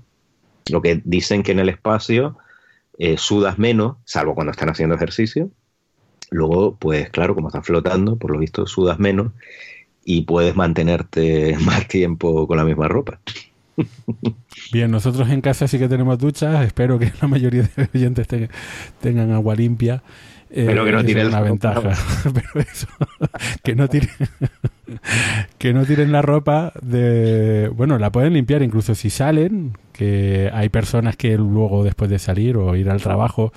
[0.70, 2.36] Lo que dicen que en el espacio
[3.16, 5.50] sudas menos, salvo cuando están haciendo ejercicio,
[6.32, 9.32] Luego, pues claro, como estás flotando, por lo visto sudas menos
[10.04, 13.20] y puedes mantenerte más tiempo con la misma ropa.
[14.72, 16.64] Bien, nosotros en casa sí que tenemos duchas.
[16.66, 18.26] Espero que la mayoría de oyentes
[19.00, 20.02] tengan agua limpia.
[20.54, 21.92] Pero que no eh, tiren una ventaja.
[22.34, 22.86] Pero eso,
[23.62, 24.10] que no tiren,
[25.58, 30.68] que no tiren la ropa de, bueno, la pueden limpiar incluso si salen, que hay
[30.68, 33.52] personas que luego después de salir o ir al trabajo,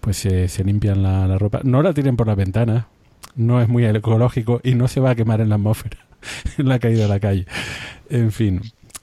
[0.00, 1.60] pues se limpian la, ropa.
[1.64, 2.88] No la tiren por la ventana,
[3.36, 5.98] no es muy ecológico y no se va a quemar en la atmósfera,
[6.58, 7.46] en la caída de la calle.
[8.10, 8.60] En fin.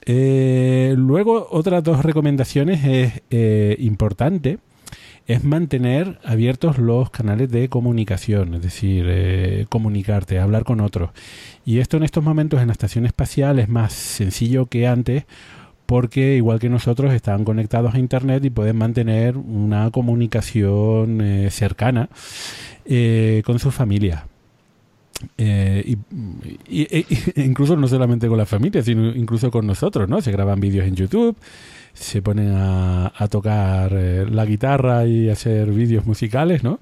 [0.08, 4.58] Eh, luego, otras dos recomendaciones es eh, importante
[5.26, 11.10] es mantener abiertos los canales de comunicación, es decir, eh, comunicarte, hablar con otros.
[11.64, 15.24] Y esto en estos momentos en la estación espacial es más sencillo que antes
[15.86, 22.08] porque igual que nosotros están conectados a Internet y pueden mantener una comunicación eh, cercana
[22.84, 24.26] eh, con su familia.
[25.38, 25.96] y,
[27.36, 30.20] incluso no solamente con la familia, sino incluso con nosotros, ¿no?
[30.20, 31.36] Se graban vídeos en YouTube,
[31.96, 36.78] se ponen a, tocar eh, la guitarra y hacer vídeos musicales, ¿no?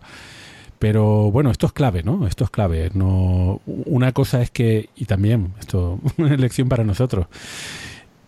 [0.78, 2.26] Pero bueno, esto es clave, ¿no?
[2.26, 2.90] Esto es clave.
[2.94, 7.26] No, una cosa es que, y también, esto es una lección para nosotros,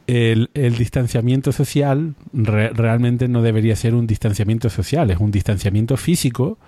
[0.06, 0.48] el,
[0.78, 6.58] distanciamiento social realmente no debería ser un distanciamiento social, es un distanciamiento físico,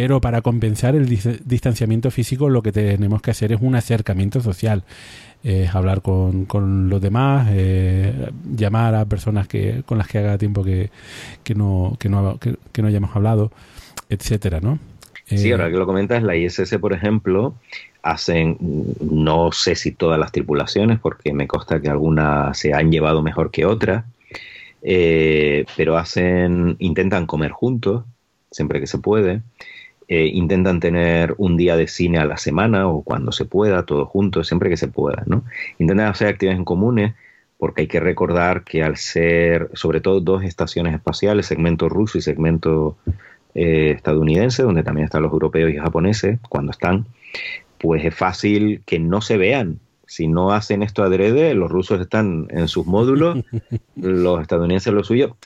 [0.00, 1.06] pero para compensar el
[1.44, 4.82] distanciamiento físico lo que tenemos que hacer es un acercamiento social
[5.44, 10.38] es hablar con, con los demás, eh, llamar a personas que con las que haga
[10.38, 10.88] tiempo que,
[11.44, 13.52] que, no, que, no, que, no hayamos hablado,
[14.08, 14.78] etcétera, ¿no?
[15.26, 17.52] sí, eh, ahora que lo comentas, la ISS, por ejemplo,
[18.02, 18.56] hacen,
[19.02, 23.50] no sé si todas las tripulaciones, porque me consta que algunas se han llevado mejor
[23.50, 24.06] que otras,
[24.80, 28.04] eh, pero hacen, intentan comer juntos,
[28.50, 29.42] siempre que se puede.
[30.12, 34.08] Eh, intentan tener un día de cine a la semana o cuando se pueda, todos
[34.08, 35.44] juntos, siempre que se pueda, ¿no?
[35.78, 37.14] Intentan hacer actividades en comunes
[37.58, 42.22] porque hay que recordar que al ser, sobre todo, dos estaciones espaciales, segmento ruso y
[42.22, 42.96] segmento
[43.54, 47.06] eh, estadounidense, donde también están los europeos y japoneses, cuando están,
[47.78, 49.78] pues es fácil que no se vean.
[50.08, 53.44] Si no hacen esto adrede, los rusos están en sus módulos,
[53.94, 55.36] los estadounidenses lo suyo,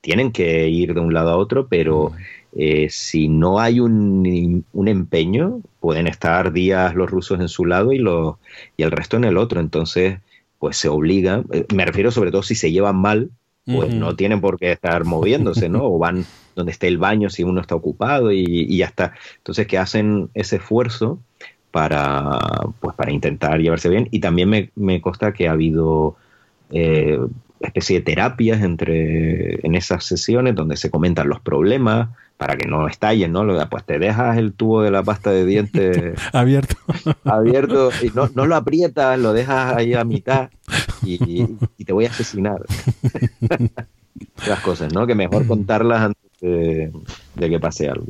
[0.00, 2.12] tienen que ir de un lado a otro, pero
[2.54, 7.98] eh, si no hay un, empeño, pueden estar días los rusos en su lado y,
[7.98, 8.36] los,
[8.76, 9.60] y el resto en el otro.
[9.60, 10.20] Entonces,
[10.58, 13.30] pues se obliga, eh, me refiero sobre todo si se llevan mal,
[13.64, 15.84] pues no tienen por qué estar moviéndose, ¿no?
[15.84, 19.14] O van donde esté el baño si uno está ocupado y, ya está.
[19.38, 21.20] Entonces que hacen ese esfuerzo
[21.70, 22.38] para,
[22.80, 24.08] pues, para intentar llevarse bien.
[24.10, 26.16] Y también me, me consta que ha habido
[26.70, 27.20] eh,
[27.68, 32.88] especie de terapias entre, en esas sesiones donde se comentan los problemas para que no
[32.88, 33.46] estallen, ¿no?
[33.70, 36.74] Pues te dejas el tubo de la pasta de dientes abierto.
[37.24, 40.50] abierto y no, no, lo aprietas, lo dejas ahí a mitad
[41.04, 41.46] y,
[41.84, 42.60] te voy a asesinar.
[44.46, 45.06] Las cosas, ¿no?
[45.06, 46.90] Que mejor contarlas antes de,
[47.48, 48.06] que pase algo.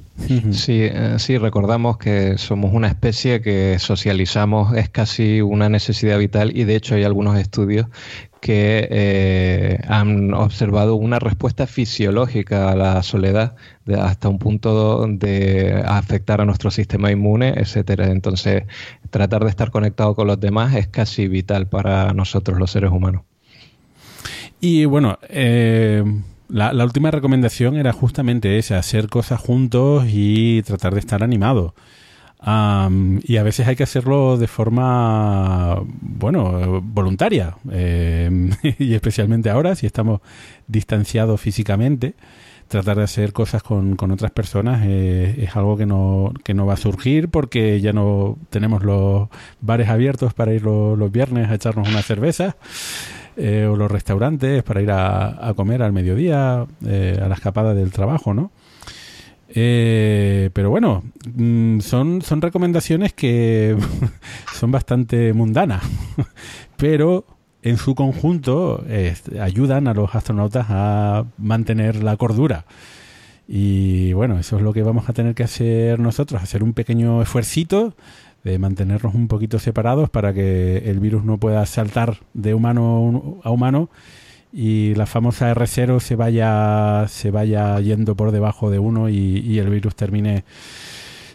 [0.51, 6.57] Sí, eh, sí, recordamos que somos una especie que socializamos, es casi una necesidad vital
[6.57, 7.87] y de hecho hay algunos estudios
[8.43, 13.55] que eh, han observado una respuesta fisiológica a la soledad
[13.97, 18.09] hasta un punto de afectar a nuestro sistema inmune, etcétera.
[18.09, 18.65] Entonces,
[19.11, 23.23] tratar de estar conectado con los demás es casi vital para nosotros los seres humanos.
[24.61, 26.03] Y bueno, eh,
[26.49, 31.23] la, la, última recomendación era justamente esa, hacer cosas juntos y tratar de estar
[32.43, 37.57] animado y a veces hay que hacerlo de forma, bueno, voluntaria.
[37.71, 40.21] Em, y especialmente ahora, si estamos
[40.67, 42.15] distanciados físicamente,
[42.69, 46.75] tratar de hacer cosas con, con otras personas es algo que no, que no va
[46.75, 49.29] a surgir porque ya no tenemos los
[49.61, 52.57] bares abiertos para ir los, viernes a echarnos una cerveza.
[53.35, 57.73] Eh, o los restaurantes para ir a, a comer al mediodía, eh, a la escapada
[57.73, 58.51] del trabajo, ¿no?
[59.55, 61.03] Eh, pero bueno,
[61.35, 63.77] mm, son, son recomendaciones que
[64.55, 65.83] son bastante mundanas,
[66.77, 67.27] pero
[67.63, 68.85] en su conjunto
[69.41, 72.65] ayudan a los astronautas a mantener la cordura.
[73.47, 77.23] Y bueno, eso es lo que vamos a tener que hacer nosotros, hacer un pequeño
[77.23, 77.95] esfuercito
[78.45, 83.51] de mantenernos un poquito separados para que el virus no pueda saltar de humano a
[83.51, 83.89] humano
[84.53, 89.71] y la famosa R0 se vaya, se vaya yendo por debajo de uno y, el
[89.71, 90.45] virus termine,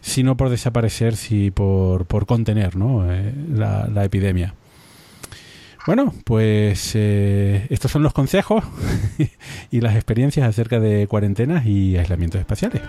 [0.01, 3.11] si no por desaparecer, si por, por contener ¿no?
[3.11, 4.53] Eh, la, epidemia.
[5.87, 8.63] Bueno, pues eh, estos son los consejos
[9.71, 12.81] y las experiencias acerca de cuarentenas y aislamientos espaciales.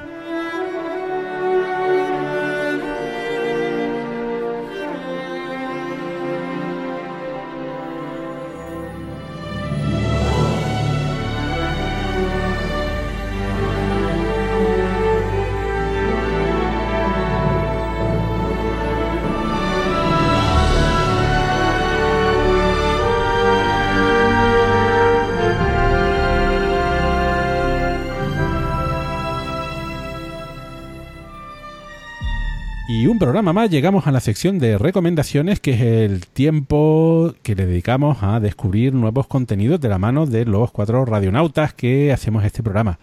[33.39, 38.19] Programa más llegamos a la sección de recomendaciones, que es el tiempo que le dedicamos
[38.21, 42.99] a descubrir nuevos contenidos de la mano de los cuatro radionautas que hacemos este programa.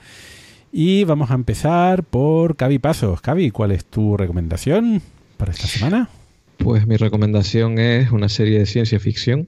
[0.73, 3.21] Y vamos a empezar por Cavi Pasos.
[3.21, 5.01] Cavi, ¿cuál es tu recomendación
[5.37, 6.09] para esta semana?
[6.57, 9.47] Pues mi recomendación es una serie de ciencia ficción.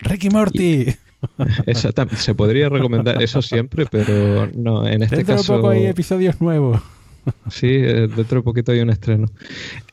[0.00, 0.86] Ricky Morty.
[1.66, 5.54] Exactamente, se podría recomendar eso siempre, pero no, en este Dentro caso.
[5.58, 6.80] poco hay episodios nuevos.
[7.50, 9.26] Sí, eh, dentro de poquito hay un estreno.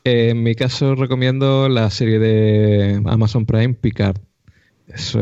[0.04, 4.16] Eh, en mi caso recomiendo la serie de Amazon Prime Picard.
[4.88, 5.14] Es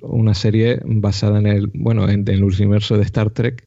[0.00, 3.66] una serie basada en el, bueno, en, el universo de Star Trek.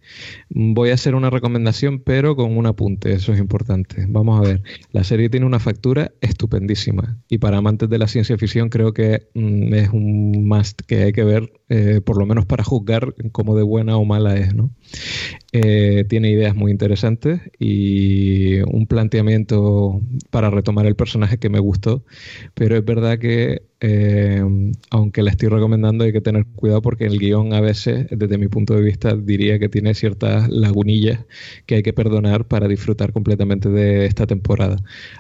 [0.50, 4.06] Voy a hacer una recomendación, pero con un apunte, eso es importante.
[4.08, 8.38] Vamos a ver, la serie tiene una factura estupendísima y para amantes de la ciencia
[8.38, 12.46] ficción creo que mm, es un must que hay que ver, eh, por lo menos
[12.48, 14.72] para juzgar cómo de buena o mala es, ¿no?
[15.54, 22.04] Eh, tiene ideas muy interesantes y un planteamiento para retomar el personaje que me gustó,
[22.54, 24.44] pero es verdad que eh,
[24.90, 28.50] aunque la estoy recomendando hay que tener cuidado porque el guion a veces, desde mi
[28.50, 31.26] punto de vista, diría que tiene ciertas lagunillas
[31.66, 34.78] que hay que perdonar para disfrutar completamente de esta temporada.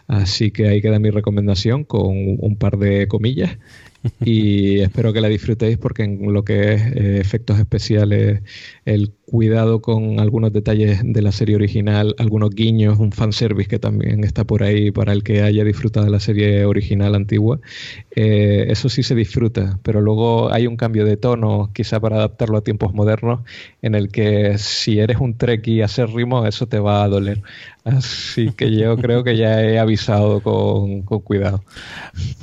[0.08, 3.58] Así que ahí queda mi recomendación con un par de comillas
[4.26, 8.42] y espero que la disfrutéis porque en lo que es eh, efectos especiales,
[8.86, 14.24] el cuidado con algunos detalles de la serie original, algunos guiños, un fanservice que también
[14.24, 17.60] está por ahí para el que haya disfrutado de la serie original antigua,
[18.16, 22.58] eh, eso sí se disfruta, pero luego hay un cambio de tono, quizá para adaptarlo
[22.58, 23.42] a tiempos modernos,
[23.82, 27.42] en el que si eres un trek y hacer ritmo, eso te va a doler.
[27.88, 31.64] Así que yo creo que ya he avisado con, cuidado.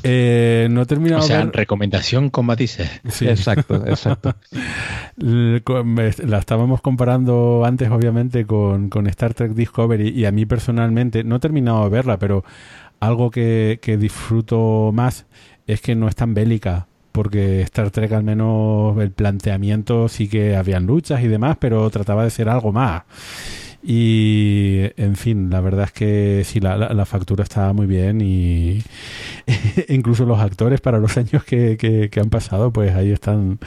[0.03, 1.23] Eh, no he terminado.
[1.23, 2.89] O sea, recomendación con matices.
[3.09, 3.29] Sí.
[3.29, 4.35] Exacto, exacto.
[5.17, 11.41] La estábamos comparando antes, obviamente, con, Star Trek Discovery y a mí personalmente, no he
[11.41, 12.45] terminado de verla, pero
[13.01, 15.27] algo que, disfruto más
[15.67, 16.87] es que no es tan bélica.
[17.13, 22.25] porque Star Trek al menos el planteamiento sí que habían luchas y demás, pero trataba
[22.25, 23.03] de ser algo más.
[23.87, 28.83] Y, en fin, la verdad es que sí, la, la, factura está muy bien y
[29.91, 33.59] incluso los actores para los años que, que, han pasado, pues ahí están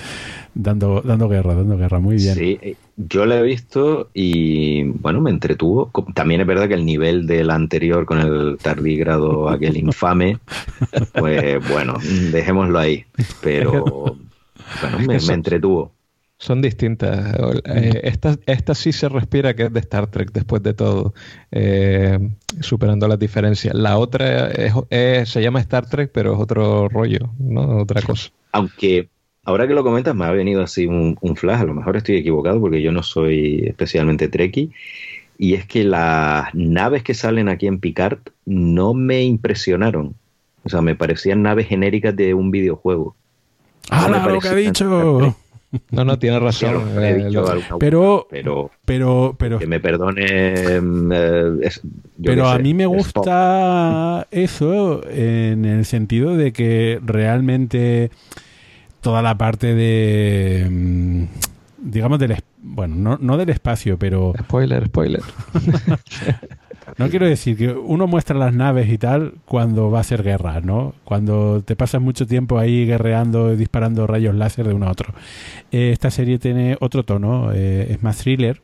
[0.56, 2.34] dando, dando guerra, dando guerra, muy bien.
[2.34, 5.92] Sí, eh, yo la he visto y bueno, me entretuvo.
[6.16, 10.40] También es verdad que el nivel del anterior con el tardígrado, aquel infame,
[11.14, 11.94] pues bueno,
[12.32, 13.06] dejémoslo ahí.
[13.44, 13.84] Pero
[14.82, 15.92] bueno, me entretuvo.
[16.40, 17.36] Son distintas.
[17.66, 21.14] Eh, esta, esta, sí se respira que es de Star Trek después de todo,
[21.52, 22.20] eh,
[22.62, 23.74] superando las diferencias.
[23.74, 24.50] La otra
[24.90, 27.80] se llama Star Trek, pero es otro rollo, ¿no?
[27.80, 28.30] Otra cosa.
[28.52, 29.10] Aunque
[29.48, 32.60] ahora que lo comentas me ha venido así un, flash, a lo mejor estoy equivocado
[32.60, 34.72] porque yo no soy especialmente trekkie,
[35.40, 40.16] y es que las naves que salen aquí en Picard no me impresionaron.
[40.64, 43.16] O sea, me parecían naves genéricas de un videojuego.
[43.90, 45.36] ¡Ah, lo que ha dicho!
[45.92, 46.84] No, no, tiene razón.
[46.98, 47.30] Eh,
[47.80, 50.80] pero, pero, pero, pero, que me perdone.
[50.80, 51.72] Mm, eh,
[52.24, 58.12] pero a mí me gusta eso en el sentido de que realmente
[59.02, 61.24] toda la parte de, mm,
[61.80, 64.34] digamos, del, bueno, no, no del espacio, pero...
[64.40, 65.22] Spoiler, spoiler.
[66.98, 70.62] No quiero decir que uno muestra las naves y tal cuando va a ser guerra,
[70.62, 70.94] ¿no?
[71.04, 75.14] Cuando te pasas mucho tiempo ahí guerreando, disparando rayos láser de uno a otro.
[75.72, 78.62] Eh, esta serie tiene otro tono, eh, es más thriller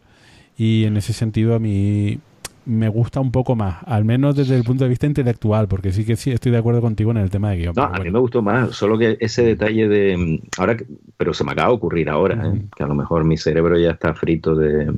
[0.58, 2.20] y en ese sentido a mí
[2.66, 6.06] me gusta un poco más, al menos desde el punto de vista intelectual, porque sí
[6.06, 7.74] que sí estoy de acuerdo contigo en el tema de guion.
[7.76, 10.78] No, a mí me gustó más, solo que ese detalle de ahora,
[11.18, 12.62] pero se me acaba de ocurrir ahora, ¿eh?
[12.76, 14.94] que a lo mejor mi cerebro ya está frito de,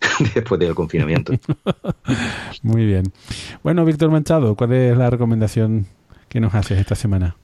[0.34, 1.32] después del confinamiento.
[2.62, 3.12] Muy bien.
[3.62, 5.86] Bueno, Víctor Manchado, ¿cuál es la recomendación
[6.28, 7.36] que nos haces esta semana?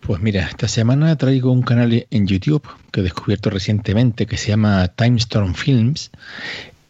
[0.00, 4.48] Pues mira, esta semana traigo un canal en YouTube que he descubierto recientemente que se
[4.48, 6.10] llama Timestorm Films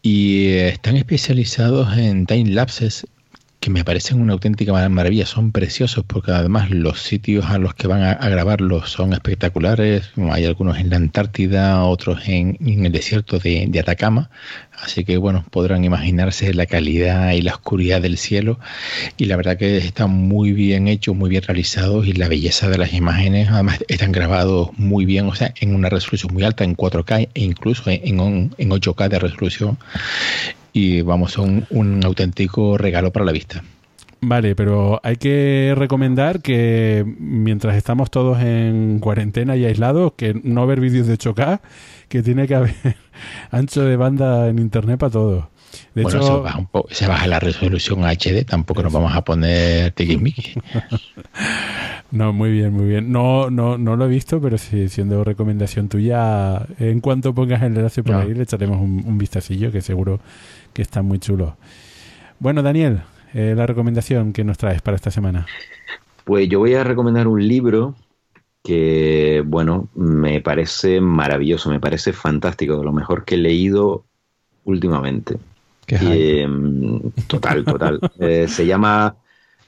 [0.02, 3.06] y eh, están especializados en time lapses
[3.66, 7.88] que me parecen una auténtica maravilla, son preciosos porque además los sitios a los que
[7.88, 13.68] van a, grabarlos son espectaculares, hay algunos en la Antártida, otros en, el desierto de,
[13.80, 14.30] Atacama,
[14.80, 18.60] así que bueno, podrán imaginarse la calidad y la oscuridad del cielo.
[19.16, 22.78] Y la verdad que están muy bien hechos, muy bien realizados y la belleza de
[22.78, 26.76] las imágenes además están grabados muy bien, o sea, en una resolución muy alta, en
[26.76, 28.20] 4K e incluso en,
[28.56, 29.76] en 8K de resolución
[30.76, 33.64] y vamos, son un auténtico regalo para la vista.
[34.20, 40.66] Vale, pero hay que recomendar que mientras estamos todos en cuarentena y aislados, que no
[40.66, 41.62] ver vídeos de chocar,
[42.10, 42.74] que tiene que haber
[43.50, 45.44] ancho de banda en internet para todos.
[45.94, 46.44] De bueno, hecho,
[46.90, 50.60] se baja, la resolución HD, tampoco nos vamos a poner tiquismiqui.
[52.10, 53.10] no, muy bien, muy bien.
[53.10, 57.76] No, no, no lo he visto, pero sí, siendo recomendación tuya, en cuanto pongas el
[57.76, 60.20] enlace por ahí, le echaremos un, un vistacillo que seguro
[60.76, 61.56] que está muy chulo.
[62.38, 63.00] Bueno, Daniel,
[63.32, 65.46] eh, la recomendación que nos traes para esta semana.
[66.24, 67.94] Pues yo voy a recomendar un libro
[68.62, 74.04] que, bueno, me parece maravilloso, me parece fantástico, de lo mejor que he leído
[74.64, 75.38] últimamente.
[75.86, 77.98] Em, total, total.
[78.20, 79.16] Eh, se llama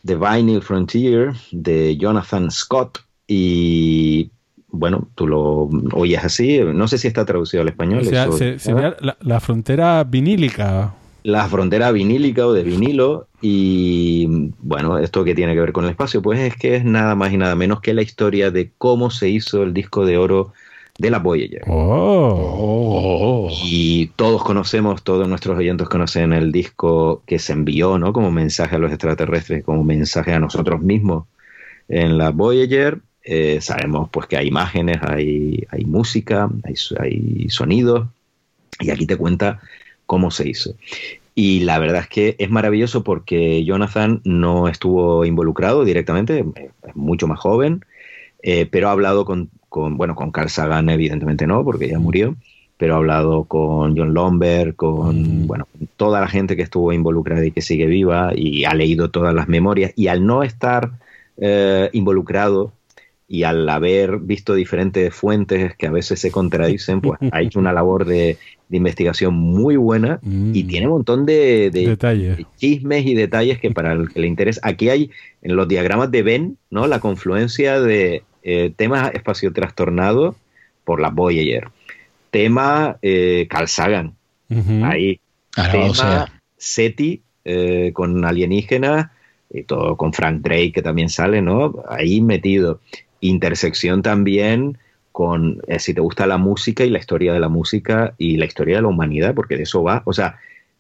[0.05, 4.31] The Vinyl Frontier de Jonathan Scott y
[4.71, 8.05] bueno, tú lo oyes así, no sé si está traducido al español.
[8.05, 10.95] sería la, frontera vinílica.
[11.23, 15.91] La frontera vinílica o de vinilo y bueno, esto que tiene que ver con el
[15.91, 19.11] espacio, pues es que es nada más y nada menos que la historia de cómo
[19.11, 20.53] se hizo el disco de oro
[20.99, 21.63] de la Voyager.
[21.69, 23.49] Oh.
[23.65, 28.13] Y todos conocemos, todos nuestros oyentes conocen el disco que se envió, ¿no?
[28.13, 31.27] Como mensaje a los extraterrestres, como mensaje a nosotros mismos
[31.89, 33.01] en la Voyager
[33.31, 38.09] eh, sabemos pues que hay imágenes, hay, hay música, hay, hay sonidos,
[38.81, 39.61] y aquí te cuenta
[40.07, 40.75] cómo se hizo.
[41.35, 46.43] Y la verdad es que es maravilloso porque Jonathan no estuvo involucrado directamente,
[46.87, 47.85] es mucho más joven,
[48.43, 52.35] eh, pero ha hablado con, con, bueno, con Carl Sagan evidentemente no, porque ya murió,
[52.79, 57.51] pero ha hablado con John Lomberg, con, bueno, toda la gente que estuvo involucrada y
[57.51, 60.93] que sigue viva, y ha leído todas las memorias, y al no estar
[61.37, 62.73] eh, involucrado,
[63.31, 67.75] y al haber visto diferentes fuentes que a veces se contradicen, pues ha hecho una
[67.75, 68.39] labor de,
[68.71, 70.67] investigación muy buena y mm.
[70.67, 71.71] tiene un montón de,
[72.57, 74.61] chismes y detalles que para el que le interesa.
[74.65, 75.11] Aquí hay
[75.43, 76.87] en los diagramas de Venn, ¿no?
[76.87, 80.35] La confluencia de eh, temas espacio trastornado
[80.85, 81.69] por la Voyager,
[82.31, 84.15] tema eh, Carl Sagan,
[84.85, 85.21] ahí,
[85.71, 89.11] tema SETI eh, con alienígenas
[89.51, 91.83] y todo con Frank Drake que también sale, ¿no?
[91.89, 92.81] Ahí metido
[93.21, 94.79] intersección también
[95.13, 98.45] con eh, si te gusta la música y la historia de la música y la
[98.45, 100.03] historia de la humanidad, porque de eso va.
[100.05, 100.39] O sea,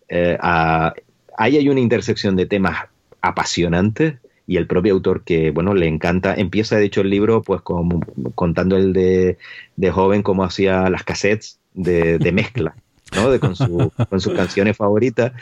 [0.08, 2.84] eh, ahí hay una intersección de temas
[3.20, 4.14] apasionantes
[4.46, 8.00] y el propio autor que, bueno, le encanta, empieza de hecho el libro pues como,
[8.34, 9.38] contando el de,
[9.76, 12.74] de joven cómo hacía las cassettes de, de mezcla,
[13.14, 13.30] ¿no?
[13.30, 15.32] De, con, su, con sus canciones favoritas,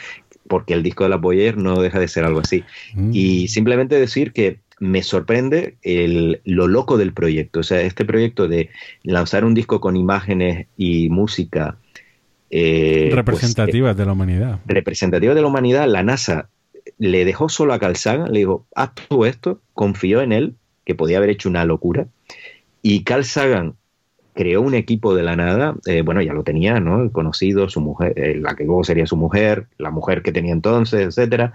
[0.48, 2.64] porque el disco de la Boyer no deja de ser algo así.
[2.94, 3.10] Mm.
[3.12, 7.60] Y simplemente decir que me sorprende el, lo loco del proyecto.
[7.60, 8.70] O sea, este proyecto de
[9.02, 11.78] lanzar un disco con imágenes y música.
[12.50, 14.60] eh, Representativas de la humanidad.
[14.64, 16.48] pues, representativa de la humanidad, la NASA
[16.98, 20.94] le dejó solo a Carl Sagan, le dijo, haz tú esto, confió en él, que
[20.94, 22.06] podía haber hecho una locura,
[22.82, 23.74] y Carl Sagan
[24.34, 27.02] creó un equipo de la nada, eh, bueno, ya lo tenía, ¿no?
[27.02, 30.52] El conocido, su mujer, eh, la que luego sería su mujer, la mujer que tenía
[30.52, 31.54] entonces, etcétera,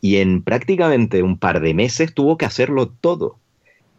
[0.00, 3.36] y en prácticamente un par de meses tuvo que hacerlo todo.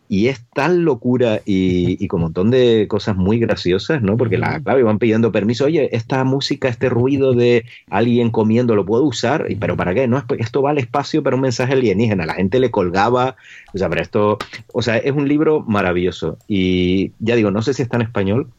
[0.09, 4.17] Y es tal locura y, y con un montón de cosas muy graciosas, ¿no?
[4.17, 8.85] Porque, la, claro, iban pidiendo permiso, oye, esta música, este ruido de alguien comiendo, ¿lo
[8.85, 9.45] puedo usar?
[9.47, 10.09] Y, ¿Pero para qué?
[10.09, 12.25] No, esto va al espacio para un mensaje alienígena.
[12.25, 13.37] La gente le colgaba,
[13.73, 14.37] o sea, pero esto,
[14.73, 16.37] o sea, es un libro maravilloso.
[16.45, 18.49] Y ya digo, no sé si está en español,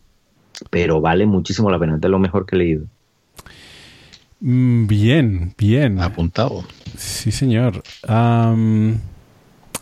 [0.71, 2.87] pero vale muchísimo la pena, es lo mejor que he leído.
[4.43, 6.01] Mm, Bien, bien.
[6.01, 6.65] Apuntado.
[6.97, 7.83] Sí, señor.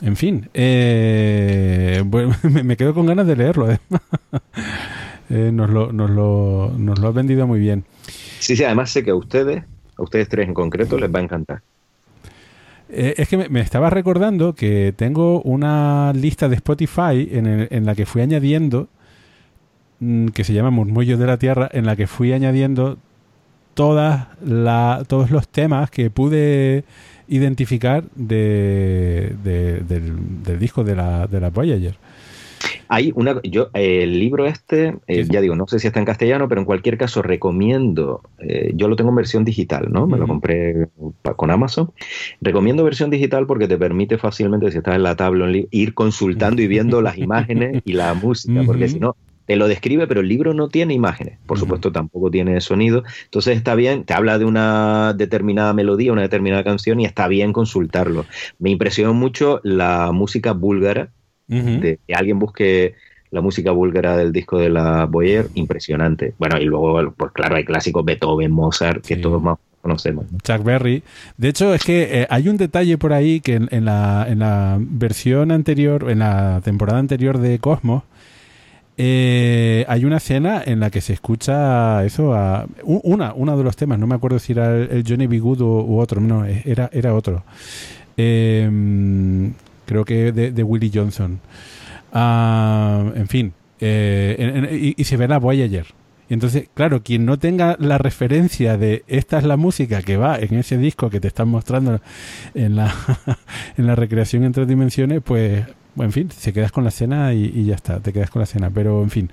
[0.03, 3.71] En fin, eh, bueno, me, me quedo con ganas de leerlo.
[3.71, 3.79] ¿eh?
[5.33, 7.85] Eh, nos, lo, nos, lo, nos lo has vendido muy bien.
[8.41, 9.63] Sí, sí, además sé que a ustedes,
[9.97, 11.61] a ustedes tres en concreto, les va a encantar.
[12.89, 17.69] Eh, es que me, me estaba recordando que tengo una lista de Spotify en, el-
[17.71, 18.89] en la que fui añadiendo,
[20.01, 22.99] mm, que se llama Murmullos de la Tierra, en la que fui añadiendo
[23.81, 26.85] todas la, todos los temas que pude
[27.29, 31.97] identificar de, de- del, del disco de la, de la Voyager.
[32.89, 36.05] Hay una, yo, eh, el libro este, eh, ya digo, no sé si está en
[36.05, 40.07] castellano, pero en cualquier caso recomiendo, eh, yo lo tengo en versión digital, ¿no?
[40.09, 40.89] Me lo compré
[41.37, 41.93] con Amazon.
[42.41, 46.67] Recomiendo versión digital porque te permite fácilmente, si estás en la tabla, ir consultando y
[46.67, 49.17] viendo las imágenes y la música, porque si no,
[49.51, 51.37] te lo describe, pero el libro no tiene imágenes.
[51.45, 53.03] Por supuesto, tampoco tiene sonido.
[53.25, 57.53] Entonces está bien, te habla de una determinada melodía, una determinada canción y está bien
[57.53, 58.27] consultarlo.
[58.61, 61.09] Me impresionó mucho la música búlgara
[61.49, 61.81] Ujú.
[61.81, 62.95] de que alguien busque
[63.33, 66.33] la música búlgara del disco de la Boyer, impresionante.
[66.39, 69.21] Bueno, y luego, pues claro, hay clásicos Beethoven, Mozart, que Sí.
[69.21, 70.31] todos más conocemos.
[70.31, 70.39] ¿no?
[70.45, 71.03] Chuck Berry.
[71.37, 74.39] De hecho, es que eh, hay un detalle por ahí que en, en la, en
[74.39, 78.05] la versión anterior, en la temporada anterior de Cosmos,
[79.03, 83.75] eh, hay una escena en la que se escucha eso a una, uno de los
[83.75, 85.39] temas, no me acuerdo si era el, Johnny B.
[85.39, 87.43] Good u otro, no, era, era otro.
[88.19, 89.51] Eh,
[89.87, 91.41] creo que de, de Willie Johnson.
[92.13, 95.87] Ah, en fin, eh, y, se ve la Voyager.
[96.29, 100.59] Entonces, claro, quien no tenga la referencia de esta es la música que va en
[100.59, 102.03] ese disco que te están mostrando
[102.55, 102.95] en la,
[103.79, 105.65] en la recreación en tres dimensiones, pues,
[105.97, 108.45] en fin, se quedas con la escena y, y ya está, te quedas con la
[108.45, 108.71] escena.
[108.71, 109.31] Pero, en fin,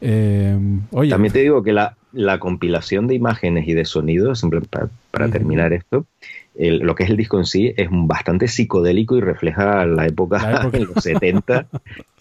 [0.00, 0.56] eh,
[0.92, 4.88] oye, También te digo que la, la compilación de imágenes y de sonidos, para,
[5.26, 5.32] Ujú.
[5.32, 6.06] terminar esto,
[6.54, 10.38] el- lo que es el disco en sí es bastante psicodélico y refleja la época,
[10.42, 10.78] La época.
[10.78, 11.66] en los 70,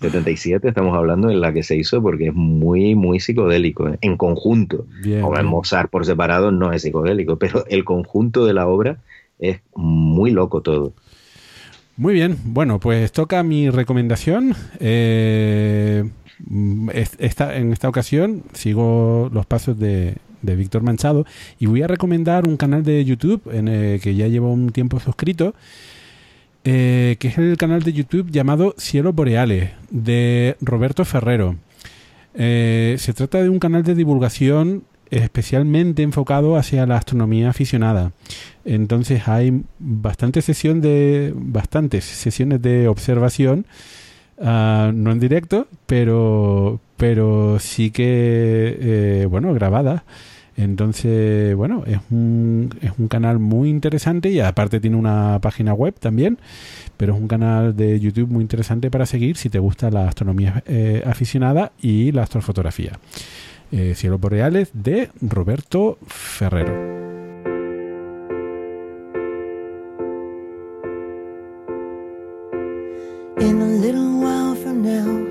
[0.02, 4.86] 77, estamos hablando en la que se hizo, porque es muy, muy psicodélico, en conjunto.
[5.02, 5.46] bien, en bien.
[5.46, 8.98] Mozart por separado no es psicodélico, pero el conjunto de la obra
[9.40, 10.94] es muy loco todo.
[11.98, 14.54] Muy bien, bueno, pues toca mi recomendación.
[14.80, 16.04] Eh,
[16.94, 21.26] es- esta, en esta ocasión sigo los pasos de, de Víctor Manchado
[21.60, 25.00] y voy a recomendar un canal de YouTube en el que ya llevo un tiempo
[25.00, 25.56] suscrito,
[26.64, 31.56] eh, que es el canal de YouTube llamado Cielo Boreales, de Roberto Ferrero.
[32.36, 38.12] Eh, se trata de un canal de divulgación especialmente enfocado hacia la astronomía aficionada.
[38.66, 43.66] Entonces hay de, bastantes sesiones de observación,
[44.42, 50.04] ah, no en directo, pero, pero sí que, eh, bueno, grabadas.
[50.58, 55.94] Entonces, bueno, es un, es un canal muy interesante y aparte tiene una página web
[56.00, 56.40] también,
[56.98, 60.64] pero es un canal de YouTube muy interesante para seguir si te gusta la astronomía
[60.66, 62.94] eh, aficionada y la astrofotografía.
[63.72, 66.74] Eh, Cielos Boreales de Roberto Ferrero.
[73.40, 75.28] In a little while from now,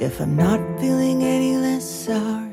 [0.00, 2.50] if I'm not feeling any less sour,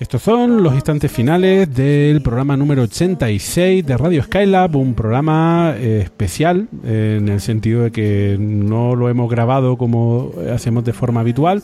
[0.00, 6.00] Estos son los instantes finales del programa número 86 de Radio Skylab, un programa eh,
[6.02, 11.20] especial eh, en el sentido de que no lo hemos grabado como hacemos de forma
[11.20, 11.62] habitual,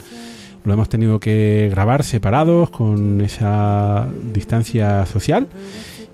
[0.67, 5.47] lo hemos tenido que grabar separados con esa distancia social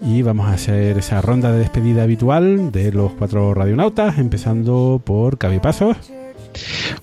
[0.03, 5.39] y vamos a hacer esa ronda de despedida habitual de los cuatro radionautas, empezando por
[5.39, 5.97] Cabipasos.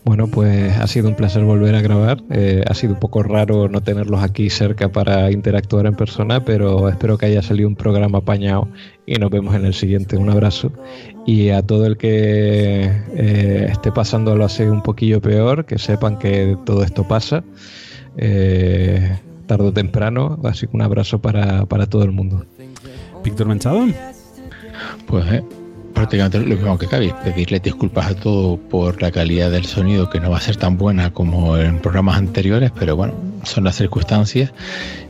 [0.04, 2.22] Bueno, pues ha sido un placer volver a grabar.
[2.30, 6.90] Eh, ha sido un poco raro no tenerlos aquí cerca para interactuar en persona, pero
[6.90, 8.68] espero que haya salido un programa apañado
[9.06, 10.18] y nos vemos en el siguiente.
[10.18, 10.72] Un abrazo.
[11.26, 16.58] Y a todo el que eh, esté pasándolo así un poquillo peor, que sepan que
[16.66, 17.44] todo esto pasa.
[18.18, 22.46] Eh, tarde o temprano, así que un abrazo para, para todo el mundo.
[23.24, 23.88] Víctor Manchado.
[25.08, 25.44] Pues eh,
[25.94, 30.20] prácticamente lo mismo que cabe, pedirle disculpas a todos por la calidad del sonido que
[30.20, 34.54] no va a ser tan buena como en programas anteriores, pero bueno, son las circunstancias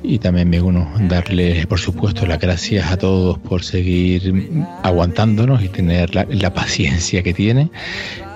[0.04, 5.70] y también me uno darle, por supuesto, las gracias a todos por seguir aguantándonos y
[5.70, 7.72] tener la, la paciencia que tienen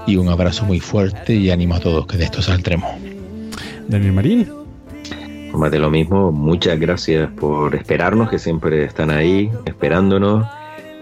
[0.06, 2.92] y un abrazo muy fuerte y ánimo a todos que de esto saldremos.
[3.88, 4.50] Daniel Marín.
[5.54, 10.48] Más de lo mismo, muchas gracias por esperarnos, que siempre están ahí esperándonos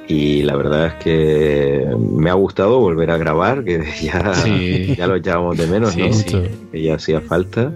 [0.07, 4.95] y la verdad es que me ha gustado volver a grabar, que ya, Sí.
[4.97, 6.13] ya lo echábamos de menos, Sí, ¿no?
[6.13, 6.37] sí.
[6.71, 7.71] Que ya hacía falta.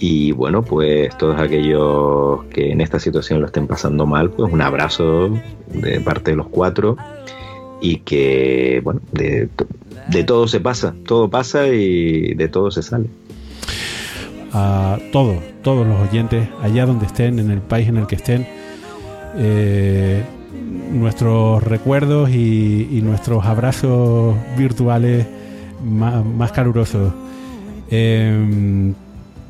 [0.00, 4.62] Y bueno, pues todos aquellos que en esta situación lo estén pasando mal, pues un
[4.62, 5.30] abrazo
[5.74, 6.96] de parte de los cuatro
[7.80, 9.48] y que, bueno, de,
[10.08, 13.06] de todo se pasa, todo pasa y de todo se sale.
[14.52, 18.46] a todos, todos los oyentes, allá donde estén, en el país en el que estén,
[19.36, 20.22] eh,
[20.92, 25.26] nuestros recuerdos y, y nuestros abrazos virtuales
[25.84, 27.12] más, calurosos.
[27.90, 28.92] Eh,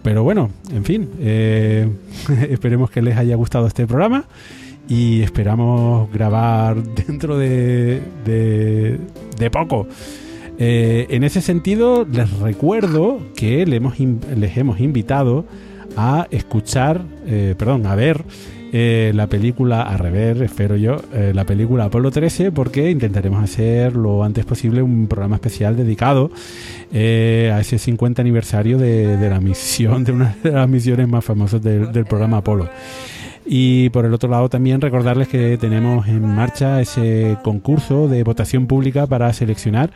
[0.03, 1.89] pero bueno, en fin, eh,
[2.51, 4.25] esperemos que les haya gustado este programa
[4.89, 8.99] y esperamos grabar dentro de, de,
[9.39, 9.87] de poco.
[10.59, 15.45] Eh, en ese sentido, les recuerdo que hemos les hemos invitado
[15.97, 18.25] a escuchar, eh, perdón, a ver
[18.73, 23.97] eh, la película, a rever, espero yo, eh, la película Apolo 13, porque intentaremos hacer
[23.97, 26.31] lo antes posible un programa especial dedicado
[26.93, 31.25] eh, a ese 50 aniversario de, de la misión, de una de las misiones más
[31.25, 32.69] famosas del, del programa Apolo.
[33.51, 38.67] Y por el otro lado también recordarles que tenemos en marcha ese concurso de votación
[38.67, 39.91] pública para seleccionar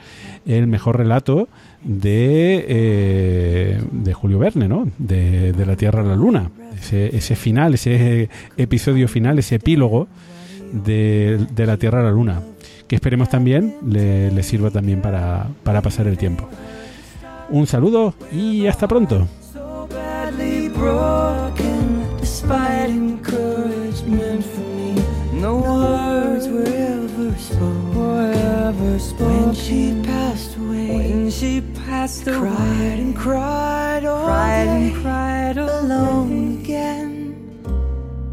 [0.47, 1.49] el mejor relato
[1.85, 4.89] de, eh, de Julio Verne, ¿no?
[4.99, 6.51] De, de la Tierra a la Luna.
[6.77, 10.09] Ese, ese final, ese episodio final, ese epílogo
[10.73, 12.43] de, de la Tierra a la Luna.
[12.89, 16.49] Que esperemos también le, sirva también para, para pasar el tiempo.
[17.51, 19.29] Un saludo y hasta pronto.
[32.03, 32.39] Passed away.
[32.39, 37.15] Cried and cried all cried day, and cried alone again.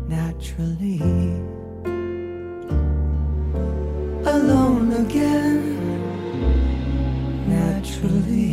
[0.07, 0.99] Naturally.
[4.35, 5.65] Alone again.
[7.47, 8.48] Naturally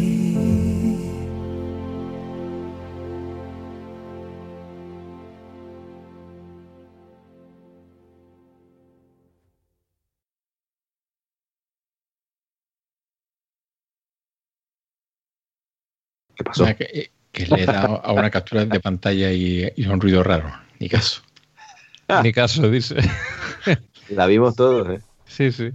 [16.47, 16.65] pasó?
[16.67, 20.23] Ah, que, que le he dado a una captura de pantalla y, y un ruido
[20.23, 20.53] raro.
[20.79, 21.23] Ni caso.
[22.09, 22.23] Ah.
[22.23, 22.97] Ni caso, dice.
[24.09, 25.03] La vimos todos, ¿eh?
[25.27, 25.71] sí, sí.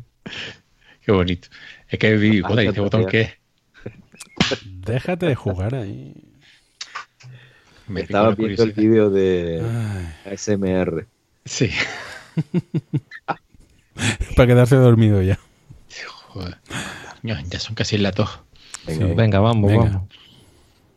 [1.02, 1.50] Qué bonito.
[1.90, 3.32] Es que vi, joder, este te botón es.
[4.66, 6.14] Déjate de jugar ahí.
[7.88, 9.62] Me Estaba viendo el vídeo de
[10.26, 11.06] Ay, ASMR.
[11.44, 11.72] Sí.
[14.36, 15.38] para quedarse dormido ya.
[16.30, 16.58] Joder.
[17.24, 18.40] Ya son casi en la tos.
[18.88, 19.14] Venga, Sí.
[19.14, 19.84] Venga, vamos, Venga.
[19.84, 20.21] vamos.